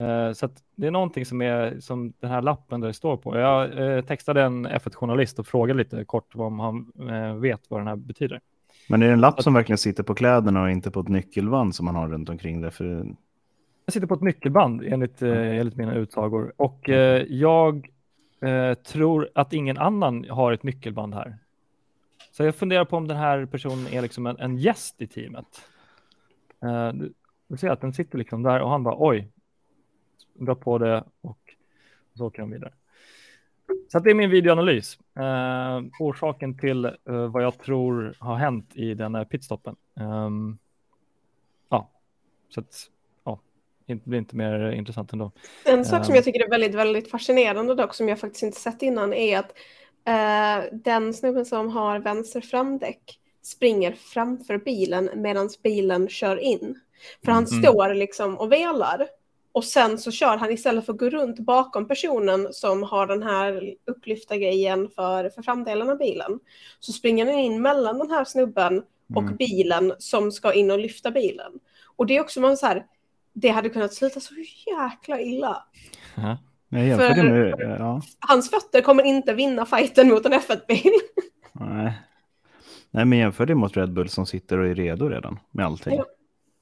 Uh, 0.00 0.32
så 0.32 0.48
det 0.74 0.86
är 0.86 0.90
någonting 0.90 1.26
som 1.26 1.42
är 1.42 1.80
som 1.80 2.12
den 2.20 2.30
här 2.30 2.42
lappen 2.42 2.80
där 2.80 2.88
det 2.88 2.94
står 2.94 3.16
på. 3.16 3.36
Jag 3.38 3.78
uh, 3.78 4.04
textade 4.04 4.42
en 4.42 4.66
F1-journalist 4.66 5.38
och 5.38 5.46
frågade 5.46 5.78
lite 5.78 6.04
kort 6.04 6.34
om 6.34 6.60
han 6.60 6.92
uh, 7.00 7.34
vet 7.34 7.60
vad 7.68 7.80
den 7.80 7.86
här 7.86 7.96
betyder. 7.96 8.40
Men 8.88 9.02
är 9.02 9.06
det 9.06 9.12
en 9.12 9.20
lapp 9.20 9.42
som 9.42 9.54
verkligen 9.54 9.78
sitter 9.78 10.02
på 10.02 10.14
kläderna 10.14 10.62
och 10.62 10.70
inte 10.70 10.90
på 10.90 11.00
ett 11.00 11.08
nyckelband 11.08 11.74
som 11.74 11.86
man 11.86 11.94
har 11.94 12.08
runt 12.08 12.28
omkring 12.28 12.60
det? 12.60 12.70
För... 12.70 13.14
Jag 13.84 13.92
sitter 13.92 14.06
på 14.06 14.14
ett 14.14 14.20
nyckelband 14.20 14.82
enligt, 14.82 15.22
mm. 15.22 15.58
enligt 15.58 15.76
mina 15.76 15.94
utsagor 15.94 16.52
och 16.56 16.88
jag 17.28 17.88
tror 18.86 19.28
att 19.34 19.52
ingen 19.52 19.78
annan 19.78 20.26
har 20.30 20.52
ett 20.52 20.62
nyckelband 20.62 21.14
här. 21.14 21.36
Så 22.32 22.44
jag 22.44 22.54
funderar 22.54 22.84
på 22.84 22.96
om 22.96 23.08
den 23.08 23.16
här 23.16 23.46
personen 23.46 23.86
är 23.86 24.02
liksom 24.02 24.26
en, 24.26 24.38
en 24.38 24.56
gäst 24.56 25.02
i 25.02 25.06
teamet. 25.06 25.46
du, 26.94 27.12
du 27.48 27.56
ser 27.56 27.70
att 27.70 27.80
den 27.80 27.92
sitter 27.92 28.18
liksom 28.18 28.42
där 28.42 28.60
och 28.60 28.70
han 28.70 28.82
bara 28.82 28.96
oj, 28.98 29.28
dra 30.34 30.54
på 30.54 30.78
det 30.78 31.04
och 31.20 31.38
så 32.14 32.26
åker 32.26 32.42
de 32.42 32.50
vidare. 32.50 32.72
Så 33.92 33.98
det 33.98 34.10
är 34.10 34.14
min 34.14 34.30
videoanalys. 34.30 34.98
Eh, 35.16 35.80
orsaken 36.00 36.58
till 36.58 36.84
eh, 36.84 36.92
vad 37.04 37.42
jag 37.42 37.58
tror 37.58 38.14
har 38.18 38.36
hänt 38.36 38.70
i 38.74 38.94
den 38.94 39.14
här 39.14 39.24
pitstoppen. 39.24 39.76
Um, 39.94 40.58
ja, 41.68 41.90
så 42.48 42.60
att 42.60 42.90
ja, 43.24 43.40
det 43.86 44.04
blir 44.04 44.18
inte 44.18 44.36
mer 44.36 44.70
intressant 44.70 45.12
ändå. 45.12 45.32
En 45.64 45.84
sak 45.84 46.04
som 46.04 46.14
jag 46.14 46.20
ehm. 46.20 46.24
tycker 46.24 46.44
är 46.44 46.50
väldigt, 46.50 46.74
väldigt 46.74 47.10
fascinerande 47.10 47.74
dock, 47.74 47.94
som 47.94 48.08
jag 48.08 48.18
faktiskt 48.20 48.42
inte 48.42 48.60
sett 48.60 48.82
innan, 48.82 49.12
är 49.12 49.38
att 49.38 49.54
eh, 50.04 50.72
den 50.72 51.14
snubben 51.14 51.44
som 51.44 51.68
har 51.68 51.98
vänster 51.98 52.40
framdäck 52.40 53.20
springer 53.42 53.92
framför 53.92 54.58
bilen 54.58 55.10
medan 55.14 55.48
bilen 55.62 56.08
kör 56.08 56.36
in. 56.36 56.80
För 57.24 57.32
han 57.32 57.44
mm. 57.44 57.62
står 57.62 57.94
liksom 57.94 58.38
och 58.38 58.52
velar 58.52 59.08
och 59.52 59.64
sen 59.64 59.98
så 59.98 60.10
kör 60.10 60.36
han 60.36 60.50
istället 60.50 60.86
för 60.86 60.92
att 60.92 60.98
gå 60.98 61.10
runt 61.10 61.38
bakom 61.38 61.88
personen 61.88 62.48
som 62.52 62.82
har 62.82 63.06
den 63.06 63.22
här 63.22 63.74
upplyfta 63.86 64.36
grejen 64.36 64.88
för, 64.94 65.28
för 65.30 65.42
framdelen 65.42 65.90
av 65.90 65.98
bilen. 65.98 66.40
Så 66.80 66.92
springer 66.92 67.26
han 67.26 67.34
in 67.34 67.62
mellan 67.62 67.98
den 67.98 68.10
här 68.10 68.24
snubben 68.24 68.82
och 69.14 69.22
mm. 69.22 69.36
bilen 69.36 69.92
som 69.98 70.32
ska 70.32 70.52
in 70.52 70.70
och 70.70 70.78
lyfta 70.78 71.10
bilen. 71.10 71.52
Och 71.96 72.06
det 72.06 72.16
är 72.16 72.20
också 72.20 72.40
man 72.40 72.56
så 72.56 72.66
här, 72.66 72.86
det 73.32 73.48
hade 73.48 73.68
kunnat 73.68 73.94
sluta 73.94 74.20
så 74.20 74.34
jäkla 74.66 75.20
illa. 75.20 75.64
Ja. 76.14 76.38
Jag 76.68 76.98
för 76.98 77.22
med, 77.22 77.76
ja. 77.78 78.02
Hans 78.18 78.50
fötter 78.50 78.80
kommer 78.80 79.02
inte 79.02 79.34
vinna 79.34 79.66
fighten 79.66 80.08
mot 80.08 80.26
en 80.26 80.32
F1-bil. 80.32 80.92
Nej. 81.52 81.92
Nej, 82.90 83.04
men 83.04 83.18
jämför 83.18 83.46
det 83.46 83.54
mot 83.54 83.76
Red 83.76 83.92
Bull 83.92 84.08
som 84.08 84.26
sitter 84.26 84.58
och 84.58 84.66
är 84.66 84.74
redo 84.74 85.08
redan 85.08 85.38
med 85.50 85.66
allting. 85.66 85.96
Ja. 85.96 86.04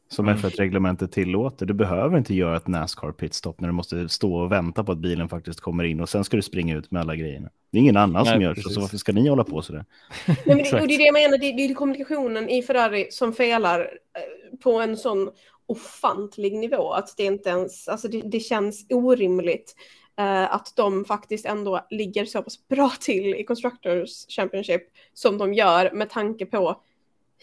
Som 0.09 0.29
mm. 0.29 0.39
F1-reglementet 0.39 1.13
tillåter. 1.13 1.67
Du 1.67 1.75
behöver 1.75 2.19
inte 2.19 2.35
göra 2.35 2.57
ett 2.57 2.67
Nascar 2.67 3.13
pitstop 3.13 3.61
när 3.61 3.69
du 3.69 3.75
måste 3.75 4.09
stå 4.09 4.35
och 4.35 4.53
vänta 4.53 4.85
på 4.85 4.93
att 4.93 4.99
bilen 4.99 5.29
faktiskt 5.29 5.61
kommer 5.61 5.85
in 5.85 6.01
och 6.01 6.09
sen 6.09 6.25
ska 6.25 6.37
du 6.37 6.43
springa 6.43 6.77
ut 6.77 6.91
med 6.91 7.03
alla 7.03 7.17
grejerna. 7.17 7.49
Det 7.71 7.79
är 7.79 7.81
ingen 7.81 7.97
annan 7.97 8.25
Nej, 8.25 8.33
som 8.33 8.43
gör 8.43 8.55
så, 8.55 8.71
så 8.71 8.81
varför 8.81 8.97
ska 8.97 9.13
ni 9.13 9.29
hålla 9.29 9.45
på 9.45 9.63
sådär? 9.63 9.85
Nej, 10.27 10.37
men 10.47 10.57
det, 10.57 10.81
och 10.81 10.89
det 10.89 10.95
är 10.95 10.99
det 10.99 11.05
jag 11.05 11.13
menar, 11.13 11.39
det, 11.39 11.53
det 11.53 11.65
är 11.65 11.75
kommunikationen 11.75 12.49
i 12.49 12.63
Ferrari 12.63 13.07
som 13.11 13.33
felar 13.33 13.81
eh, 13.81 14.59
på 14.59 14.81
en 14.81 14.97
sån 14.97 15.31
ofantlig 15.67 16.55
nivå 16.59 16.93
att 16.93 17.17
det 17.17 17.25
inte 17.25 17.49
ens, 17.49 17.89
alltså 17.89 18.09
det, 18.09 18.21
det 18.21 18.41
känns 18.41 18.87
orimligt 18.91 19.75
uh, 20.21 20.55
att 20.55 20.73
de 20.77 21.05
faktiskt 21.05 21.47
ändå 21.47 21.87
ligger 21.91 22.25
så 22.25 22.43
pass 22.43 22.69
bra 22.69 22.91
till 23.01 23.35
i 23.35 23.45
Constructors 23.45 24.27
Championship 24.29 24.83
som 25.13 25.39
de 25.39 25.55
gör 25.55 25.91
med 25.93 26.11
tanke 26.11 26.47
på 26.47 26.83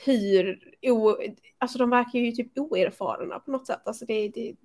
hur, 0.05 0.59
o, 0.81 1.15
alltså 1.57 1.77
de 1.77 1.89
verkar 1.89 2.19
ju 2.19 2.31
typ 2.31 2.57
oerfarna 2.57 3.39
på 3.39 3.51
något 3.51 3.67
sätt. 3.67 3.81
Alltså 3.85 4.05
det, 4.05 4.29
det 4.29 4.55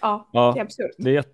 ja, 0.00 0.28
ja, 0.32 0.52
det 0.54 0.60
är 0.60 0.64
absurt. 0.64 0.94
Det 0.98 1.16
är, 1.16 1.24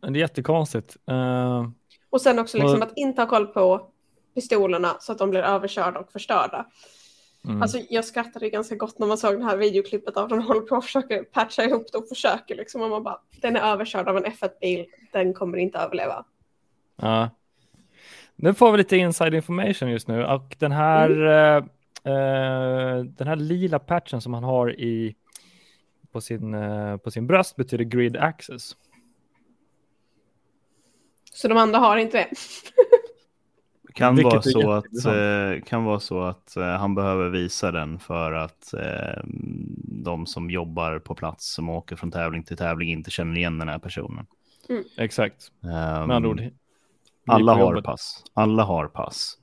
det 0.00 0.06
är 0.06 0.16
jättekonstigt. 0.16 0.96
Uh, 1.10 1.68
och 2.10 2.20
sen 2.20 2.38
också 2.38 2.58
liksom 2.58 2.76
och, 2.76 2.82
att 2.82 2.96
inte 2.96 3.22
ha 3.22 3.28
koll 3.28 3.46
på 3.46 3.90
pistolerna 4.34 4.96
så 5.00 5.12
att 5.12 5.18
de 5.18 5.30
blir 5.30 5.40
överkörda 5.40 6.00
och 6.00 6.12
förstörda. 6.12 6.66
Mm. 7.44 7.62
Alltså 7.62 7.78
jag 7.90 8.04
skrattade 8.04 8.50
ganska 8.50 8.74
gott 8.74 8.98
när 8.98 9.06
man 9.06 9.18
såg 9.18 9.38
det 9.38 9.44
här 9.44 9.56
videoklippet 9.56 10.16
av 10.16 10.28
de 10.28 10.42
håller 10.42 10.60
på 10.60 10.76
att 10.76 10.84
försöka 10.84 11.24
patcha 11.32 11.64
ihop 11.64 11.86
det 11.92 11.98
och 11.98 12.08
försöker 12.08 12.54
liksom. 12.54 12.82
Och 12.82 12.90
man 12.90 13.02
bara, 13.02 13.20
den 13.40 13.56
är 13.56 13.60
överkörd 13.72 14.08
av 14.08 14.16
en 14.16 14.24
F1-bil, 14.24 14.86
den 15.12 15.34
kommer 15.34 15.58
inte 15.58 15.78
överleva. 15.78 16.24
Ja. 16.96 17.30
Nu 18.36 18.54
får 18.54 18.72
vi 18.72 18.78
lite 18.78 18.96
inside 18.96 19.34
information 19.34 19.90
just 19.90 20.08
nu 20.08 20.24
och 20.24 20.56
den 20.58 20.72
här, 20.72 21.10
mm. 21.10 21.64
uh, 22.06 23.04
den 23.04 23.26
här 23.26 23.36
lila 23.36 23.78
patchen 23.78 24.20
som 24.20 24.34
han 24.34 24.44
har 24.44 24.80
i 24.80 25.14
på 26.12 26.20
sin, 26.20 26.54
uh, 26.54 26.96
på 26.96 27.10
sin 27.10 27.26
bröst 27.26 27.56
betyder 27.56 27.84
grid 27.84 28.16
access. 28.16 28.76
Så 31.32 31.48
de 31.48 31.58
andra 31.58 31.78
har 31.78 31.96
inte 31.96 32.18
det? 32.18 32.28
Kan 33.94 34.22
vara, 34.22 34.42
så 34.42 34.72
att, 34.72 35.04
eh, 35.06 35.64
kan 35.64 35.84
vara 35.84 36.00
så 36.00 36.22
att 36.22 36.56
eh, 36.56 36.64
han 36.64 36.94
behöver 36.94 37.28
visa 37.28 37.72
den 37.72 37.98
för 37.98 38.32
att 38.32 38.74
eh, 38.74 39.22
de 40.04 40.26
som 40.26 40.50
jobbar 40.50 40.98
på 40.98 41.14
plats 41.14 41.54
som 41.54 41.68
åker 41.68 41.96
från 41.96 42.10
tävling 42.10 42.42
till 42.42 42.56
tävling 42.56 42.90
inte 42.90 43.10
känner 43.10 43.36
igen 43.36 43.58
den 43.58 43.68
här 43.68 43.78
personen. 43.78 44.26
Mm. 44.68 44.84
Exakt. 44.96 45.52
Um, 45.60 45.68
Med 45.70 46.10
andra 46.10 46.28
ord. 46.28 46.42
Alla 47.26 47.54
har 47.54 47.80
pass. 47.80 48.24
Alla 48.34 48.64
har 48.64 48.88
pass. 48.88 49.38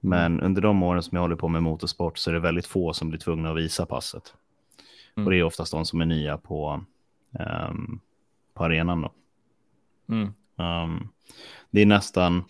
Men 0.00 0.32
mm. 0.32 0.44
under 0.44 0.62
de 0.62 0.82
åren 0.82 1.02
som 1.02 1.16
jag 1.16 1.22
håller 1.22 1.36
på 1.36 1.48
med 1.48 1.62
motorsport 1.62 2.18
så 2.18 2.30
är 2.30 2.34
det 2.34 2.40
väldigt 2.40 2.66
få 2.66 2.92
som 2.92 3.08
blir 3.08 3.20
tvungna 3.20 3.50
att 3.50 3.56
visa 3.56 3.86
passet. 3.86 4.34
Mm. 5.16 5.26
Och 5.26 5.30
det 5.30 5.38
är 5.38 5.42
oftast 5.42 5.72
de 5.72 5.84
som 5.84 6.00
är 6.00 6.06
nya 6.06 6.38
på, 6.38 6.84
um, 7.70 8.00
på 8.54 8.64
arenan. 8.64 9.02
Då. 9.02 9.12
Mm. 10.08 10.32
Um, 10.56 11.08
det 11.70 11.82
är 11.82 11.86
nästan 11.86 12.44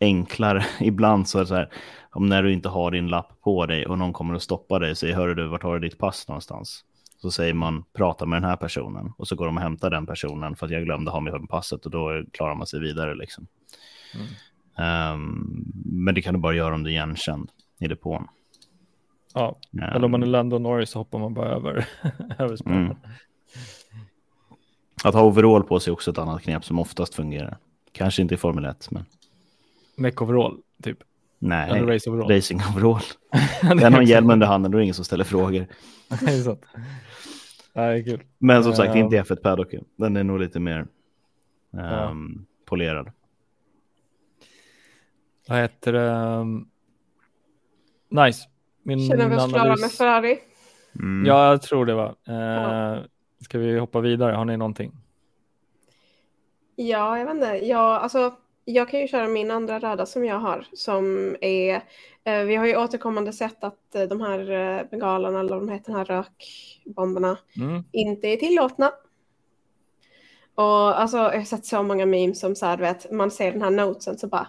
enklare. 0.00 0.64
Ibland 0.80 1.28
så 1.28 1.38
är 1.38 1.42
det 1.42 1.48
så 1.48 1.54
här, 1.54 1.72
om 2.10 2.26
när 2.26 2.42
du 2.42 2.52
inte 2.52 2.68
har 2.68 2.90
din 2.90 3.08
lapp 3.08 3.40
på 3.40 3.66
dig 3.66 3.86
och 3.86 3.98
någon 3.98 4.12
kommer 4.12 4.34
att 4.34 4.42
stoppa 4.42 4.78
dig 4.78 4.96
säger, 4.96 5.14
hör 5.14 5.34
du, 5.34 5.48
vart 5.48 5.62
har 5.62 5.78
du 5.78 5.88
ditt 5.88 5.98
pass 5.98 6.28
någonstans? 6.28 6.84
Så 7.26 7.30
säger 7.30 7.54
man, 7.54 7.84
prata 7.92 8.26
med 8.26 8.42
den 8.42 8.50
här 8.50 8.56
personen 8.56 9.12
och 9.18 9.28
så 9.28 9.36
går 9.36 9.46
de 9.46 9.56
och 9.56 9.62
hämtar 9.62 9.90
den 9.90 10.06
personen 10.06 10.56
för 10.56 10.66
att 10.66 10.72
jag 10.72 10.84
glömde 10.84 11.10
ha 11.10 11.20
med 11.20 11.48
passet 11.48 11.84
och 11.84 11.90
då 11.90 12.24
klarar 12.32 12.54
man 12.54 12.66
sig 12.66 12.80
vidare 12.80 13.14
liksom. 13.14 13.46
Mm. 14.14 15.14
Um, 15.14 15.72
men 15.84 16.14
det 16.14 16.22
kan 16.22 16.34
du 16.34 16.40
bara 16.40 16.54
göra 16.54 16.74
om 16.74 16.82
du 16.82 16.90
är 16.90 16.92
igenkänd 16.92 17.50
i 17.80 17.88
depån. 17.88 18.28
Ja, 19.34 19.56
um, 19.72 19.82
eller 19.82 20.04
om 20.04 20.10
man 20.10 20.22
är 20.22 20.26
Lando 20.26 20.58
Norris 20.58 20.90
så 20.90 20.98
hoppar 20.98 21.18
man 21.18 21.34
bara 21.34 21.48
över, 21.48 21.88
över 22.38 22.68
mm. 22.68 22.96
Att 25.04 25.14
ha 25.14 25.22
overall 25.22 25.62
på 25.62 25.80
sig 25.80 25.90
är 25.90 25.92
också 25.92 26.10
ett 26.10 26.18
annat 26.18 26.42
knep 26.42 26.64
som 26.64 26.78
oftast 26.78 27.14
fungerar. 27.14 27.58
Kanske 27.92 28.22
inte 28.22 28.34
i 28.34 28.38
Formel 28.38 28.64
1, 28.64 28.90
men... 28.90 29.04
Meck-overall, 29.96 30.58
typ? 30.82 30.98
Nej, 31.38 31.70
Eller 31.70 31.86
race 31.86 32.10
overall. 32.10 32.30
racing 32.30 32.60
overall. 32.70 33.00
Den 33.80 33.92
har 33.92 34.00
en 34.00 34.06
hjälm 34.06 34.30
under 34.30 34.46
handen, 34.46 34.72
då 34.72 34.76
är 34.76 34.80
det 34.80 34.84
ingen 34.84 34.94
som 34.94 35.04
ställer 35.04 35.24
frågor. 35.24 35.66
det 36.08 36.32
är 36.32 36.42
sant. 36.42 36.64
Det 37.72 37.80
är 37.80 38.02
kul. 38.02 38.22
Men 38.38 38.64
som 38.64 38.72
sagt, 38.72 38.94
uh, 38.94 38.98
inte 38.98 39.22
F1 39.22 39.36
paddocken. 39.36 39.84
Den 39.96 40.16
är 40.16 40.24
nog 40.24 40.40
lite 40.40 40.60
mer 40.60 40.80
um, 40.80 40.86
ja. 41.80 42.14
polerad. 42.64 43.10
Vad 45.48 45.58
heter 45.58 45.92
det? 45.92 46.10
Um, 46.10 46.68
nice. 48.08 48.48
Min 48.82 49.08
Känner 49.08 49.28
vi 49.28 49.36
oss 49.36 49.52
klara 49.52 49.76
med 49.76 49.90
Ferrari? 49.90 50.38
Mm. 50.94 51.26
Ja, 51.26 51.50
jag 51.50 51.62
tror 51.62 51.86
det 51.86 51.94
var. 51.94 52.14
Uh, 52.28 52.34
ja. 52.34 53.02
Ska 53.40 53.58
vi 53.58 53.78
hoppa 53.78 54.00
vidare? 54.00 54.36
Har 54.36 54.44
ni 54.44 54.56
någonting? 54.56 54.92
Ja, 56.76 57.18
jag 57.18 57.26
vet 57.26 57.34
inte. 57.34 57.66
Ja, 57.66 57.98
alltså 57.98 58.34
jag 58.68 58.88
kan 58.88 59.00
ju 59.00 59.08
köra 59.08 59.28
min 59.28 59.50
andra 59.50 59.78
röda 59.78 60.06
som 60.06 60.24
jag 60.24 60.38
har 60.38 60.66
som 60.72 61.36
är, 61.40 61.74
eh, 62.24 62.44
vi 62.44 62.56
har 62.56 62.66
ju 62.66 62.76
återkommande 62.76 63.32
sett 63.32 63.64
att 63.64 63.94
eh, 63.94 64.02
de 64.02 64.20
här 64.20 64.50
eh, 64.50 64.84
bengalerna 64.90 65.40
eller 65.40 65.56
de 65.56 65.68
heter, 65.68 65.92
de 65.92 65.98
här 65.98 66.04
rökbomberna 66.04 67.38
mm. 67.56 67.84
inte 67.92 68.28
är 68.28 68.36
tillåtna. 68.36 68.92
Och 70.54 71.00
alltså 71.00 71.16
jag 71.16 71.38
har 71.38 71.44
sett 71.44 71.66
så 71.66 71.82
många 71.82 72.06
memes 72.06 72.40
som 72.40 72.56
så 72.56 72.66
här, 72.66 72.78
vet, 72.78 73.12
man 73.12 73.30
ser 73.30 73.52
den 73.52 73.62
här 73.62 73.70
notesen 73.70 74.18
så 74.18 74.26
bara 74.26 74.48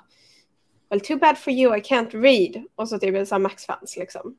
Well, 0.90 1.02
too 1.02 1.18
bad 1.18 1.38
for 1.38 1.54
you, 1.54 1.78
I 1.78 1.82
can't 1.82 2.22
read. 2.22 2.64
Och 2.76 2.90
så 2.90 3.00
typ 3.00 3.16
är 3.16 3.20
det 3.20 3.26
så 3.26 3.36
här 3.36 3.40
Max-fans 3.40 3.98
liksom. 3.98 4.36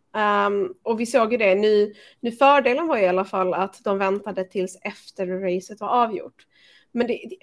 Um, 0.46 0.74
och 0.82 1.00
vi 1.00 1.06
såg 1.06 1.32
ju 1.32 1.38
det 1.38 1.54
nu. 1.54 1.94
Nu 2.20 2.32
fördelen 2.32 2.86
var 2.86 2.98
i 2.98 3.08
alla 3.08 3.24
fall 3.24 3.54
att 3.54 3.84
de 3.84 3.98
väntade 3.98 4.44
tills 4.44 4.78
efter 4.82 5.26
racet 5.26 5.80
var 5.80 5.88
avgjort. 5.88 6.46
Men 6.92 7.06
det, 7.06 7.12
det 7.30 7.36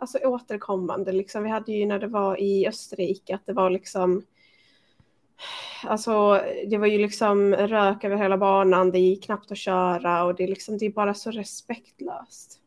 alltså 0.00 0.18
återkommande, 0.18 1.12
liksom, 1.12 1.42
vi 1.42 1.50
hade 1.50 1.72
ju 1.72 1.86
när 1.86 1.98
det 1.98 2.06
var 2.06 2.40
i 2.40 2.68
Österrike 2.68 3.34
att 3.34 3.46
det 3.46 3.52
var 3.52 3.70
liksom 3.70 4.22
Alltså 5.84 6.40
det 6.66 6.78
var 6.78 6.86
ju 6.86 6.98
liksom 6.98 7.54
rök 7.54 8.04
över 8.04 8.16
hela 8.16 8.36
banan, 8.38 8.90
det 8.90 8.98
gick 8.98 9.24
knappt 9.24 9.52
att 9.52 9.58
köra 9.58 10.24
och 10.24 10.34
det 10.34 10.44
är 10.44 10.48
liksom, 10.48 10.78
det 10.78 10.86
är 10.86 10.90
bara 10.90 11.14
så 11.14 11.30
respektlöst. 11.30 12.60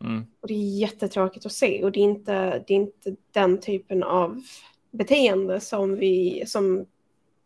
Mm. 0.00 0.26
Och 0.40 0.48
det 0.48 0.54
är 0.54 0.78
jättetråkigt 0.78 1.46
att 1.46 1.52
se 1.52 1.84
och 1.84 1.92
det 1.92 2.00
är 2.00 2.04
inte, 2.04 2.64
det 2.66 2.74
är 2.74 2.76
inte 2.76 3.16
den 3.32 3.60
typen 3.60 4.02
av 4.02 4.42
beteende 4.90 5.60
som 5.60 5.96
vi, 5.96 6.44
som 6.46 6.86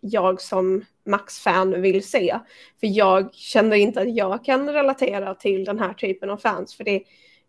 jag 0.00 0.40
som 0.40 0.84
Max-fan 1.04 1.82
vill 1.82 2.04
se. 2.08 2.38
För 2.80 2.86
jag 2.86 3.34
känner 3.34 3.76
inte 3.76 4.00
att 4.00 4.14
jag 4.14 4.44
kan 4.44 4.70
relatera 4.70 5.34
till 5.34 5.64
den 5.64 5.78
här 5.78 5.94
typen 5.94 6.30
av 6.30 6.36
fans, 6.36 6.74
för 6.74 6.84
det, 6.84 7.02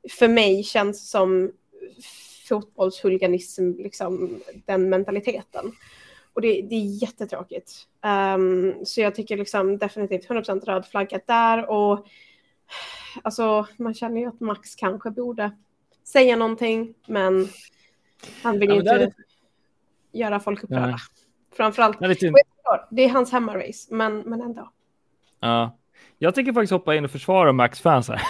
för 0.10 0.28
mig 0.28 0.64
känns 0.64 1.10
som 1.10 1.52
fotbollshuliganism, 2.50 3.72
liksom 3.78 4.42
den 4.66 4.90
mentaliteten. 4.90 5.72
Och 6.34 6.42
det, 6.42 6.62
det 6.62 6.76
är 6.76 7.04
jättetråkigt. 7.04 7.72
Um, 8.36 8.76
så 8.86 9.02
jag 9.02 9.16
tycker 9.16 9.38
liksom 9.38 9.78
definitivt 9.78 10.28
100% 10.28 10.66
röd 10.66 10.86
flagga 10.86 11.20
där 11.26 11.70
och 11.70 12.08
alltså 13.22 13.68
man 13.78 13.94
känner 13.94 14.22
ju 14.22 14.28
att 14.28 14.40
Max 14.40 14.76
kanske 14.76 15.12
borde 15.12 15.52
säga 16.04 16.36
någonting 16.36 16.94
men 17.08 17.48
han 18.44 18.60
vill 18.60 18.70
ju 18.70 18.76
ja, 18.76 18.82
inte 18.82 18.98
det... 18.98 19.14
göra 20.20 20.40
folk 20.40 20.64
upprörda. 20.64 20.90
Ja. 20.90 20.98
Framförallt, 21.56 22.00
det 22.00 22.06
är, 22.06 22.96
det 22.96 23.02
är 23.02 23.10
hans 23.10 23.32
hemmarace 23.32 23.96
men, 23.96 24.20
men 24.20 24.42
ändå. 24.42 24.72
Ja, 25.40 25.79
jag 26.20 26.36
tänker 26.36 26.54
faktiskt 26.54 26.72
hoppa 26.72 26.96
in 26.96 27.06
och 27.06 27.12
försvara 27.12 27.52
Max 27.52 27.82
fans 27.82 28.10
här. 28.10 28.22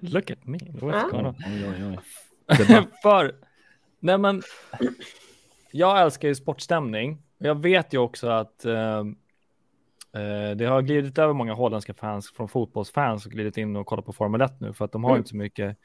Look 0.00 0.30
at 0.30 0.46
me. 0.46 0.58
What's 0.58 1.10
going 1.10 1.26
on? 1.26 1.34
Oj, 1.46 1.66
oj, 1.68 1.98
oj. 2.48 2.86
För, 3.02 3.34
nej 4.00 4.18
men, 4.18 4.42
jag 5.70 6.02
älskar 6.02 6.28
ju 6.28 6.34
sportstämning. 6.34 7.18
Jag 7.38 7.62
vet 7.62 7.94
ju 7.94 7.98
också 7.98 8.28
att 8.28 8.66
uh, 8.66 9.04
det 10.56 10.64
har 10.64 10.82
glidit 10.82 11.18
över 11.18 11.34
många 11.34 11.54
holländska 11.54 11.94
fans 11.94 12.32
från 12.36 12.48
fotbollsfans 12.48 13.26
och 13.26 13.32
glidit 13.32 13.56
in 13.56 13.76
och 13.76 13.86
kollat 13.86 14.04
på 14.04 14.12
Formel 14.12 14.40
1 14.40 14.60
nu 14.60 14.72
för 14.72 14.84
att 14.84 14.92
de 14.92 15.04
har 15.04 15.10
mm. 15.10 15.18
inte 15.18 15.30
så 15.30 15.36
mycket 15.36 15.76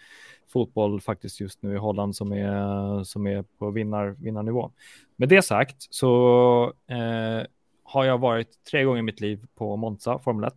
fotboll 0.47 1.01
faktiskt 1.01 1.39
just 1.39 1.63
nu 1.63 1.73
i 1.73 1.77
Holland 1.77 2.15
som 2.15 2.31
är, 2.31 3.03
som 3.03 3.27
är 3.27 3.41
på 3.41 3.71
vinnar, 3.71 4.15
vinnarnivå. 4.19 4.71
Med 5.15 5.29
det 5.29 5.41
sagt 5.41 5.87
så 5.89 6.73
uh, 6.91 7.43
har 7.83 8.05
jag 8.05 8.17
varit 8.17 8.63
tre 8.71 8.83
gånger 8.83 8.99
i 8.99 9.03
mitt 9.03 9.19
liv 9.19 9.45
på 9.55 9.75
Monza, 9.75 10.19
Formel 10.19 10.47
1. 10.47 10.53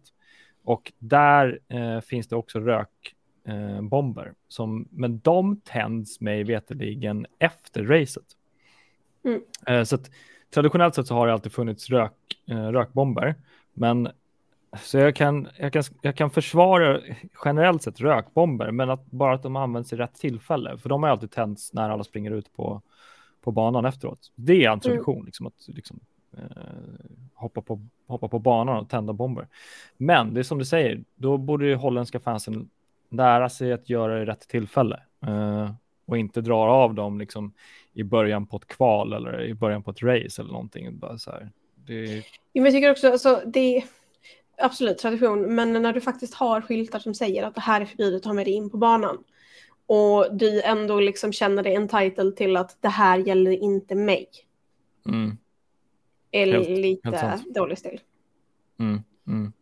Och 0.65 0.93
där 0.99 1.59
eh, 1.69 2.01
finns 2.01 2.29
det 2.29 2.37
också 2.37 2.61
rökbomber. 2.61 4.27
Eh, 4.27 4.33
som, 4.49 4.89
men 4.91 5.19
de 5.19 5.61
tänds 5.65 6.21
mig 6.21 6.45
veterligen 6.45 7.27
efter 7.39 7.85
racet. 7.85 8.25
Mm. 9.25 9.41
Eh, 9.67 9.85
så 9.85 9.95
att, 9.95 10.11
traditionellt 10.55 10.95
sett 10.95 11.07
så 11.07 11.15
har 11.15 11.27
det 11.27 11.33
alltid 11.33 11.53
funnits 11.53 11.91
rök, 11.91 12.13
eh, 12.51 12.69
rökbomber. 12.69 13.35
Men 13.73 14.09
så 14.83 14.99
jag 14.99 15.17
kan, 15.17 15.49
jag, 15.59 15.73
kan, 15.73 15.83
jag 16.03 16.17
kan 16.17 16.31
försvara 16.31 17.01
generellt 17.45 17.83
sett 17.83 18.01
rökbomber, 18.01 18.71
men 18.71 18.91
att 18.91 19.07
bara 19.07 19.35
att 19.35 19.43
de 19.43 19.57
används 19.57 19.93
i 19.93 19.97
rätt 19.97 20.15
tillfälle. 20.15 20.79
För 20.79 20.89
de 20.89 21.03
har 21.03 21.11
alltid 21.11 21.31
tänts 21.31 21.73
när 21.73 21.91
alla 21.91 22.05
springer 22.05 22.31
ut 22.31 22.53
på, 22.53 22.83
på 23.41 23.53
banan 23.53 23.85
efteråt. 23.85 24.33
Det 24.35 24.65
är 24.65 24.71
en 24.71 24.81
tradition, 24.81 25.15
mm. 25.15 25.27
liksom, 25.27 25.47
att 25.47 25.69
liksom, 25.69 26.01
hoppa, 27.43 27.63
på, 27.63 27.81
hoppa 28.07 28.29
på 28.29 28.39
banan 28.39 28.77
och 28.77 28.89
tända 28.89 29.13
bomber. 29.13 29.49
Men 29.97 30.35
det 30.35 30.41
är 30.41 30.45
som 30.45 30.59
du 30.59 30.65
säger, 30.65 31.05
då 31.15 31.39
borde 31.39 31.67
ju 31.67 31.75
holländska 31.75 32.21
fansen 32.21 32.71
lära 33.11 33.49
sig 33.49 33.73
att 33.73 33.91
göra 33.91 34.15
det 34.15 34.23
i 34.23 34.25
rätt 34.25 34.49
tillfälle 34.49 35.03
eh, 35.27 35.71
och 36.07 36.19
inte 36.19 36.41
dra 36.41 36.57
av 36.57 36.95
dem 36.95 37.19
liksom 37.19 37.53
i 37.93 38.05
början 38.05 38.47
på 38.47 38.57
ett 38.57 38.67
kval 38.67 39.13
eller 39.13 39.43
i 39.43 39.55
början 39.55 39.83
på 39.83 39.91
ett 39.91 40.03
race 40.03 40.43
eller 40.43 40.53
någonting. 40.53 40.99
Bara 40.99 41.19
så 41.19 41.31
här. 41.31 41.51
Det... 41.75 42.17
Jo, 42.53 42.63
men 42.63 42.65
jag 42.65 42.73
tycker 42.73 42.91
också, 42.91 43.13
alltså, 43.13 43.43
det 43.47 43.77
är 43.77 43.85
absolut 44.59 44.99
tradition, 44.99 45.55
men 45.55 45.73
när 45.73 45.93
du 45.93 46.01
faktiskt 46.01 46.35
har 46.35 46.61
skyltar 46.61 46.99
som 46.99 47.15
säger 47.15 47.43
att 47.43 47.55
det 47.55 47.61
här 47.61 47.81
är 47.81 47.85
förbjudet 47.85 48.21
att 48.21 48.25
ha 48.25 48.33
med 48.33 48.47
dig 48.47 48.55
in 48.55 48.71
på 48.71 48.77
banan 48.77 49.25
och 49.87 50.37
du 50.37 50.63
ändå 50.63 51.01
liksom 51.01 51.33
känner 51.33 51.63
dig 51.63 51.75
entitled 51.75 52.37
till 52.37 52.57
att 52.57 52.77
det 52.81 52.89
här 52.89 53.19
gäller 53.19 53.51
inte 53.51 53.95
mig. 53.95 54.27
Mm 55.07 55.37
är 56.33 56.53
helt, 56.53 56.69
lite 56.69 57.17
helt 57.17 57.55
dålig 57.55 57.79
stil. 57.79 58.01
Mm, 58.79 59.01
mm. 59.27 59.53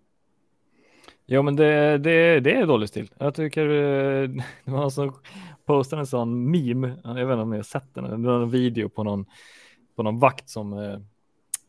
Jo, 1.33 1.43
men 1.43 1.57
det, 1.57 1.99
det, 1.99 2.41
det 2.41 2.55
är 2.55 2.67
dålig 2.67 2.89
stil. 2.89 3.11
Jag 3.19 3.35
tycker 3.35 3.69
eh, 3.69 4.29
det 4.65 4.71
var 4.71 4.81
någon 4.81 4.91
som 4.91 5.15
postade 5.65 6.03
en 6.03 6.07
sån 6.07 6.51
meme. 6.51 6.97
Jag 7.05 7.15
vet 7.15 7.23
inte 7.23 7.35
om 7.35 7.51
ni 7.51 7.57
har 7.57 7.63
sett 7.63 7.95
den. 7.95 8.23
Det 8.23 8.29
var 8.29 8.43
en 8.43 8.51
video 8.51 8.89
på 8.89 9.05
någon, 9.05 9.27
på 9.97 10.03
någon 10.03 10.19
vakt 10.19 10.49
som 10.49 10.73
eh, 10.73 10.99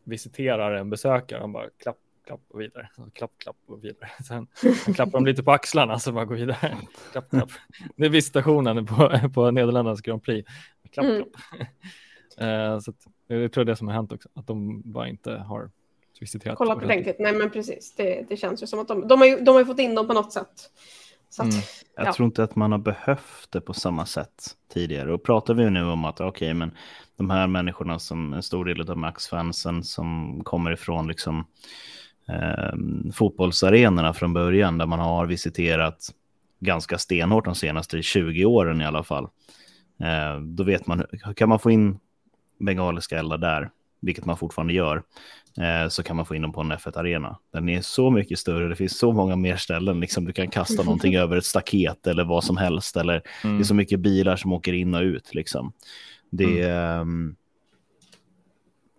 visiterar 0.03 0.75
en 0.75 0.89
besökare. 0.89 1.39
Han 1.39 1.53
bara 1.53 1.69
klapp, 1.83 1.97
klapp 2.25 2.41
och 2.49 2.61
vidare. 2.61 2.89
Klapp, 3.13 3.31
klapp 3.37 3.57
och 3.65 3.83
vidare. 3.83 4.09
Sen 4.27 4.47
klappar 4.95 5.11
de 5.11 5.25
lite 5.25 5.43
på 5.43 5.51
axlarna 5.51 5.99
så 5.99 6.11
bara 6.11 6.25
går 6.25 6.35
vidare. 6.35 6.77
Klapp, 7.11 7.29
klapp. 7.29 7.49
Det 7.95 8.05
är 8.05 8.09
visitationen 8.09 8.85
på, 8.85 9.19
på 9.33 9.51
Nederländernas 9.51 10.01
Grand 10.01 10.23
Prix. 10.23 10.51
Klapp, 10.91 11.05
mm. 11.05 11.23
klapp. 11.23 11.67
Eh, 12.37 12.79
så 12.79 12.91
att, 12.91 13.07
jag 13.39 13.51
tror 13.51 13.65
det 13.65 13.69
är 13.69 13.73
det 13.73 13.77
som 13.77 13.87
har 13.87 13.95
hänt 13.95 14.11
också, 14.11 14.29
att 14.33 14.47
de 14.47 14.81
bara 14.85 15.07
inte 15.07 15.31
har 15.31 15.69
visiterat. 16.21 16.57
Kolla 16.57 16.75
på 16.75 16.85
ordentligt. 16.85 17.19
Nej, 17.19 17.33
men 17.33 17.49
precis. 17.49 17.93
Det, 17.97 18.25
det 18.29 18.37
känns 18.37 18.63
ju 18.63 18.67
som 18.67 18.79
att 18.79 18.87
de, 18.87 19.07
de, 19.07 19.19
har, 19.19 19.27
ju, 19.27 19.39
de 19.39 19.55
har 19.55 19.65
fått 19.65 19.79
in 19.79 19.95
dem 19.95 20.07
på 20.07 20.13
något 20.13 20.33
sätt. 20.33 20.69
Så 21.29 21.41
att, 21.41 21.49
Mm. 21.49 21.61
Jag 21.95 22.07
ja. 22.07 22.13
tror 22.13 22.25
inte 22.25 22.43
att 22.43 22.55
man 22.55 22.71
har 22.71 22.79
behövt 22.79 23.51
det 23.51 23.61
på 23.61 23.73
samma 23.73 24.05
sätt 24.05 24.57
tidigare. 24.73 25.13
Och 25.13 25.23
pratar 25.23 25.53
vi 25.53 25.69
nu 25.69 25.83
om 25.83 26.05
att 26.05 26.21
okej, 26.21 26.53
men 26.53 26.71
de 27.15 27.29
här 27.29 27.47
människorna 27.47 27.99
som 27.99 28.33
en 28.33 28.43
stor 28.43 28.65
del 28.65 28.89
av 28.89 28.97
Max-fansen 28.97 29.83
som 29.83 30.41
kommer 30.43 30.71
ifrån 30.71 31.07
liksom 31.07 31.45
eh, 32.27 33.11
fotbollsarenorna 33.13 34.13
från 34.13 34.33
början 34.33 34.77
där 34.77 34.85
man 34.85 34.99
har 34.99 35.25
visiterat 35.25 36.09
ganska 36.59 36.97
stenhårt 36.97 37.45
de 37.45 37.55
senaste 37.55 38.01
20 38.01 38.45
åren 38.45 38.81
i 38.81 38.85
alla 38.85 39.03
fall. 39.03 39.27
Eh, 40.03 40.39
då 40.41 40.63
vet 40.63 40.87
man, 40.87 41.05
kan 41.35 41.49
man 41.49 41.59
få 41.59 41.71
in 41.71 41.99
bengaliska 42.65 43.19
eldar 43.19 43.37
där, 43.37 43.69
vilket 44.01 44.25
man 44.25 44.37
fortfarande 44.37 44.73
gör, 44.73 45.03
eh, 45.57 45.89
så 45.89 46.03
kan 46.03 46.15
man 46.15 46.25
få 46.25 46.35
in 46.35 46.41
dem 46.41 46.53
på 46.53 46.61
en 46.61 46.71
F1-arena. 46.71 47.37
Den 47.53 47.69
är 47.69 47.81
så 47.81 48.09
mycket 48.11 48.39
större, 48.39 48.67
det 48.67 48.75
finns 48.75 48.97
så 48.99 49.11
många 49.11 49.35
mer 49.35 49.55
ställen, 49.55 49.99
liksom 49.99 50.25
du 50.25 50.33
kan 50.33 50.47
kasta 50.47 50.83
någonting 50.83 51.15
över 51.23 51.37
ett 51.37 51.45
staket 51.45 52.07
eller 52.07 52.23
vad 52.23 52.43
som 52.43 52.57
helst, 52.57 52.97
eller 52.97 53.13
det 53.13 53.47
Mm. 53.47 53.59
är 53.59 53.63
så 53.63 53.73
mycket 53.73 53.99
bilar 53.99 54.35
som 54.35 54.53
åker 54.53 54.73
in 54.73 54.95
och 54.95 55.01
ut. 55.01 55.33
Liksom. 55.35 55.73
Det 56.29 56.61
är... 56.61 56.99
ehm, 57.01 57.35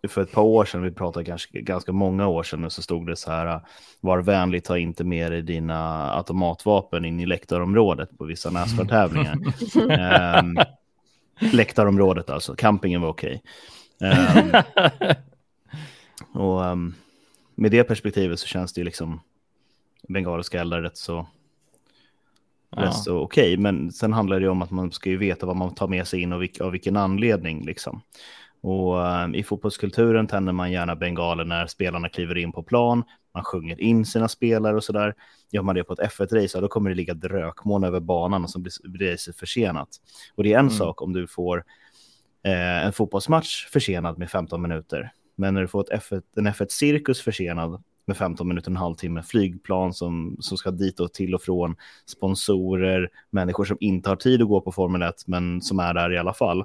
för 0.08 0.22
ett 0.22 0.32
par 0.32 0.42
år 0.42 0.64
sedan, 0.64 0.82
vi 0.82 0.90
pratade 0.90 1.24
kanske 1.24 1.60
ganska 1.60 1.92
många 1.92 2.26
år 2.28 2.42
sedan, 2.42 2.70
så 2.70 2.82
stod 2.82 3.06
det 3.06 3.16
så 3.16 3.30
här, 3.30 3.60
var 4.00 4.18
vänlig, 4.18 4.64
ta 4.64 4.78
inte 4.78 5.04
med 5.04 5.32
dig 5.32 5.42
dina 5.42 6.10
automatvapen 6.14 7.04
in 7.04 7.20
i 7.20 7.26
läktarområdet 7.26 8.18
på 8.18 8.24
vissa 8.24 8.50
Nascar-tävlingar. 8.50 9.38
Ehm, 9.90 10.56
läktarområdet 11.52 12.30
alltså, 12.30 12.54
campingen 12.54 13.00
var 13.00 13.08
okej. 13.08 13.42
Ehm, 14.00 14.52
och 16.42 16.64
ehm, 16.64 16.94
med 17.54 17.70
det 17.70 17.84
perspektivet 17.84 18.40
så 18.40 18.46
känns 18.46 18.72
det 18.72 18.80
ju 18.80 18.84
liksom 18.84 19.20
bengaliska 20.08 20.60
eldar 20.60 20.82
rätt 20.82 20.96
så, 20.96 21.26
Ja. 22.76 22.82
rätt 22.82 22.94
så 22.94 23.18
okej. 23.18 23.56
Men 23.56 23.92
sen 23.92 24.12
handlar 24.12 24.40
det 24.40 24.44
ju 24.44 24.50
om 24.50 24.62
att 24.62 24.70
man 24.70 24.92
ska 24.92 25.10
ju 25.10 25.16
veta 25.16 25.46
vad 25.46 25.56
man 25.56 25.74
tar 25.74 25.88
med 25.88 26.06
sig 26.06 26.20
in 26.20 26.32
och 26.32 26.42
vilk, 26.42 26.60
av 26.60 26.72
vilken 26.72 26.96
anledning 26.96 27.64
liksom. 27.64 28.00
Och 28.60 29.06
ehm, 29.08 29.34
i 29.34 29.42
fotbollskulturen 29.42 30.26
tänder 30.26 30.52
man 30.52 30.72
gärna 30.72 30.96
bengaler 30.96 31.44
när 31.44 31.66
spelarna 31.66 32.08
kliver 32.08 32.38
in 32.38 32.52
på 32.52 32.62
plan. 32.62 33.04
Man 33.34 33.44
sjunger 33.44 33.80
in 33.80 34.06
sina 34.06 34.28
spelare 34.28 34.76
och 34.76 34.84
sådär. 34.84 35.14
Gör 35.52 35.62
man 35.62 35.74
det 35.74 35.84
på 35.84 35.92
ett 35.92 35.98
F1-race, 36.12 36.50
ja, 36.56 36.60
då 36.60 36.68
kommer 36.68 36.90
det 36.90 36.96
ligga 36.96 37.12
ett 37.12 37.24
rökmoln 37.24 37.84
över 37.84 38.00
banan 38.00 38.44
och 38.44 38.50
så 38.50 38.58
blir 38.58 39.10
racet 39.12 39.36
försenat. 39.36 39.88
Och 40.34 40.42
det 40.42 40.52
är 40.52 40.58
en 40.58 40.66
Mm. 40.66 40.78
sak 40.78 41.02
om 41.02 41.12
du 41.12 41.26
får 41.26 41.64
eh, 42.44 42.86
en 42.86 42.92
fotbollsmatch 42.92 43.66
försenad 43.66 44.18
med 44.18 44.30
15 44.30 44.62
minuter. 44.62 45.12
Men 45.36 45.54
när 45.54 45.60
du 45.60 45.68
får 45.68 45.80
ett 45.92 46.02
F1, 46.02 46.22
en 46.36 46.46
F1-cirkus 46.46 47.20
försenad 47.20 47.82
med 48.06 48.16
15 48.16 48.48
minuter, 48.48 48.70
en 48.70 48.76
halvtimme, 48.76 49.22
flygplan 49.22 49.94
som, 49.94 50.36
som 50.40 50.58
ska 50.58 50.70
dit 50.70 51.00
och 51.00 51.12
till 51.12 51.34
och 51.34 51.42
från, 51.42 51.76
sponsorer, 52.06 53.08
människor 53.30 53.64
som 53.64 53.76
inte 53.80 54.08
har 54.08 54.16
tid 54.16 54.42
att 54.42 54.48
gå 54.48 54.60
på 54.60 54.72
Formel 54.72 55.02
1 55.02 55.14
men 55.26 55.62
som 55.62 55.78
är 55.78 55.94
där 55.94 56.12
i 56.12 56.18
alla 56.18 56.34
fall. 56.34 56.64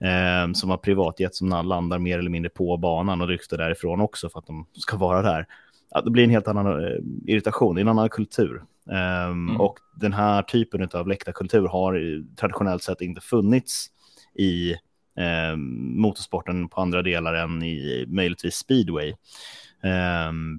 Eh, 0.00 0.52
som 0.54 0.70
har 0.70 0.76
privatjet 0.76 1.34
som 1.34 1.48
landar 1.48 1.98
mer 1.98 2.18
eller 2.18 2.30
mindre 2.30 2.50
på 2.50 2.76
banan 2.76 3.20
och 3.20 3.28
lyfter 3.28 3.58
därifrån 3.58 4.00
också 4.00 4.28
för 4.28 4.38
att 4.38 4.46
de 4.46 4.66
ska 4.72 4.96
vara 4.96 5.22
där. 5.22 5.46
Ja, 5.96 6.02
det 6.02 6.10
blir 6.10 6.24
en 6.24 6.30
helt 6.30 6.48
annan 6.48 6.84
eh, 6.84 6.96
irritation, 7.26 7.78
en 7.78 7.88
annan 7.88 8.08
kultur. 8.08 8.62
Ehm, 8.92 9.60
Och 9.60 9.78
den 10.00 10.12
här 10.12 10.42
typen 10.42 10.88
av 10.94 11.08
läktarkultur 11.08 11.68
har 11.68 12.22
traditionellt 12.36 12.82
sett 12.82 13.00
inte 13.00 13.20
funnits 13.20 13.86
i 14.34 14.72
eh, 15.18 15.56
motorsporten 15.96 16.68
på 16.68 16.80
andra 16.80 17.02
delar 17.02 17.34
än 17.34 17.62
i 17.62 18.04
möjligtvis 18.08 18.54
speedway. 18.54 19.14
Ehm, 19.82 20.58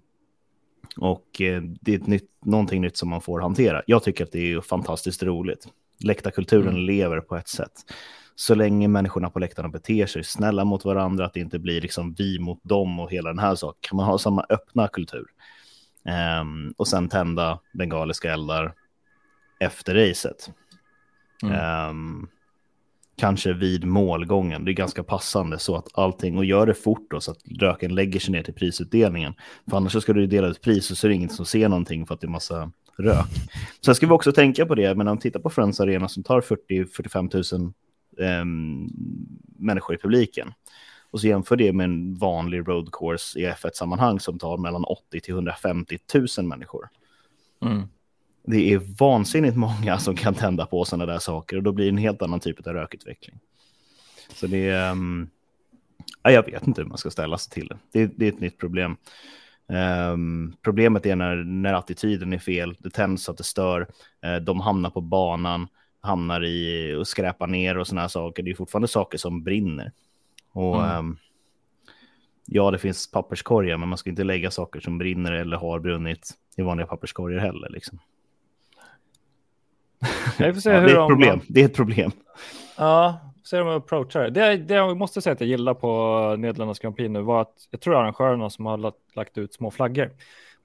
och 0.97 1.41
eh, 1.41 1.61
det 1.81 1.93
är 1.93 1.97
ett 1.99 2.07
nytt, 2.07 2.29
någonting 2.45 2.81
nytt 2.81 2.97
som 2.97 3.09
man 3.09 3.21
får 3.21 3.41
hantera. 3.41 3.81
Jag 3.87 4.03
tycker 4.03 4.23
att 4.23 4.31
det 4.31 4.53
är 4.53 4.61
fantastiskt 4.61 5.23
roligt. 5.23 5.67
Läktarkulturen 6.03 6.67
Mm. 6.67 6.81
lever 6.81 7.19
på 7.21 7.35
ett 7.35 7.47
sätt. 7.47 7.71
Så 8.39 8.55
länge 8.55 8.87
människorna 8.87 9.29
på 9.29 9.39
läktarna 9.39 9.69
beter 9.69 10.05
sig 10.05 10.23
snälla 10.23 10.65
mot 10.65 10.85
varandra, 10.85 11.25
att 11.25 11.33
det 11.33 11.39
inte 11.39 11.59
blir 11.59 11.81
liksom 11.81 12.13
vi 12.13 12.39
mot 12.39 12.63
dem 12.63 12.99
och 12.99 13.11
hela 13.11 13.29
den 13.29 13.39
här 13.39 13.55
saken, 13.55 13.77
kan 13.81 13.97
man 13.97 14.05
ha 14.05 14.17
samma 14.17 14.45
öppna 14.49 14.87
kultur. 14.87 15.25
Ehm, 16.05 16.73
och 16.77 16.87
sen 16.87 17.09
tända 17.09 17.59
bengaliska 17.73 18.33
eldar 18.33 18.73
efter 19.59 19.95
racet. 19.95 20.51
Mm. 21.43 21.55
Ehm, 21.55 22.27
kanske 23.17 23.53
vid 23.53 23.85
målgången. 23.85 24.65
Det 24.65 24.71
är 24.71 24.73
ganska 24.73 25.03
passande 25.03 25.59
så 25.59 25.75
att 25.75 25.87
allting, 25.93 26.37
och 26.37 26.45
gör 26.45 26.65
det 26.65 26.73
fort 26.73 27.11
då 27.11 27.21
så 27.21 27.31
att 27.31 27.41
röken 27.59 27.95
lägger 27.95 28.19
sig 28.19 28.31
ner 28.31 28.43
till 28.43 28.53
prisutdelningen. 28.53 29.33
För 29.69 29.77
annars 29.77 29.91
så 29.91 30.01
ska 30.01 30.13
du 30.13 30.27
dela 30.27 30.47
ut 30.47 30.61
pris 30.61 30.91
och 30.91 30.97
så 30.97 31.07
är 31.07 31.09
det 31.09 31.15
ingen 31.15 31.29
som 31.29 31.45
ser 31.45 31.69
någonting 31.69 32.05
för 32.05 32.13
att 32.13 32.21
det 32.21 32.27
är 32.27 32.29
massa 32.29 32.71
rök. 32.97 33.25
Sen 33.85 33.95
ska 33.95 34.07
vi 34.07 34.13
också 34.13 34.31
tänka 34.31 34.65
på 34.65 34.75
det, 34.75 34.95
men 34.95 35.07
om 35.07 35.15
vi 35.17 35.21
tittar 35.21 35.39
på 35.39 35.49
Friends 35.49 35.79
Arena 35.79 36.07
som 36.07 36.23
tar 36.23 36.41
40-45 36.41 37.59
000 37.59 37.73
ehm, 38.19 38.89
människor 39.57 39.95
i 39.95 39.97
publiken. 39.97 40.53
Och 41.11 41.21
så 41.21 41.27
jämför 41.27 41.55
det 41.55 41.73
med 41.73 41.83
en 41.83 42.15
vanlig 42.15 42.67
road 42.67 42.89
course 42.91 43.39
i 43.39 43.45
F1-sammanhang 43.45 44.19
som 44.19 44.39
tar 44.39 44.57
mellan 44.57 44.83
80 44.83 45.19
till 45.19 45.33
150 45.33 45.97
000 46.37 46.45
människor 46.45 46.89
Mm. 47.61 47.87
det 48.45 48.73
är 48.73 48.81
vansinnigt 48.99 49.55
många 49.57 49.97
som 49.97 50.15
kan 50.15 50.33
tända 50.33 50.65
på 50.65 50.85
sådana 50.85 51.05
där 51.05 51.19
saker 51.19 51.57
och 51.57 51.63
då 51.63 51.71
blir 51.71 51.85
det 51.85 51.91
en 51.91 51.97
helt 51.97 52.21
annan 52.21 52.39
typ 52.39 52.67
av 52.67 52.73
rökutveckling. 52.73 53.39
Så 54.33 54.47
det 54.47 54.69
är, 54.69 54.91
um, 54.91 55.29
ja, 56.23 56.31
jag 56.31 56.45
vet 56.45 56.67
inte 56.67 56.81
hur 56.81 56.89
man 56.89 56.97
ska 56.97 57.09
ställa 57.09 57.37
sig 57.37 57.51
till 57.53 57.67
det. 57.67 57.77
Det, 57.91 58.11
det 58.17 58.25
är 58.25 58.31
ett 58.31 58.39
nytt 58.39 58.57
problem. 58.57 58.97
Ehm, 59.69 60.53
problemet 60.61 61.05
är 61.05 61.15
när, 61.15 61.35
när 61.35 61.73
attityden 61.73 62.33
är 62.33 62.39
fel, 62.39 62.75
det 62.79 62.89
tänds 62.89 63.23
så 63.23 63.31
att 63.31 63.37
det 63.37 63.43
stör, 63.43 63.87
eh, 64.23 64.35
de 64.35 64.59
hamnar 64.59 64.89
på 64.89 65.01
banan, 65.01 65.67
hamnar 66.07 66.43
i 66.45 66.95
och 66.95 67.07
skräpar 67.07 67.47
ner 67.47 67.77
och 67.77 67.87
sådana 67.87 68.01
här 68.01 68.07
saker. 68.07 68.43
Det 68.43 68.51
är 68.51 68.55
fortfarande 68.55 68.87
saker 68.87 69.17
som 69.17 69.43
brinner. 69.43 69.91
Och 70.51 70.75
Mm. 70.85 70.89
ehm, 70.97 71.17
ja, 72.45 72.71
det 72.71 72.77
finns 72.77 73.11
papperskorgar, 73.11 73.77
men 73.77 73.89
man 73.89 73.97
ska 73.97 74.09
inte 74.09 74.23
lägga 74.23 74.51
saker 74.51 74.79
som 74.79 74.97
brinner 74.97 75.31
eller 75.31 75.57
har 75.57 75.79
brunnit 75.79 76.31
i 76.57 76.61
vanliga 76.61 76.87
papperskorgar 76.87 77.39
heller. 77.39 77.69
Liksom. 77.69 77.99
Jag 80.39 80.53
får 80.53 80.61
se 80.61 80.69
Ja, 80.69 80.79
hur 80.79 80.87
det 80.87 80.93
är 80.93 81.01
ett 81.01 81.07
problem. 81.07 81.39
Det 81.47 81.61
är 81.61 81.65
ett 81.65 81.75
problem. 81.75 82.11
Ja, 82.77 83.19
se 83.43 83.57
hur 83.57 83.63
de 83.65 83.75
approachar 83.77 84.23
det. 84.23 84.29
det. 84.29 84.57
Det 84.57 84.73
jag 84.73 84.97
måste 84.97 85.21
säga 85.21 85.33
att 85.33 85.39
jag 85.41 85.49
gillar 85.49 85.73
på 85.73 85.87
Nederländernas 86.37 86.79
Grand 86.79 86.95
Prix 86.95 87.09
nu 87.11 87.21
var 87.21 87.41
att 87.41 87.67
jag 87.71 87.81
tror 87.81 87.95
arrangörerna 87.95 88.49
som 88.49 88.65
har 88.65 88.77
lagt, 88.77 88.97
lagt 89.15 89.37
ut 89.37 89.53
små 89.53 89.71
flaggor 89.71 90.11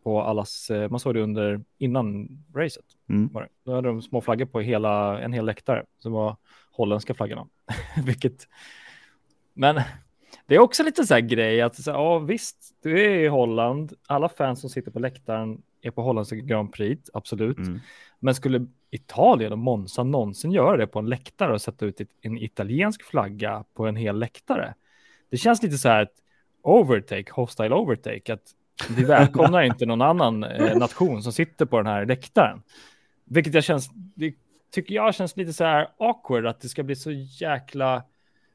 på 0.03 0.23
allas, 0.23 0.71
eh, 0.71 0.91
man 0.91 1.01
såg 1.01 1.15
det 1.15 1.21
under 1.21 1.61
innan 1.79 2.29
racet. 2.55 2.85
Mm. 3.09 3.31
Då 3.65 3.75
hade 3.75 3.89
de 3.89 4.03
små 4.03 4.21
flaggor 4.21 4.45
på 4.45 4.61
hela, 4.61 5.21
en 5.21 5.33
hel 5.33 5.45
läktare 5.45 5.85
som 5.99 6.13
var 6.13 6.37
holländska 6.71 7.15
flaggorna. 7.15 7.47
Vilket, 8.07 8.49
men 9.53 9.81
det 10.47 10.55
är 10.55 10.59
också 10.59 10.83
lite 10.83 11.07
så 11.07 11.15
här 11.15 11.21
grej 11.21 11.63
att 11.63 11.83
så 11.83 11.91
här, 11.91 11.99
ja 11.99 12.19
visst, 12.19 12.75
du 12.83 13.01
är 13.01 13.19
i 13.19 13.27
Holland, 13.27 13.93
alla 14.07 14.29
fans 14.29 14.61
som 14.61 14.71
sitter 14.71 14.91
på 14.91 14.99
läktaren 14.99 15.63
är 15.83 15.91
på 15.91 16.03
holländska 16.03 16.37
Grand 16.37 16.73
Prix, 16.73 17.11
absolut. 17.15 17.59
Mm. 17.59 17.81
Men 18.19 18.35
skulle 18.35 18.67
Italien 18.91 19.53
och 19.53 19.59
Monza 19.59 20.05
någonsin 20.05 20.53
göra 20.53 20.77
det 20.77 20.87
på 20.87 20.99
en 20.99 21.07
läktare 21.07 21.53
och 21.53 21.63
sätta 21.63 21.87
ut 21.87 22.01
en 22.21 22.39
italiensk 22.39 23.03
flagga 23.03 23.65
på 23.75 23.87
en 23.87 23.97
hel 23.97 24.19
läktare? 24.19 24.75
Det 25.31 25.37
känns 25.37 25.63
lite 25.63 25.79
så 25.79 25.89
här 25.89 26.09
overtake, 26.63 27.33
hostile 27.33 27.75
overtake, 27.75 28.33
att 28.33 28.55
vi 28.97 29.05
välkomnar 29.05 29.63
inte 29.63 29.87
någon 29.87 30.03
annan 30.03 30.45
eh, 30.45 30.77
nation 30.79 31.23
som 31.23 31.33
sitter 31.33 31.67
på 31.67 31.77
den 31.77 31.87
här 31.87 32.07
läktaren. 32.07 32.63
Vilket 33.25 33.55
jag 33.55 33.65
känns, 33.65 33.91
det 33.95 34.35
tycker 34.75 34.95
jag 34.95 35.15
känns 35.15 35.37
lite 35.37 35.53
så 35.53 35.65
här 35.65 35.89
awkward 35.99 36.47
att 36.47 36.61
det 36.61 36.69
ska 36.69 36.83
bli 36.83 36.97
så 36.97 37.11
jäkla... 37.41 38.03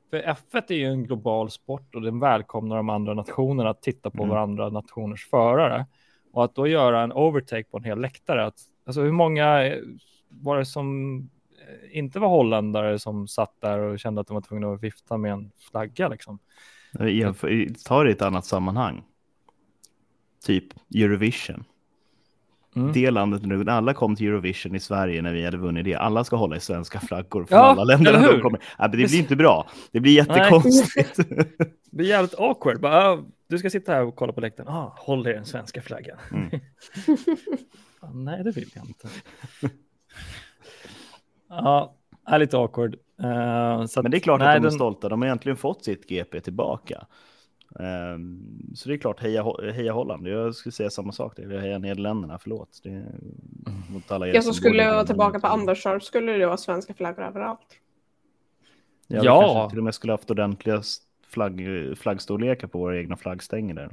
För 0.09 0.17
F1 0.21 0.63
är 0.67 0.75
ju 0.75 0.85
en 0.85 1.03
global 1.03 1.49
sport 1.51 1.95
och 1.95 2.01
den 2.01 2.19
välkomnar 2.19 2.77
de 2.77 2.89
andra 2.89 3.13
nationerna 3.13 3.69
att 3.69 3.81
titta 3.81 4.09
på 4.09 4.23
Mm. 4.23 4.29
varandra 4.29 4.69
nationers 4.69 5.29
förare. 5.29 5.85
Och 6.33 6.43
att 6.43 6.55
då 6.55 6.67
göra 6.67 7.01
en 7.01 7.11
overtake 7.13 7.63
på 7.63 7.77
en 7.77 7.83
hel 7.83 7.99
läktare, 8.01 8.45
att, 8.45 8.59
alltså 8.85 9.01
hur 9.01 9.11
många 9.11 9.65
eh, 9.65 9.79
var 10.29 10.57
det 10.57 10.65
som 10.65 11.17
eh, 11.67 11.97
inte 11.97 12.19
var 12.19 12.27
holländare 12.27 12.99
som 12.99 13.27
satt 13.27 13.61
där 13.61 13.79
och 13.79 13.99
kände 13.99 14.21
att 14.21 14.27
de 14.27 14.33
var 14.33 14.41
tvungna 14.41 14.73
att 14.73 14.83
vifta 14.83 15.17
med 15.17 15.31
en 15.31 15.51
flagga 15.71 16.07
liksom? 16.07 16.39
Tar 17.85 18.03
det 18.03 18.09
i 18.09 18.13
ett 18.13 18.21
annat 18.21 18.45
sammanhang. 18.45 19.03
Typ 20.45 20.63
Eurovision. 20.95 21.63
Mm. 22.75 22.91
Det 22.93 23.11
landet, 23.11 23.41
nu- 23.45 23.69
alla 23.69 23.93
kom 23.93 24.15
till 24.15 24.27
Eurovision 24.27 24.75
i 24.75 24.79
Sverige 24.79 25.21
när 25.21 25.33
vi 25.33 25.45
hade 25.45 25.57
vunnit 25.57 25.85
det. 25.85 25.95
Alla 25.95 26.23
ska 26.23 26.35
hålla 26.35 26.55
i 26.55 26.59
svenska 26.59 26.99
flaggor 26.99 27.45
från 27.45 27.57
Ja, 27.57 27.63
alla 27.63 27.83
länder. 27.83 28.13
eller 28.13 28.33
de 28.33 28.41
kommer. 28.41 28.59
Ja, 28.77 28.87
men 28.87 28.91
det 28.91 28.97
blir 28.97 29.19
inte 29.19 29.35
bra. 29.35 29.67
Det 29.91 29.99
blir 29.99 30.13
jättekonstigt. 30.13 31.15
Det 31.91 31.95
blir 31.97 32.07
jävligt 32.07 32.39
awkward. 32.39 32.79
Bara, 32.81 33.09
ah, 33.11 33.23
du 33.47 33.57
ska 33.57 33.69
sitta 33.69 33.91
här 33.93 34.03
och 34.03 34.15
kolla 34.15 34.33
på 34.33 34.41
läktaren. 34.41 34.69
Ah, 34.69 34.93
håll 34.97 35.27
i 35.27 35.33
den 35.33 35.45
svenska 35.45 35.81
flaggan. 35.81 36.17
Mm. 36.31 36.49
ah, 37.99 38.09
nej, 38.13 38.43
det 38.43 38.51
vill 38.51 38.69
jag 38.75 38.85
inte. 38.85 39.07
ja, 41.49 41.95
är 42.25 42.39
lite 42.39 42.57
awkward. 42.57 42.95
Uh, 43.23 43.85
Men 44.01 44.11
det 44.11 44.17
är 44.17 44.19
klart 44.19 44.39
nej, 44.39 44.47
att 44.47 44.53
de 44.55 44.57
är 44.57 44.69
den... 44.69 44.71
stolta. 44.71 45.09
De 45.09 45.21
har 45.21 45.27
egentligen 45.27 45.57
fått 45.57 45.83
sitt 45.85 46.09
GP 46.09 46.41
tillbaka. 46.41 47.05
Um, 47.69 48.71
så 48.75 48.89
det 48.89 48.95
är 48.95 48.97
klart, 48.97 49.19
heja, 49.19 49.45
heja 49.73 49.93
Holland. 49.93 50.27
Jag 50.27 50.55
skulle 50.55 50.73
säga 50.73 50.89
samma 50.89 51.11
sak. 51.11 51.33
Det 51.35 51.59
heja 51.59 51.79
Nederländerna, 51.79 52.39
förlåt. 52.39 52.79
Det 52.83 52.89
är, 52.89 53.05
mot 53.89 54.11
alla 54.11 54.27
ja, 54.27 54.41
så 54.41 54.53
skulle 54.53 54.83
jag 54.83 54.93
vara 54.93 55.05
tillbaka 55.05 55.39
på 55.39 55.47
Andersson 55.47 56.01
skulle 56.01 56.31
det 56.31 56.45
vara 56.45 56.57
svenska 56.57 56.93
flaggor 56.93 57.23
överallt. 57.23 57.79
Ja, 59.07 59.23
ja. 59.23 59.69
till 59.69 59.77
och 59.77 59.83
med 59.83 59.95
skulle 59.95 60.13
haft 60.13 60.31
ordentliga 60.31 60.81
flagg, 61.27 61.67
flaggstorlekar 61.97 62.67
på 62.67 62.79
våra 62.79 62.97
egna 62.97 63.17
flaggstänger 63.17 63.73
där. 63.73 63.89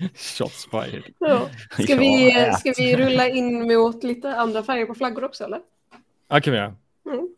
Shots 0.14 0.68
fired. 0.70 1.04
Ja. 1.18 1.48
Ska, 1.70 1.96
vi, 1.96 2.32
ska 2.58 2.74
vi 2.76 2.96
rulla 2.96 3.28
in 3.28 3.68
mot 3.68 4.04
lite 4.04 4.36
andra 4.36 4.62
färger 4.62 4.86
på 4.86 4.94
flaggor 4.94 5.24
också 5.24 5.44
eller? 5.44 5.60
Ja, 6.28 6.40
kan 6.40 6.52
vi 6.52 6.58
göra. 6.58 6.74
Mm. 7.06 7.28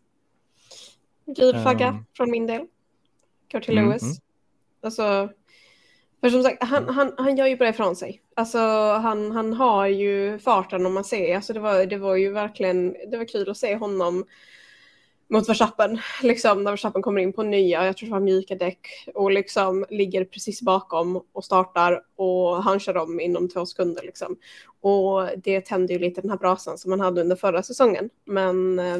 Gul 1.26 1.62
flagga 1.62 1.88
um. 1.88 2.06
från 2.16 2.30
min 2.30 2.46
del. 2.46 2.66
Till 3.60 3.78
mm, 3.78 3.88
Lewis. 3.88 4.02
Mm. 4.02 4.14
Alltså, 4.82 5.28
för 6.20 6.30
som 6.30 6.42
sagt, 6.42 6.62
han, 6.62 6.88
han, 6.88 7.14
han 7.16 7.36
gör 7.36 7.46
ju 7.46 7.56
bra 7.56 7.68
ifrån 7.68 7.96
sig. 7.96 8.22
Alltså, 8.36 8.58
han, 8.92 9.32
han 9.32 9.52
har 9.52 9.86
ju 9.86 10.38
farten 10.38 10.86
om 10.86 10.94
man 10.94 11.04
ser. 11.04 11.36
Alltså, 11.36 11.52
det, 11.52 11.60
var, 11.60 11.86
det 11.86 11.96
var 11.96 12.16
ju 12.16 12.32
verkligen 12.32 12.96
det 13.10 13.16
var 13.16 13.24
kul 13.24 13.50
att 13.50 13.56
se 13.56 13.76
honom 13.76 14.24
mot 15.28 15.48
Verstappen, 15.48 15.98
liksom 16.22 16.64
när 16.64 16.70
Verstappen 16.70 17.02
kommer 17.02 17.20
in 17.20 17.32
på 17.32 17.42
nya, 17.42 17.86
jag 17.86 17.96
tror 17.96 18.06
det 18.06 18.12
var 18.12 18.20
mjuka 18.20 18.54
däck 18.54 18.88
och 19.14 19.30
liksom 19.30 19.84
ligger 19.90 20.24
precis 20.24 20.62
bakom 20.62 21.22
och 21.32 21.44
startar 21.44 22.02
och 22.16 22.62
han 22.62 22.80
kör 22.80 22.96
om 22.96 23.20
inom 23.20 23.48
två 23.48 23.66
sekunder 23.66 24.02
liksom. 24.02 24.36
Och 24.80 25.28
det 25.36 25.60
tände 25.60 25.92
ju 25.92 25.98
lite 25.98 26.20
den 26.20 26.30
här 26.30 26.38
brasan 26.38 26.78
som 26.78 26.90
man 26.90 27.00
hade 27.00 27.20
under 27.20 27.36
förra 27.36 27.62
säsongen. 27.62 28.10
Men, 28.24 28.78
eh, 28.78 28.98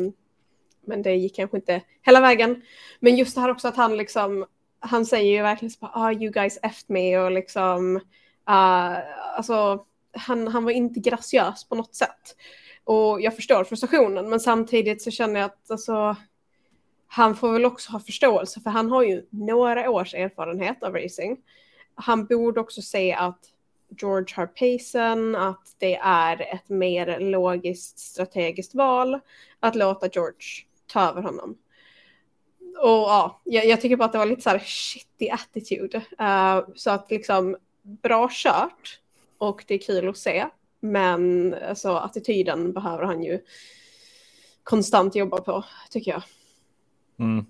men 0.86 1.02
det 1.02 1.14
gick 1.14 1.36
kanske 1.36 1.56
inte 1.56 1.82
hela 2.02 2.20
vägen. 2.20 2.62
Men 3.00 3.16
just 3.16 3.34
det 3.34 3.40
här 3.40 3.50
också 3.50 3.68
att 3.68 3.76
han 3.76 3.96
liksom, 3.96 4.46
han 4.80 5.06
säger 5.06 5.32
ju 5.32 5.42
verkligen 5.42 5.70
så 5.70 5.86
ah 5.92 6.12
you 6.12 6.30
guys 6.30 6.58
efter 6.62 6.92
me 6.92 7.18
och 7.18 7.30
liksom, 7.30 7.96
uh, 7.96 8.98
alltså 9.36 9.84
han, 10.12 10.48
han 10.48 10.64
var 10.64 10.70
inte 10.70 11.00
graciös 11.00 11.64
på 11.68 11.74
något 11.74 11.94
sätt. 11.94 12.36
Och 12.84 13.20
jag 13.20 13.36
förstår 13.36 13.64
frustrationen, 13.64 14.30
men 14.30 14.40
samtidigt 14.40 15.02
så 15.02 15.10
känner 15.10 15.40
jag 15.40 15.46
att 15.46 15.70
alltså, 15.70 16.16
han 17.06 17.36
får 17.36 17.52
väl 17.52 17.64
också 17.64 17.92
ha 17.92 18.00
förståelse, 18.00 18.60
för 18.60 18.70
han 18.70 18.90
har 18.90 19.02
ju 19.02 19.26
några 19.30 19.90
års 19.90 20.14
erfarenhet 20.14 20.82
av 20.82 20.94
racing. 20.94 21.36
Han 21.94 22.26
borde 22.26 22.60
också 22.60 22.82
se 22.82 23.12
att 23.12 23.40
George 24.00 24.34
har 24.36 24.46
pacen, 24.46 25.34
att 25.36 25.76
det 25.78 25.96
är 25.96 26.54
ett 26.54 26.68
mer 26.68 27.20
logiskt 27.20 27.98
strategiskt 27.98 28.74
val 28.74 29.20
att 29.60 29.74
låta 29.74 30.08
George 30.08 30.64
ta 30.86 31.08
över 31.08 31.22
honom. 31.22 31.58
Och 32.82 32.88
ja, 32.88 33.40
jag, 33.44 33.66
jag 33.66 33.80
tycker 33.80 33.96
bara 33.96 34.04
att 34.04 34.12
det 34.12 34.18
var 34.18 34.26
lite 34.26 34.42
så 34.42 34.50
här 34.50 34.58
shitty 34.58 35.28
attitude. 35.30 35.98
Uh, 36.20 36.74
så 36.74 36.90
att 36.90 37.10
liksom 37.10 37.56
bra 37.82 38.28
kört 38.32 39.00
och 39.38 39.64
det 39.66 39.74
är 39.74 39.78
kul 39.78 40.08
att 40.08 40.16
se. 40.16 40.46
Men 40.80 41.54
alltså, 41.68 41.96
attityden 41.96 42.72
behöver 42.72 43.04
han 43.04 43.22
ju 43.22 43.40
konstant 44.62 45.14
jobba 45.14 45.40
på, 45.40 45.64
tycker 45.90 46.10
jag. 46.10 46.22
Mm. 47.18 47.46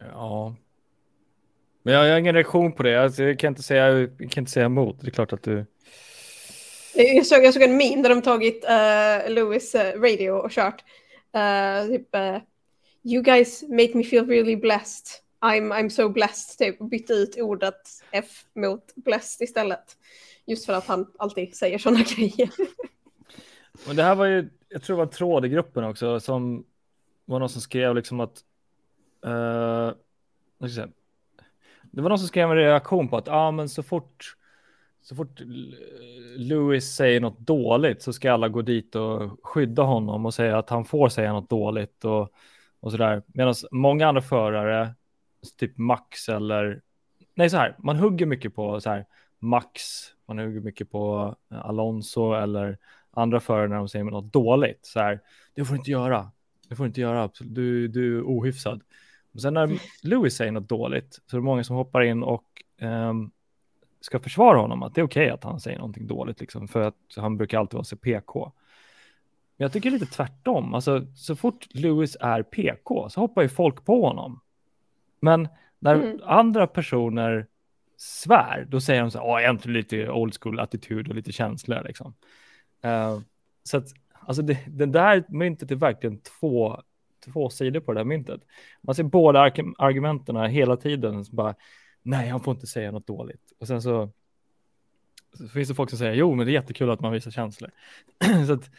Ja. 0.00 0.54
Men 1.82 1.94
jag, 1.94 2.06
jag 2.06 2.12
har 2.12 2.18
ingen 2.18 2.34
reaktion 2.34 2.72
på 2.72 2.82
det. 2.82 3.02
Alltså, 3.02 3.22
jag, 3.22 3.38
kan 3.38 3.48
inte 3.48 3.62
säga, 3.62 3.98
jag 3.98 4.30
kan 4.30 4.42
inte 4.42 4.50
säga 4.50 4.66
emot. 4.66 4.96
Det 5.00 5.06
är 5.06 5.10
klart 5.10 5.32
att 5.32 5.42
du... 5.42 5.66
Jag 7.02 7.26
såg, 7.26 7.44
jag 7.44 7.54
såg 7.54 7.62
en 7.62 7.76
meme 7.76 8.02
där 8.02 8.08
de 8.08 8.22
tagit 8.22 8.64
uh, 8.64 9.34
Lewis 9.34 9.74
uh, 9.74 9.80
radio 9.80 10.30
och 10.30 10.50
kört. 10.50 10.84
Uh, 11.36 11.90
typ, 11.90 12.14
uh, 12.14 12.38
you 13.02 13.22
guys 13.22 13.62
make 13.62 13.94
me 13.94 14.04
feel 14.04 14.26
really 14.26 14.56
blessed. 14.56 15.06
I'm, 15.40 15.72
I'm 15.72 15.88
so 15.88 16.08
blessed, 16.08 16.58
typ. 16.58 16.90
Bytte 16.90 17.12
ut 17.12 17.36
ordet 17.40 17.74
F 18.10 18.44
mot 18.54 18.94
blessed 18.94 19.44
istället. 19.44 19.96
Just 20.46 20.66
för 20.66 20.72
att 20.72 20.86
han 20.86 21.06
alltid 21.18 21.56
säger 21.56 21.78
sådana 21.78 22.04
grejer. 22.16 22.50
Men 23.86 23.96
det 23.96 24.02
här 24.02 24.14
var 24.14 24.26
ju, 24.26 24.50
jag 24.68 24.82
tror 24.82 24.96
det 24.96 24.98
var 24.98 25.06
en 25.06 25.12
tråd 25.12 25.46
i 25.46 25.48
gruppen 25.48 25.84
också, 25.84 26.20
som 26.20 26.64
var 27.24 27.38
någon 27.38 27.48
som 27.48 27.60
skrev 27.60 27.94
liksom 27.94 28.20
att, 28.20 28.42
uh, 29.26 29.92
det 31.90 32.00
var 32.00 32.08
någon 32.08 32.18
som 32.18 32.28
skrev 32.28 32.50
en 32.50 32.56
reaktion 32.56 33.08
på 33.08 33.16
att, 33.16 33.26
ja 33.26 33.34
ah, 33.34 33.50
men 33.50 33.68
så 33.68 33.82
fort, 33.82 34.37
så 35.08 35.14
fort 35.14 35.40
Lewis 36.36 36.94
säger 36.94 37.20
något 37.20 37.38
dåligt 37.38 38.02
så 38.02 38.12
ska 38.12 38.32
alla 38.32 38.48
gå 38.48 38.62
dit 38.62 38.94
och 38.94 39.46
skydda 39.46 39.82
honom 39.82 40.26
och 40.26 40.34
säga 40.34 40.58
att 40.58 40.70
han 40.70 40.84
får 40.84 41.08
säga 41.08 41.32
något 41.32 41.50
dåligt 41.50 42.04
och, 42.04 42.32
och 42.80 42.90
sådär. 42.90 43.22
Medan 43.26 43.54
många 43.70 44.08
andra 44.08 44.22
förare, 44.22 44.94
typ 45.58 45.78
Max 45.78 46.28
eller, 46.28 46.82
nej 47.34 47.50
så 47.50 47.56
här, 47.56 47.76
man 47.78 47.96
hugger 47.96 48.26
mycket 48.26 48.54
på 48.54 48.80
så 48.80 48.90
här, 48.90 49.06
Max, 49.38 49.82
man 50.26 50.38
hugger 50.38 50.60
mycket 50.60 50.90
på 50.90 51.34
eh, 51.50 51.66
Alonso 51.66 52.32
eller 52.32 52.78
andra 53.10 53.40
förare 53.40 53.68
när 53.68 53.76
de 53.76 53.88
säger 53.88 54.04
något 54.04 54.32
dåligt. 54.32 54.86
Så 54.86 55.00
här, 55.00 55.20
det 55.54 55.64
får 55.64 55.74
du 55.74 55.78
inte 55.78 55.90
göra. 55.90 56.30
Det 56.68 56.76
får 56.76 56.84
du 56.84 56.88
inte 56.88 57.00
göra. 57.00 57.30
Du, 57.40 57.88
du 57.88 58.18
är 58.18 58.22
ohyfsad. 58.22 58.82
Och 59.34 59.40
sen 59.40 59.54
när 59.54 59.78
Lewis 60.02 60.36
säger 60.36 60.52
något 60.52 60.68
dåligt 60.68 61.20
så 61.26 61.36
är 61.36 61.40
det 61.40 61.44
många 61.44 61.64
som 61.64 61.76
hoppar 61.76 62.02
in 62.02 62.22
och 62.22 62.44
um, 62.80 63.32
ska 64.00 64.20
försvara 64.20 64.58
honom. 64.58 64.82
Att 64.82 64.94
det 64.94 65.00
är 65.00 65.04
okej 65.04 65.24
okay 65.24 65.34
att 65.34 65.44
han 65.44 65.60
säger 65.60 65.78
någonting 65.78 66.06
dåligt, 66.06 66.40
liksom, 66.40 66.68
för 66.68 66.82
att 66.82 66.96
han 67.16 67.36
brukar 67.36 67.58
alltid 67.58 67.74
vara 67.74 67.84
så 67.84 67.96
PK. 67.96 68.52
Men 69.56 69.64
jag 69.64 69.72
tycker 69.72 69.90
lite 69.90 70.06
tvärtom. 70.06 70.74
Alltså, 70.74 71.06
så 71.14 71.36
fort 71.36 71.66
Lewis 71.70 72.16
är 72.20 72.42
PK 72.42 73.08
så 73.10 73.20
hoppar 73.20 73.42
ju 73.42 73.48
folk 73.48 73.84
på 73.84 74.06
honom. 74.06 74.40
Men 75.20 75.48
när 75.78 75.94
mm. 75.94 76.20
andra 76.24 76.66
personer 76.66 77.46
svär, 77.96 78.66
då 78.68 78.80
säger 78.80 79.00
de 79.00 79.10
så 79.10 79.18
här, 79.18 79.48
äntligen 79.48 79.76
lite 79.76 80.10
old 80.10 80.36
school 80.40 80.60
attityd 80.60 81.08
och 81.08 81.14
lite 81.14 81.32
känsla 81.32 81.82
liksom. 81.82 82.14
Uh, 82.84 83.20
så 83.62 83.76
att, 83.76 83.86
alltså 84.12 84.42
det, 84.42 84.58
det 84.66 84.86
där 84.86 85.24
myntet 85.28 85.70
är 85.70 85.76
verkligen 85.76 86.18
två, 86.18 86.82
två 87.24 87.50
sidor 87.50 87.80
på 87.80 87.92
det 87.92 88.00
där 88.00 88.04
myntet. 88.04 88.40
Man 88.80 88.94
ser 88.94 89.02
båda 89.02 89.40
argumenten 89.78 90.36
hela 90.36 90.76
tiden, 90.76 91.24
bara, 91.30 91.54
nej, 92.02 92.28
han 92.28 92.40
får 92.40 92.54
inte 92.54 92.66
säga 92.66 92.90
något 92.90 93.06
dåligt. 93.06 93.52
Och 93.58 93.66
sen 93.66 93.82
så, 93.82 94.10
så 95.32 95.48
finns 95.48 95.68
det 95.68 95.74
folk 95.74 95.90
som 95.90 95.98
säger, 95.98 96.14
jo, 96.14 96.34
men 96.34 96.46
det 96.46 96.52
är 96.52 96.54
jättekul 96.54 96.90
att 96.90 97.00
man 97.00 97.12
visar 97.12 97.30
känslor. 97.30 97.70
så 98.46 98.52
att, 98.52 98.70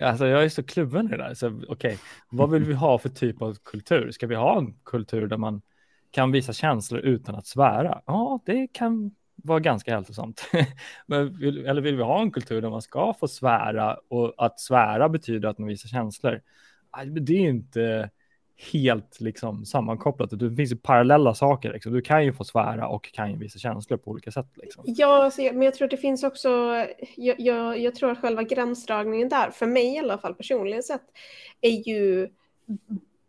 Alltså 0.00 0.26
jag 0.26 0.44
är 0.44 0.48
så 0.48 0.62
kluven 0.62 1.06
i 1.06 1.10
det 1.10 1.16
där. 1.16 1.34
Okej, 1.42 1.64
okay, 1.68 1.96
vad 2.30 2.50
vill 2.50 2.64
vi 2.64 2.74
ha 2.74 2.98
för 2.98 3.08
typ 3.08 3.42
av 3.42 3.54
kultur? 3.54 4.10
Ska 4.10 4.26
vi 4.26 4.34
ha 4.34 4.58
en 4.58 4.74
kultur 4.84 5.26
där 5.26 5.36
man 5.36 5.62
kan 6.10 6.32
visa 6.32 6.52
känslor 6.52 7.00
utan 7.00 7.34
att 7.34 7.46
svära. 7.46 8.02
Ja, 8.06 8.40
det 8.46 8.66
kan 8.72 9.10
vara 9.36 9.60
ganska 9.60 9.94
hälsosamt. 9.94 10.50
Men 11.06 11.38
vill, 11.38 11.66
eller 11.66 11.82
vill 11.82 11.96
vi 11.96 12.02
ha 12.02 12.22
en 12.22 12.30
kultur 12.30 12.60
där 12.60 12.70
man 12.70 12.82
ska 12.82 13.14
få 13.20 13.28
svära 13.28 13.96
och 14.08 14.34
att 14.36 14.60
svära 14.60 15.08
betyder 15.08 15.48
att 15.48 15.58
man 15.58 15.68
visar 15.68 15.88
känslor? 15.88 16.40
Det 17.20 17.32
är 17.32 17.48
inte 17.48 18.10
helt 18.72 19.20
liksom 19.20 19.64
sammankopplat. 19.64 20.30
Det 20.30 20.56
finns 20.56 20.72
ju 20.72 20.76
parallella 20.76 21.34
saker. 21.34 21.72
Liksom. 21.72 21.92
Du 21.92 22.00
kan 22.00 22.24
ju 22.24 22.32
få 22.32 22.44
svära 22.44 22.88
och 22.88 23.12
kan 23.12 23.30
ju 23.30 23.36
visa 23.36 23.58
känslor 23.58 23.98
på 23.98 24.10
olika 24.10 24.30
sätt. 24.30 24.46
Liksom. 24.54 24.84
Ja, 24.86 25.24
alltså, 25.24 25.42
men 25.42 25.62
jag 25.62 25.74
tror 25.74 25.86
att 25.86 25.90
det 25.90 25.96
finns 25.96 26.24
också, 26.24 26.48
jag, 27.16 27.40
jag, 27.40 27.78
jag, 27.78 27.94
tror 27.94 28.10
att 28.10 28.20
själva 28.20 28.42
gränsdragningen 28.42 29.28
där, 29.28 29.50
för 29.50 29.66
mig 29.66 29.94
i 29.94 29.98
alla 29.98 30.18
fall 30.18 30.34
personligen 30.34 30.82
sett, 30.82 31.04
är 31.60 31.88
ju 31.88 32.28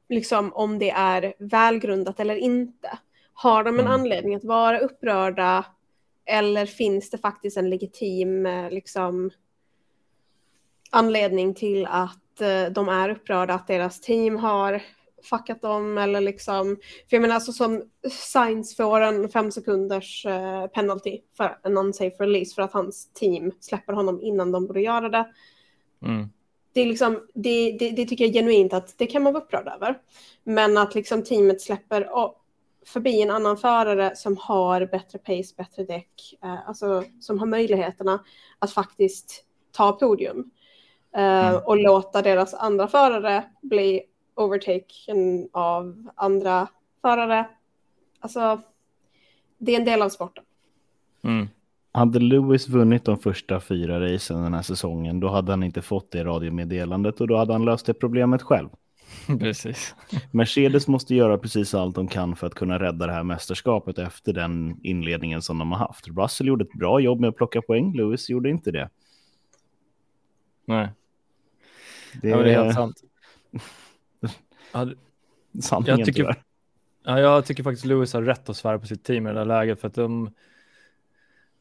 liksom 0.10 0.54
om 0.54 0.80
det 0.80 0.90
är 0.90 1.34
välgrundat 1.40 2.20
eller 2.20 2.36
inte. 2.36 3.00
Har 3.34 3.64
de 3.64 3.76
en 3.76 3.86
mm. 3.86 3.92
anledning 3.92 4.36
att 4.36 4.44
vara 4.44 4.80
upprörda 4.80 5.66
eller 6.26 6.66
finns 6.66 7.10
det 7.10 7.18
faktiskt 7.18 7.58
en 7.58 7.70
legitim 7.70 8.48
liksom, 8.72 9.32
anledning 10.92 11.56
till 11.56 11.86
att 11.86 12.42
uh, 12.42 12.74
de 12.74 12.90
är 12.90 13.10
upprörda, 13.10 13.54
att 13.54 13.68
deras 13.68 14.02
team 14.02 14.38
har 14.38 14.82
fuckat 15.24 15.62
dem 15.62 15.98
eller 15.98 16.22
liksom, 16.22 16.78
för 17.10 17.16
jag 17.16 17.22
menar 17.22 17.36
alltså 17.36 17.52
som 17.52 17.84
Science 18.10 18.76
får 18.76 19.02
en 19.02 19.30
fem 19.30 19.52
sekunders 19.52 20.26
uh, 20.26 20.68
penalty 20.68 21.20
för 21.38 21.60
en 21.64 21.78
unsafe 21.78 22.16
release 22.24 22.56
för 22.56 22.62
att 22.62 22.74
hans 22.74 23.14
team 23.14 23.52
släpper 23.60 23.94
honom 23.94 24.22
innan 24.22 24.52
de 24.52 24.68
borde 24.68 24.82
göra 24.82 25.10
det. 25.10 25.26
Mm 26.06 26.30
det, 26.74 26.82
är 26.82 26.86
liksom, 26.86 27.28
det, 27.34 27.78
det, 27.80 27.90
det, 27.90 28.06
tycker 28.06 28.26
jag 28.26 28.34
genuint 28.34 28.74
att 28.74 28.98
det 28.98 29.08
kan 29.08 29.24
man 29.24 29.34
vara 29.34 29.44
upprörd 29.44 29.68
över. 29.68 30.00
Men 30.44 30.78
att 30.78 30.96
liksom 30.96 31.24
teamet 31.24 31.62
släpper 31.62 32.10
förbi 32.86 33.22
en 33.22 33.30
annan 33.30 33.58
förare 33.58 34.16
som 34.16 34.38
har 34.38 34.86
bättre 34.86 35.20
pace, 35.20 35.54
bättre 35.58 35.84
däck, 35.84 36.38
eh, 36.44 36.68
alltså 36.68 37.04
som 37.20 37.40
har 37.40 37.46
möjligheterna 37.46 38.24
att 38.60 38.72
faktiskt 38.72 39.46
ta 39.72 39.92
podium. 39.92 40.52
Eh, 41.16 41.48
mm. 41.50 41.62
Och 41.66 41.78
låta 41.78 42.22
deras 42.22 42.54
andra 42.54 42.88
förare 42.88 43.44
bli 43.62 44.02
overtaken 44.36 45.50
av 45.52 46.10
andra 46.16 46.68
förare. 47.02 47.48
Alltså, 48.20 48.62
det 49.58 49.76
är 49.76 49.80
en 49.80 49.86
del 49.86 50.02
av 50.02 50.10
sporten. 50.10 50.44
Mm. 51.24 51.48
hade 51.92 52.20
Lewis 52.20 52.70
vunnit 52.70 53.06
de 53.06 53.18
första 53.18 53.60
fyra 53.60 54.14
racen 54.14 54.44
den 54.44 54.54
här 54.54 54.62
säsongen, 54.62 55.20
då 55.20 55.30
hade 55.30 55.52
han 55.52 55.64
inte 55.64 55.82
fått 55.82 56.12
det 56.12 56.24
radiomeddelandet 56.24 57.22
och 57.22 57.28
då 57.28 57.38
hade 57.38 57.54
han 57.54 57.66
löst 57.66 57.86
det 57.86 57.94
problemet 57.94 58.42
själv. 58.42 58.70
Precis. 59.40 59.96
Mercedes 60.32 60.88
måste 60.88 61.16
göra 61.16 61.38
precis 61.38 61.74
allt 61.74 61.96
de 61.96 62.08
kan 62.08 62.36
för 62.36 62.48
att 62.48 62.56
kunna 62.56 62.80
rädda 62.80 63.08
det 63.08 63.14
här 63.14 63.24
mästerskapet 63.24 63.98
efter 63.98 64.34
den 64.34 64.80
inledningen 64.84 65.42
som 65.42 65.58
de 65.58 65.72
har 65.72 65.80
haft. 65.80 66.08
Russell 66.08 66.48
gjorde 66.48 66.64
ett 66.64 66.80
bra 66.80 67.00
jobb 67.00 67.20
med 67.20 67.28
att 67.30 67.36
plocka 67.36 67.62
poäng, 67.62 67.94
Lewis 67.98 68.30
gjorde 68.30 68.50
inte 68.50 68.72
det. 68.72 68.90
Nej, 70.66 70.90
Det 72.22 72.30
ja, 72.30 72.38
det 72.38 72.54
är 72.54 72.64
helt 72.64 72.76
sant. 72.76 73.04
Ja, 74.74 74.88
sanningen 75.62 76.00
Jag 76.00 76.06
tycker- 76.06 76.22
tyvärr. 76.22 76.44
Ja, 77.06 77.20
jag 77.20 77.46
tycker 77.46 77.64
faktiskt 77.64 77.86
Lewis 77.86 78.14
har 78.14 78.22
rätt 78.22 78.50
att 78.50 78.58
svära 78.58 78.80
på 78.80 78.88
sitt 78.88 79.04
team 79.04 79.28
i 79.28 79.30
det 79.30 79.36
där 79.36 79.46
läget 79.46 79.82
för 79.82 79.88
att 79.88 79.94
de. 79.94 80.24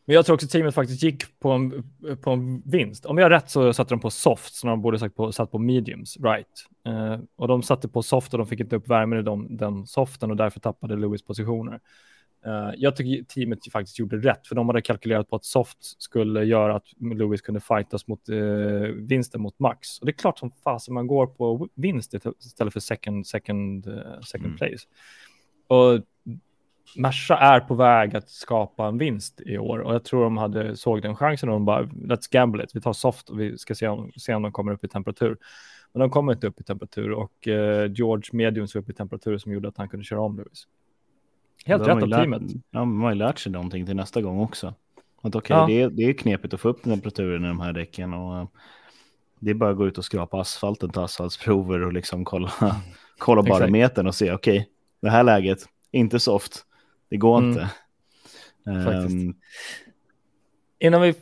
Men 0.05 0.15
jag 0.15 0.27
tror 0.27 0.35
också 0.35 0.47
teamet 0.49 0.75
faktiskt 0.75 1.03
gick 1.03 1.41
på 1.41 1.51
en, 1.51 1.85
på 2.23 2.31
en 2.31 2.63
vinst. 2.65 3.07
Om 3.07 3.19
jag 3.19 3.25
har 3.25 3.31
rätt 3.31 3.51
så 3.51 3.73
satte 3.73 3.95
de 3.95 4.01
på 4.01 4.11
soft, 4.11 4.55
så 4.55 4.67
de 4.67 4.83
borde 4.83 4.99
sagt 4.99 5.17
på, 5.17 5.33
satt 5.33 5.51
på 5.51 5.59
mediums, 5.59 6.17
right? 6.21 6.67
Eh, 6.87 7.21
och 7.37 7.49
de 7.49 7.63
satte 7.63 7.89
på 7.89 8.03
soft 8.03 8.33
och 8.35 8.39
de 8.39 8.47
fick 8.47 8.61
inte 8.61 8.77
upp 8.77 8.89
värmen 8.89 9.19
i 9.19 9.23
de, 9.23 9.57
den 9.57 9.87
soften 9.87 10.31
och 10.31 10.37
därför 10.37 10.61
tappade 10.61 10.97
Lewis 10.97 11.23
positioner. 11.23 11.81
Eh, 12.47 12.71
jag 12.77 12.97
tycker 12.97 13.25
teamet 13.25 13.59
faktiskt 13.73 13.99
gjorde 13.99 14.17
rätt, 14.17 14.47
för 14.47 14.55
de 14.55 14.69
hade 14.69 14.83
kalkylerat 14.83 15.31
på 15.31 15.37
att 15.37 15.45
soft 15.45 16.03
skulle 16.03 16.45
göra 16.45 16.77
att 16.77 16.87
Lewis 17.15 17.41
kunde 17.41 17.61
fightas 17.61 18.07
mot 18.07 18.29
eh, 18.29 18.37
vinsten 18.97 19.41
mot 19.43 19.59
Max. 19.59 19.99
Och 19.99 20.07
det 20.07 20.11
är 20.11 20.17
klart 20.17 20.39
som 20.39 20.51
fasen 20.51 20.95
man 20.95 21.07
går 21.07 21.27
på 21.27 21.69
vinst 21.75 22.15
istället 22.39 22.73
för 22.73 22.81
second, 22.81 23.27
second, 23.27 23.87
eh, 23.87 24.21
second 24.21 24.47
Mm. 24.47 24.57
place. 24.57 24.87
Och 25.67 26.01
Merca 26.97 27.39
är 27.39 27.61
på 27.61 27.75
väg 27.75 28.17
att 28.17 28.29
skapa 28.29 28.87
en 28.87 28.99
vinst 28.99 29.41
i 29.47 29.59
år 29.59 29.79
och 29.79 29.95
jag 29.95 30.05
tror 30.05 30.25
de 30.25 30.37
hade 30.37 30.77
såg 30.77 31.03
den 31.03 31.17
chansen 31.17 31.49
och 31.49 31.53
de 31.55 31.65
bara 31.65 31.83
let's 31.83 32.29
gamble 32.33 32.65
it. 32.65 32.71
Vi 32.75 32.81
tar 32.81 32.93
soft 32.93 33.29
och 33.31 33.41
vi 33.41 33.59
ska 33.59 33.75
se 33.75 33.89
om, 33.89 34.13
se 34.17 34.35
om 34.35 34.43
de 34.43 34.53
kommer 34.53 34.73
upp 34.73 34.85
i 34.85 34.89
temperatur. 34.89 35.37
Men 35.93 36.01
de 36.01 36.11
kommer 36.11 36.33
inte 36.33 36.47
upp 36.47 36.61
i 36.61 36.65
temperatur 36.65 37.11
och 37.11 37.49
eh, 37.49 37.93
George 37.93 38.29
mediums 38.33 38.75
var 38.75 38.83
upp 38.83 38.91
i 38.91 38.93
temperatur 38.93 39.39
som 39.39 39.53
gjorde 39.53 39.69
att 39.69 39.77
han 39.77 39.89
kunde 39.89 40.05
köra 40.05 40.21
om 40.21 40.37
Lewis. 40.37 40.67
Helt 41.67 41.83
rätt 41.83 42.03
av 42.03 42.09
lärt- 42.09 42.19
teamet. 42.21 42.43
Ja, 42.71 42.79
de 42.81 43.01
har 43.03 43.11
ju 43.11 43.15
lärt 43.17 43.39
sig 43.39 43.53
någonting 43.53 43.87
till 43.87 43.97
nästa 43.97 44.21
gång 44.23 44.41
också. 44.41 44.75
Att 45.23 45.35
okej, 45.35 45.57
Ja. 45.57 45.67
det, 45.67 45.83
är, 45.83 45.91
det 45.91 46.03
är 46.03 46.13
knepigt 46.13 46.55
att 46.55 46.61
få 46.61 46.69
upp 46.69 46.83
temperaturen 46.83 47.45
i 47.45 47.49
de 47.49 47.61
här 47.61 47.73
däcken 47.73 48.15
och 48.15 48.37
eh, 48.39 48.47
det 49.39 49.51
är 49.51 49.55
bara 49.55 49.71
att 49.71 49.77
gå 49.77 49.87
ut 49.87 49.99
och 49.99 50.05
skrapa 50.05 50.41
asfalten, 50.41 50.91
ta 50.91 51.05
asfaltsprover 51.05 51.83
och 51.83 51.93
liksom 51.93 52.25
kolla, 52.25 52.53
kolla 53.19 53.43
barometern 53.43 54.07
och 54.07 54.15
se 54.15 54.33
okej, 54.33 54.69
det 55.03 55.11
här 55.11 55.23
läget, 55.23 55.59
inte 55.91 56.21
soft, 56.21 56.65
det 57.11 57.17
går 57.17 57.39
Mm. 57.39 57.51
inte. 57.51 57.69
Ehm, 58.67 59.35
Innan 60.79 61.03
vi 61.03 61.15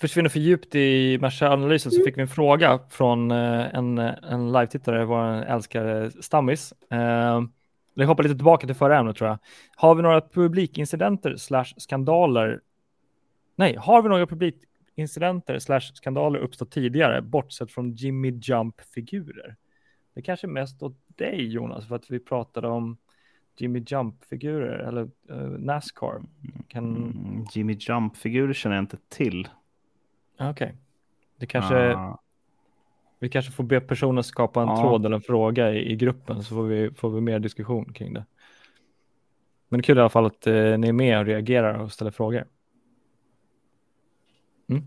försvinner 0.00 0.28
för 0.28 0.40
djupt 0.40 0.74
i 0.74 1.18
Merca-analysen 1.20 1.92
så 1.92 2.04
fick 2.04 2.16
vi 2.16 2.22
en 2.22 2.28
fråga 2.28 2.80
från 2.90 3.30
eh, 3.30 3.74
en, 3.74 3.98
en 3.98 4.52
live-tittare, 4.52 5.04
vår 5.04 5.24
älskare 5.24 6.10
Stammis. 6.10 6.72
Eh, 6.90 7.42
Vi 7.98 8.04
hoppar 8.04 8.22
lite 8.22 8.34
tillbaka 8.34 8.66
till 8.66 8.76
förra 8.76 8.98
ämnet 8.98 9.16
tror 9.16 9.28
jag. 9.30 9.38
Har 9.76 9.94
vi 9.94 10.02
några 10.02 10.20
publikincidenter 10.20 11.36
slash 11.36 11.64
skandaler? 11.64 12.60
Nej, 13.56 13.76
har 13.76 14.02
vi 14.02 14.08
några 14.08 14.26
publikincidenter 14.26 15.58
slash 15.58 15.80
skandaler 15.80 16.38
uppstått 16.38 16.70
tidigare, 16.70 17.22
bortsett 17.22 17.72
från 17.72 17.92
Jimmy 17.92 18.30
Jump-figurer? 18.30 19.56
Det 20.14 20.22
kanske 20.22 20.46
mest 20.46 20.82
åt 20.82 20.96
dig 21.06 21.48
Jonas, 21.48 21.88
för 21.88 21.96
att 21.96 22.10
vi 22.10 22.18
pratade 22.18 22.68
om 22.68 22.96
Jimmy 23.56 23.84
Jump-figurer 23.86 24.78
eller 24.78 25.10
eh, 25.30 25.36
Nascar. 25.36 26.22
Kan... 26.68 26.96
mm, 26.96 27.46
Jimmy 27.52 27.76
Jump-figurer 27.80 28.52
känner 28.52 28.76
jag 28.76 28.82
inte 28.82 28.98
till. 29.08 29.48
Okej. 30.40 30.74
Det 31.36 31.46
kanske, 31.46 31.94
Ah, 31.94 32.18
vi 33.18 33.28
kanske 33.28 33.52
får 33.52 33.64
be 33.64 33.80
personen 33.80 34.24
skapa 34.24 34.62
en 34.62 34.68
Ja. 34.68 34.80
tråd 34.80 35.06
eller 35.06 35.16
en 35.16 35.22
fråga 35.22 35.72
i, 35.72 35.92
i 35.92 35.96
gruppen 35.96 36.42
så 36.42 36.54
får 36.54 36.62
vi, 36.62 36.90
får 36.94 37.10
vi 37.10 37.20
mer 37.20 37.38
diskussion 37.38 37.92
kring 37.92 38.14
det. 38.14 38.24
Men 39.68 39.80
det 39.80 39.82
är 39.82 39.86
kul 39.86 39.98
i 39.98 40.00
alla 40.00 40.08
fall 40.08 40.26
att 40.26 40.46
eh, 40.46 40.78
ni 40.78 40.88
är 40.88 40.92
med 40.92 41.18
och 41.18 41.26
reagerar 41.26 41.78
och 41.78 41.92
ställer 41.92 42.10
frågor. 42.10 42.44
Mm. 44.68 44.82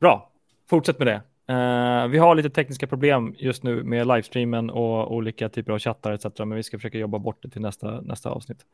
Bra, 0.00 0.32
fortsätt 0.70 0.98
med 0.98 1.06
det. 1.06 1.22
Eh, 1.54 2.08
vi 2.08 2.18
har 2.18 2.34
lite 2.34 2.50
tekniska 2.50 2.86
problem 2.86 3.34
just 3.38 3.62
nu 3.62 3.82
med 3.82 4.06
livestreamen 4.06 4.70
och 4.70 5.14
olika 5.14 5.48
typer 5.48 5.72
av 5.72 5.78
chattar 5.78 6.12
etc. 6.12 6.24
Men 6.38 6.54
vi 6.54 6.62
ska 6.62 6.78
försöka 6.78 6.98
jobba 6.98 7.18
bort 7.18 7.42
det 7.42 7.48
till 7.48 7.60
nästa, 7.62 8.00
nästa 8.00 8.30
avsnitt. 8.30 8.66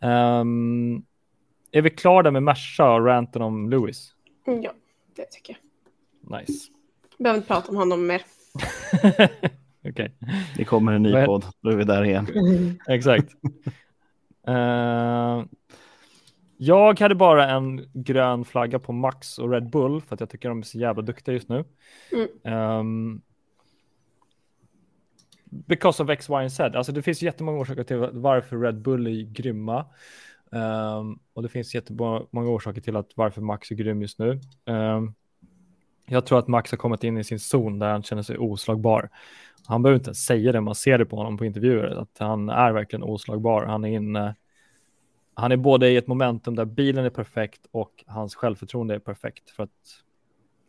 Ehm, 0.00 1.02
är 1.72 1.82
vi 1.82 1.90
klara 1.90 2.30
med 2.30 2.42
Merca 2.42 2.90
och 2.90 3.04
ranten 3.06 3.42
om 3.42 3.70
Lewis? 3.70 4.14
Ja, 4.44 4.72
det 5.16 5.24
tycker 5.30 5.58
jag. 5.58 6.40
Nice. 6.40 6.72
Behöver 7.18 7.36
inte 7.36 7.48
prata 7.48 7.70
om 7.70 7.76
honom 7.76 8.06
mer. 8.06 8.22
Okej, 9.88 10.12
det 10.56 10.64
kommer 10.64 10.92
en 10.92 11.02
ny 11.02 11.12
Vad 11.12 11.26
podd, 11.26 11.44
då 11.60 11.70
är 11.70 11.76
vi 11.76 11.84
där 11.84 12.04
igen. 12.04 12.26
exakt. 12.88 13.32
Eh, 14.46 15.44
jag 16.56 17.00
hade 17.00 17.14
bara 17.14 17.50
en 17.50 17.90
grön 17.92 18.44
flagga 18.44 18.78
på 18.78 18.92
Max 18.92 19.38
och 19.38 19.50
Red 19.50 19.70
Bull 19.70 20.02
för 20.02 20.14
att 20.14 20.20
jag 20.20 20.30
tycker 20.30 20.48
de 20.48 20.58
är 20.58 20.62
så 20.62 20.78
jävla 20.78 21.02
duktiga 21.02 21.34
just 21.34 21.48
nu. 21.48 21.64
Mm. 22.12 22.28
Ehm, 22.44 23.20
because 25.44 26.02
of 26.02 26.10
X, 26.10 26.28
Y 26.30 26.32
and 26.32 26.52
Z. 26.52 26.78
Alltså 26.78 26.92
det 26.92 27.02
finns 27.02 27.22
jättemånga 27.22 27.60
orsaker 27.60 27.84
till 27.84 27.96
varför 28.12 28.56
Red 28.56 28.82
Bull 28.82 29.06
är 29.06 29.22
grymma. 29.22 29.86
Ehm, 30.52 31.18
och 31.32 31.42
det 31.42 31.48
finns 31.48 31.74
jättemånga 31.74 32.50
orsaker 32.50 32.80
till 32.80 32.96
att 32.96 33.10
varför 33.14 33.40
Max 33.40 33.70
är 33.70 33.74
grym 33.74 34.02
just 34.02 34.18
nu. 34.18 34.40
Ehm, 34.66 35.14
jag 36.08 36.26
tror 36.26 36.38
att 36.38 36.48
Max 36.48 36.70
har 36.70 36.78
kommit 36.78 37.04
in 37.04 37.18
i 37.18 37.24
sin 37.24 37.38
zon 37.38 37.78
där 37.78 37.90
han 37.90 38.02
känner 38.02 38.22
sig 38.22 38.38
oslagbar. 38.38 39.10
Han 39.66 39.82
behöver 39.82 39.98
inte 39.98 40.08
ens 40.08 40.24
säga 40.24 40.52
det, 40.52 40.60
man 40.60 40.74
ser 40.74 40.98
det 40.98 41.06
på 41.06 41.16
honom 41.16 41.38
på 41.38 41.44
intervjuer, 41.44 41.86
att 41.86 42.18
han 42.18 42.48
är 42.48 42.72
verkligen 42.72 43.02
oslagbar. 43.02 43.64
Han 43.64 43.84
är 43.84 43.88
inne, 43.88 44.34
han 45.34 45.52
är 45.52 45.56
både 45.56 45.88
i 45.90 45.96
ett 45.96 46.06
momentum 46.06 46.56
där 46.56 46.64
bilen 46.64 47.04
är 47.04 47.10
perfekt 47.10 47.60
och 47.70 48.04
hans 48.06 48.34
självförtroende 48.34 48.94
är 48.94 48.98
perfekt. 48.98 49.50
För 49.50 49.62
att, 49.62 50.02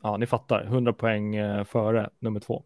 ja, 0.03 0.17
ni 0.17 0.25
fattar, 0.25 0.63
100 0.63 0.93
poäng 0.93 1.35
eh, 1.35 1.63
före 1.63 2.09
nummer 2.19 2.39
två. 2.39 2.63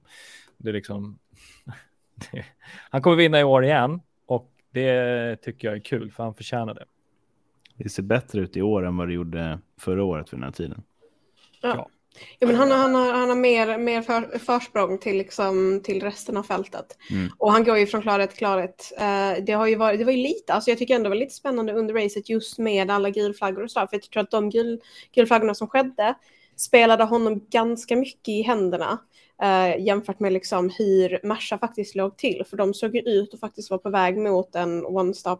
Det 0.57 0.69
är 0.69 0.73
liksom, 0.73 1.19
det, 2.31 2.45
han 2.89 3.01
kommer 3.01 3.17
vinna 3.17 3.39
i 3.39 3.43
år 3.43 3.63
igen 3.65 4.01
och 4.25 4.51
det 4.71 5.35
tycker 5.41 5.67
jag 5.67 5.77
är 5.77 5.81
kul, 5.81 6.11
för 6.11 6.23
han 6.23 6.33
förtjänar 6.33 6.73
det. 6.73 6.85
Det 7.77 7.89
ser 7.89 8.03
bättre 8.03 8.41
ut 8.41 8.57
i 8.57 8.61
år 8.61 8.85
än 8.85 8.97
vad 8.97 9.07
det 9.07 9.13
gjorde 9.13 9.59
förra 9.79 10.03
året 10.03 10.29
för 10.29 10.37
den 10.37 10.43
här 10.43 10.51
tiden. 10.51 10.83
Ja. 11.61 11.89
Ja, 12.39 12.47
men 12.47 12.55
han, 12.55 12.71
har- 12.71 12.77
han, 12.77 12.95
har, 12.95 13.13
han 13.13 13.29
har 13.29 13.35
mer, 13.35 13.77
mer 13.77 14.01
för, 14.01 14.39
försprång 14.39 14.97
till, 14.97 15.17
liksom, 15.17 15.81
till 15.83 16.01
resten 16.03 16.37
av 16.37 16.43
fältet. 16.43 16.97
Mm. 17.11 17.29
Och 17.37 17.51
han 17.51 17.63
går 17.63 17.77
ju 17.77 17.87
från 17.87 18.01
klarhet 18.01 18.29
till 18.29 18.37
klarhet. 18.39 18.91
Eh, 18.97 19.43
det, 19.45 19.51
har 19.53 19.67
ju 19.67 19.75
varit, 19.75 19.99
det 19.99 20.05
var 20.05 20.11
ju 20.11 20.23
lite, 20.23 20.53
alltså 20.53 20.69
jag 20.71 20.77
tycker 20.77 20.95
ändå 20.95 21.03
det 21.03 21.09
var 21.09 21.19
lite 21.19 21.33
spännande 21.35 21.73
under 21.73 21.93
racet 21.93 22.29
just 22.29 22.57
med 22.59 22.91
alla 22.91 23.09
gulflaggor 23.09 23.63
och 23.63 23.71
så. 23.71 23.79
För 23.79 23.87
jag 23.91 24.01
tror 24.01 24.23
att 24.23 24.31
de 24.31 24.49
gul, 24.49 24.81
gulflaggorna 25.15 25.55
som 25.55 25.67
skedde 25.67 26.15
spelade 26.55 27.03
honom 27.03 27.45
ganska 27.49 27.95
mycket 27.95 28.27
i 28.29 28.41
händerna. 28.41 28.99
eh, 29.43 29.85
jämfört 29.85 30.19
med 30.19 30.33
liksom 30.33 30.69
hur 30.77 31.19
Merca 31.27 31.57
faktiskt 31.57 31.95
låg 31.95 32.17
till. 32.17 32.43
För 32.49 32.57
de 32.57 32.73
såg 32.73 32.95
ju 32.95 33.01
ut 33.01 33.33
att 33.33 33.39
faktiskt 33.39 33.69
vara 33.69 33.79
på 33.79 33.89
väg 33.89 34.17
mot 34.17 34.55
en 34.55 34.85
one-stop 34.85 35.39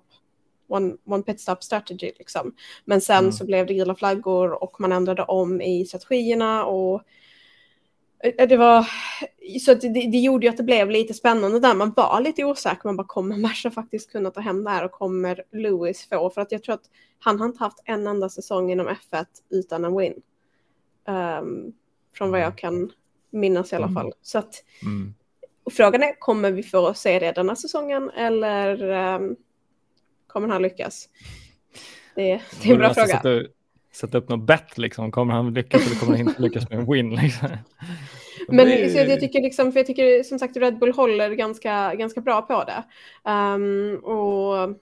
One, 0.68 0.98
one 1.06 1.24
pit 1.24 1.40
stop 1.42 1.56
strategy 1.62 2.12
liksom. 2.18 2.56
Men 2.86 3.02
sen 3.02 3.18
Mm. 3.20 3.32
så 3.32 3.46
blev 3.46 3.66
det 3.68 3.74
gula 3.74 3.96
flaggor 3.96 4.64
och 4.64 4.82
man 4.82 4.92
ändrade 4.92 5.24
om 5.24 5.62
i 5.62 5.86
strategierna 5.86 6.66
och 6.66 7.02
eh, 8.24 8.48
det 8.48 8.58
var 8.58 8.88
så 9.62 9.74
det, 9.74 9.90
det 9.90 10.18
gjorde 10.20 10.46
ju 10.46 10.50
att 10.50 10.58
det 10.58 10.64
blev 10.64 10.90
lite 10.90 11.14
spännande 11.14 11.60
där. 11.60 11.74
Man 11.76 11.94
var 11.96 12.22
lite 12.22 12.44
osäker. 12.44 12.82
Man 12.86 12.98
bara 12.98 13.08
kommer 13.08 13.38
Merca 13.38 13.72
faktiskt 13.72 14.12
kunna 14.12 14.32
ta 14.32 14.42
hem 14.42 14.64
det 14.64 14.70
här 14.70 14.86
och 14.86 14.92
kommer 14.92 15.44
Lewis 15.52 16.06
få? 16.10 16.30
För 16.30 16.42
att 16.42 16.52
jag 16.52 16.64
tror 16.64 16.76
att 16.76 16.90
han 17.20 17.40
har 17.40 17.46
inte 17.48 17.64
haft 17.64 17.80
en 17.86 18.08
enda 18.08 18.30
säsong 18.30 18.72
inom 18.72 18.88
F1 18.88 19.26
utan 19.50 19.86
en 19.86 19.98
win. 19.98 20.22
Ehm, 21.08 21.74
från 22.16 22.32
vad 22.32 22.40
jag 22.40 22.58
kan 22.58 22.92
minnas 23.30 23.74
i 23.74 23.76
alla 23.76 23.86
Mm. 23.88 23.96
fall. 23.96 24.14
Så 24.22 24.38
att 24.38 24.64
Mm. 24.82 25.14
frågan 25.72 26.04
är, 26.04 26.20
kommer 26.20 26.52
vi 26.52 26.64
få 26.64 26.94
se 26.94 27.20
det 27.20 27.32
denna 27.32 27.56
säsongen 27.56 28.10
eller 28.10 28.90
ehm, 28.90 29.36
kommer 30.34 30.48
han 30.48 30.62
lyckas? 30.62 31.10
Det, 32.16 32.42
det 32.62 32.70
är 32.70 32.74
en 32.74 32.78
bra 32.78 32.94
fråga. 32.94 33.08
Sätta, 33.08 33.30
sätta 33.94 34.18
upp 34.18 34.30
något 34.30 34.48
bett 34.48 34.78
liksom. 34.78 35.12
Kommer 35.12 35.34
han 35.34 35.54
lyckas 35.54 35.86
eller 35.88 35.96
kommer 36.00 36.18
han 36.18 36.28
inte 36.30 36.42
lyckas 36.42 36.70
med 36.70 36.80
en 36.80 36.92
win? 36.92 37.16
Liksom? 37.16 37.48
Men 38.48 38.68
är- 38.68 38.90
så 38.90 38.98
jag, 38.98 39.20
tycker 39.20 39.42
liksom, 39.42 39.72
för 39.72 39.80
jag 39.80 39.88
tycker 39.88 40.24
som 40.24 40.40
sagt 40.40 40.58
Red 40.58 40.80
Bull 40.80 40.94
håller 40.94 41.30
ganska, 41.30 41.96
ganska 41.96 42.22
bra 42.22 42.42
på 42.42 42.64
det. 42.64 42.84
Ehm, 43.30 43.96
och 44.04 44.78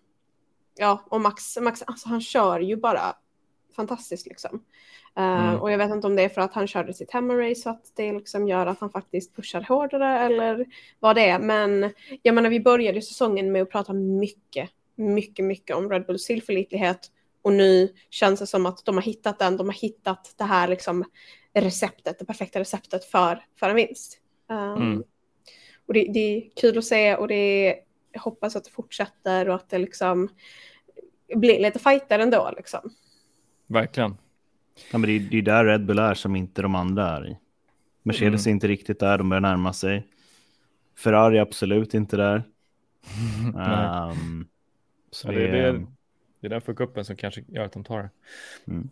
ja, 0.78 1.06
och 1.10 1.22
Max, 1.22 1.58
Max 1.62 1.82
alltså 1.86 2.10
han 2.10 2.22
kör 2.22 2.60
ju 2.60 2.76
bara 2.76 3.02
fantastiskt 3.76 4.28
liksom. 4.28 4.64
Ehm, 5.16 5.48
Mm. 5.48 5.60
Och 5.62 5.72
jag 5.72 5.78
vet 5.78 5.92
inte 5.92 6.08
om 6.08 6.16
det 6.16 6.22
är 6.24 6.30
för 6.30 6.42
att 6.42 6.54
han 6.54 6.68
körde 6.68 6.94
sitt 6.94 7.12
hemmarace 7.12 7.56
så 7.62 7.70
att 7.70 7.82
det 7.96 8.14
liksom 8.14 8.48
gör 8.48 8.66
att 8.66 8.80
han 8.80 8.90
faktiskt 8.90 9.36
pushar 9.36 9.62
hårdare 9.62 10.20
eller 10.20 10.66
vad 11.00 11.16
det 11.16 11.30
är. 11.30 11.40
Men 11.40 11.92
jag 12.22 12.36
menar, 12.36 12.50
vi 12.50 12.60
började 12.60 12.96
ju 12.98 13.02
säsongen 13.02 13.52
med 13.52 13.62
att 13.62 13.70
prata 13.72 13.94
mycket, 13.94 14.70
mycket, 14.96 15.46
mycket 15.46 15.76
om 15.76 15.90
Red 15.90 16.06
Bulls 16.06 16.26
tillförlitlighet 16.26 17.12
Och 17.42 17.54
nu 17.54 17.94
känns 18.10 18.40
det 18.40 18.48
som 18.48 18.66
att 18.66 18.86
de 18.86 18.96
har 18.96 19.02
hittat 19.02 19.40
den, 19.40 19.58
de 19.58 19.68
har 19.68 19.74
hittat 19.74 20.34
det 20.38 20.44
här 20.44 20.68
liksom 20.68 21.06
receptet, 21.54 22.20
det 22.20 22.26
perfekta 22.26 22.60
receptet 22.60 23.06
för, 23.06 23.46
för 23.60 23.70
en 23.70 23.76
vinst. 23.76 24.18
Um, 24.50 24.82
Mm. 24.82 25.04
Och 25.86 25.94
det, 25.94 26.12
det 26.14 26.20
är 26.20 26.50
kul 26.62 26.78
att 26.78 26.86
se 26.86 27.16
och 27.16 27.28
det 27.28 27.36
är, 27.36 27.76
jag 28.12 28.22
hoppas 28.22 28.56
att 28.56 28.64
det 28.64 28.72
fortsätter 28.72 29.50
och 29.50 29.56
att 29.56 29.70
det 29.70 29.78
liksom 29.78 30.30
blir 31.36 31.60
lite 31.60 31.80
fighter 31.80 32.20
ändå 32.20 32.54
liksom. 32.58 32.80
Verkligen. 33.68 34.18
Ja, 34.92 34.98
men 34.98 35.02
det, 35.02 35.16
är, 35.16 35.20
det 35.20 35.38
är 35.38 35.42
där 35.42 35.66
Red 35.66 35.86
Bull 35.86 36.00
är 36.00 36.14
som 36.14 36.36
inte 36.36 36.62
de 36.62 36.76
andra 36.76 37.10
är 37.10 37.28
i. 37.28 37.38
Mercedes 38.04 38.48
är 38.48 38.52
inte 38.52 38.68
riktigt 38.68 39.00
där, 39.00 39.18
de 39.18 39.30
börjar 39.30 39.42
närma 39.42 39.74
sig. 39.74 40.08
Ferrari 40.98 41.38
är 41.38 41.42
absolut 41.42 41.94
inte 41.94 42.18
där. 42.18 42.44
Nej. 43.54 44.16
Så 45.12 45.28
Ja, 45.28 45.32
det, 45.32 45.48
det, 45.48 45.58
är, 45.60 45.86
det 46.40 46.48
är 46.48 46.50
den 46.50 46.62
fuck-upen 46.62 47.04
som 47.04 47.16
kanske 47.16 47.44
gör 47.48 47.64
att 47.66 47.74
de 47.74 47.84
tar 47.84 47.98
det. 48.04 48.10
Mm. 48.68 48.90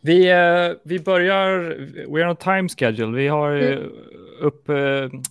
Vi, 0.00 0.30
eh, 0.30 0.76
vi 0.84 0.98
börjar, 0.98 1.60
we're 2.06 2.24
on 2.24 2.30
a 2.30 2.36
time 2.40 2.68
schedule. 2.68 3.16
Vi 3.16 3.28
har 3.28 3.56
eh, 3.56 3.78
upp, 4.40 4.68
eh, 4.68 4.74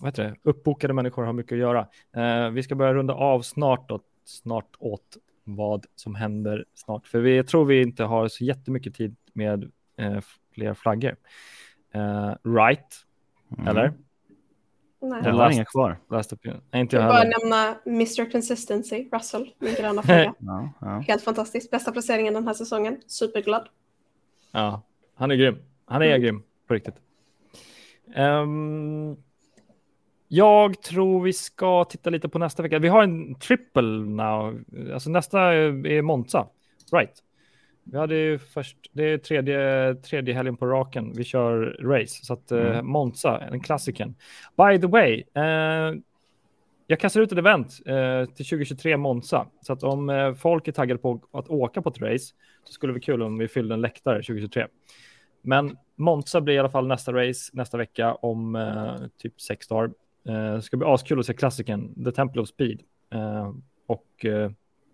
vad 0.00 0.04
heter 0.04 0.24
det? 0.24 0.34
uppbokade 0.42 0.94
människor 0.94 1.24
har 1.24 1.32
mycket 1.32 1.52
att 1.52 1.58
göra. 1.58 1.88
Eh, 2.16 2.50
vi 2.50 2.62
ska 2.62 2.74
börja 2.74 2.94
runda 2.94 3.14
av 3.14 3.42
snart, 3.42 3.88
då, 3.88 4.00
snart 4.24 4.76
åt 4.78 5.16
vad 5.44 5.86
som 5.94 6.14
händer 6.14 6.64
snart. 6.74 7.06
För 7.06 7.20
vi 7.20 7.44
tror 7.44 7.64
vi 7.64 7.82
inte 7.82 8.04
har 8.04 8.28
så 8.28 8.44
jättemycket 8.44 8.94
tid 8.94 9.16
med 9.32 9.70
eh, 9.96 10.20
fler 10.54 10.74
flaggor. 10.74 11.16
Right, 12.58 13.06
Mm. 13.58 13.68
eller? 13.68 13.92
Nej. 15.02 15.20
Jag 15.24 15.32
har 15.32 15.50
inga 15.50 15.64
kvar. 15.64 15.98
Last 16.10 16.32
opinion. 16.32 16.60
Nej, 16.70 16.80
inte 16.80 16.96
Jag 16.96 17.02
jag 17.04 17.10
bara 17.12 17.24
nämna 17.40 17.76
Mr 17.86 18.30
Consistency, 18.30 19.08
Russell, 19.12 19.54
min 19.58 19.74
gröna 19.74 20.02
flagga. 20.02 20.34
Ja, 20.38 20.68
ja. 20.80 21.04
Helt 21.08 21.22
fantastiskt. 21.22 21.70
Bästa 21.70 21.92
placeringen 21.92 22.34
den 22.34 22.46
här 22.46 22.54
säsongen. 22.54 23.00
Superglad. 23.06 23.68
Ja, 24.52 24.82
han 25.14 25.30
är 25.30 25.34
grym. 25.34 25.58
Han 25.84 26.02
är 26.02 26.06
Mm. 26.06 26.20
grym 26.22 26.42
på 26.66 26.74
riktigt. 26.74 26.94
Ehm, 28.14 29.16
jag 30.28 30.82
tror 30.82 31.22
vi 31.22 31.32
ska 31.32 31.84
titta 31.84 32.10
lite 32.10 32.28
på 32.28 32.38
nästa 32.38 32.62
vecka. 32.62 32.78
Vi 32.78 32.88
har 32.88 33.02
en 33.02 33.34
triple 33.34 33.82
now. 34.06 34.60
Alltså 34.94 35.10
nästa 35.10 35.40
är 35.40 35.86
är 35.86 36.02
Monza. 36.02 36.46
Right. 36.92 37.12
Vi 37.84 37.98
hade 37.98 38.14
ju 38.14 38.38
först, 38.38 38.76
det 38.92 39.04
är 39.04 39.18
tredje, 39.18 39.94
tredje 39.94 40.34
helgen 40.34 40.56
på 40.56 40.66
raken. 40.66 41.12
Vi 41.16 41.24
kör 41.24 41.76
race. 41.80 42.24
Så 42.24 42.32
att 42.32 42.52
eh, 42.52 42.58
Mm. 42.58 42.86
Monza, 42.86 43.38
en 43.38 43.60
klassiken. 43.60 44.14
By 44.56 44.80
the 44.80 44.86
way, 44.86 45.22
eh, 45.34 45.94
jag 46.86 47.00
kastar 47.00 47.20
ut 47.20 47.32
ett 47.32 47.38
event 47.38 47.80
eh, 47.86 48.24
till 48.24 48.46
2023 48.46 48.96
Monza. 48.96 49.46
Så 49.60 49.72
att 49.72 49.82
om 49.82 50.10
eh, 50.10 50.34
folk 50.34 50.68
är 50.68 50.72
taggade 50.72 50.98
på 51.00 51.20
att 51.32 51.48
åka 51.48 51.82
på 51.82 51.88
ett 51.88 52.00
race 52.00 52.34
så 52.64 52.72
skulle 52.72 52.90
det 52.90 52.94
vara 52.94 53.02
kul 53.02 53.22
om 53.22 53.38
vi 53.38 53.48
fyllde 53.48 53.74
en 53.74 53.80
läktare 53.80 54.16
2023. 54.16 54.66
Men 55.42 55.76
Monza 55.96 56.40
blir 56.40 56.54
i 56.54 56.58
alla 56.58 56.70
fall 56.70 56.86
nästa 56.86 57.12
race 57.12 57.50
nästa 57.52 57.78
vecka 57.78 58.14
om 58.14 58.56
eh, 58.56 58.94
typ 59.18 59.40
sex 59.40 59.68
dagar. 59.68 59.90
Eh, 60.28 60.54
det 60.54 60.62
ska 60.62 60.76
bli 60.76 60.86
askul 60.88 61.20
att 61.20 61.26
se 61.26 61.34
klassiken 61.34 62.04
The 62.04 62.12
Temple 62.12 62.42
of 62.42 62.48
Speed. 62.48 62.80
Och 63.86 64.26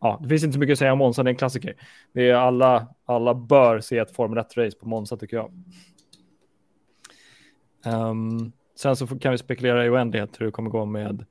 ja, 0.00 0.18
det 0.22 0.28
finns 0.28 0.44
inte 0.44 0.52
så 0.52 0.58
mycket 0.60 0.72
att 0.72 0.78
säga 0.78 0.92
om 0.92 0.98
Monza, 0.98 1.22
det 1.22 1.28
är 1.28 1.32
en 1.32 1.36
klassiker. 1.38 1.74
Det 2.12 2.30
är 2.30 2.34
alla, 2.34 2.94
alla 3.04 3.34
bör 3.34 3.80
se 3.80 3.98
ett 3.98 4.14
Formel 4.16 4.38
1-race 4.38 4.78
på 4.78 4.88
Monza 4.88 5.16
tycker 5.16 5.36
jag. 5.36 5.52
Ehm, 7.84 8.52
sen 8.76 8.96
så 8.96 9.06
kan 9.06 9.32
vi 9.32 9.38
spekulera 9.38 9.86
i 9.86 9.90
oändlighet 9.90 10.40
hur 10.40 10.46
det 10.46 10.52
kommer 10.52 10.70
gå 10.70 10.84
med 10.84 11.24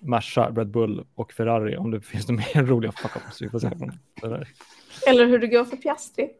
Merca, 0.00 0.50
Red 0.50 0.70
Bull 0.70 1.06
och 1.14 1.32
Ferrari 1.32 1.76
om 1.76 1.90
det 1.90 2.00
finns 2.00 2.28
några 2.28 2.44
mer 2.54 2.62
roliga 2.66 2.90
fuck-ups. 2.92 3.92
Där. 4.22 4.48
Eller 5.08 5.26
hur 5.26 5.38
det 5.38 5.46
går 5.46 5.64
för 5.64 5.76
Piastri. 5.76 6.30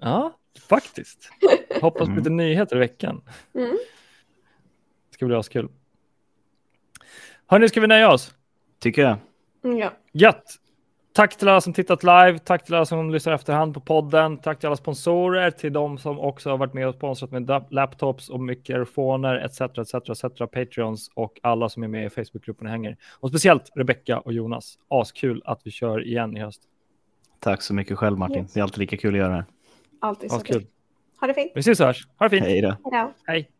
Ja, 0.00 0.38
faktiskt. 0.68 1.30
Hoppas 1.80 1.98
på 1.98 2.04
Mm. 2.04 2.16
lite 2.18 2.30
nyheter 2.30 2.76
i 2.76 2.78
veckan. 2.78 3.22
Mm. 3.54 3.70
Det 5.10 5.14
ska 5.14 5.26
bli 5.26 5.34
askul. 5.36 5.68
Hörni, 7.46 7.68
ska 7.68 7.80
vi 7.80 7.86
nöja 7.86 8.12
oss? 8.12 8.34
Tycker 8.78 9.02
jag. 9.02 9.16
Ja. 9.62 9.92
Gött! 10.12 10.56
Tack 11.12 11.36
till 11.36 11.48
alla 11.48 11.60
som 11.60 11.72
tittat 11.72 12.02
live, 12.02 12.38
tack 12.38 12.64
till 12.64 12.74
alla 12.74 12.86
som 12.86 13.10
lyssnar 13.10 13.32
efterhand 13.32 13.74
på 13.74 13.80
podden, 13.80 14.38
tack 14.38 14.58
till 14.58 14.66
alla 14.66 14.76
sponsorer, 14.76 15.50
till 15.50 15.72
de 15.72 15.98
som 15.98 16.20
också 16.20 16.50
har 16.50 16.58
varit 16.58 16.74
med 16.74 16.88
och 16.88 16.94
sponsrat 16.94 17.30
med 17.30 17.64
laptops 17.70 18.28
och 18.28 18.40
mikrofoner 18.40 19.34
etc. 19.36 19.60
etc. 19.60 19.94
etc. 19.94 20.22
Patreons 20.52 21.10
och 21.14 21.40
alla 21.42 21.68
som 21.68 21.82
är 21.82 21.88
med 21.88 22.06
i 22.06 22.10
Facebookgruppen 22.10 22.66
och 22.66 22.70
hänger. 22.70 22.96
Och 23.20 23.28
speciellt 23.28 23.70
Rebecka 23.74 24.20
och 24.20 24.32
Jonas. 24.32 24.78
Askul 24.88 25.42
att 25.44 25.60
vi 25.64 25.70
kör 25.70 26.06
igen 26.06 26.36
i 26.36 26.40
höst. 26.40 26.62
Tack 27.40 27.62
så 27.62 27.74
mycket 27.74 27.98
själv 27.98 28.18
Martin. 28.18 28.36
Yes. 28.36 28.52
Det 28.52 28.60
är 28.60 28.62
alltid 28.62 28.78
lika 28.78 28.96
kul 28.96 29.14
att 29.14 29.18
göra 29.18 29.28
det 29.28 29.34
här. 29.34 29.44
Alltid 30.00 30.30
så 30.30 30.36
Askul. 30.36 30.56
kul. 30.56 30.66
Ha 31.20 31.26
det 31.26 31.34
fint. 31.34 31.52
Vi 31.54 31.60
ses 31.60 31.80
och 31.80 31.86
hörs. 31.86 32.08
Ha 32.18 32.28
det 32.28 32.30
fint. 32.30 32.46
Hej 32.46 32.60
då. 32.60 32.68
Hej 32.68 33.02
då. 33.02 33.12
Hej. 33.26 33.50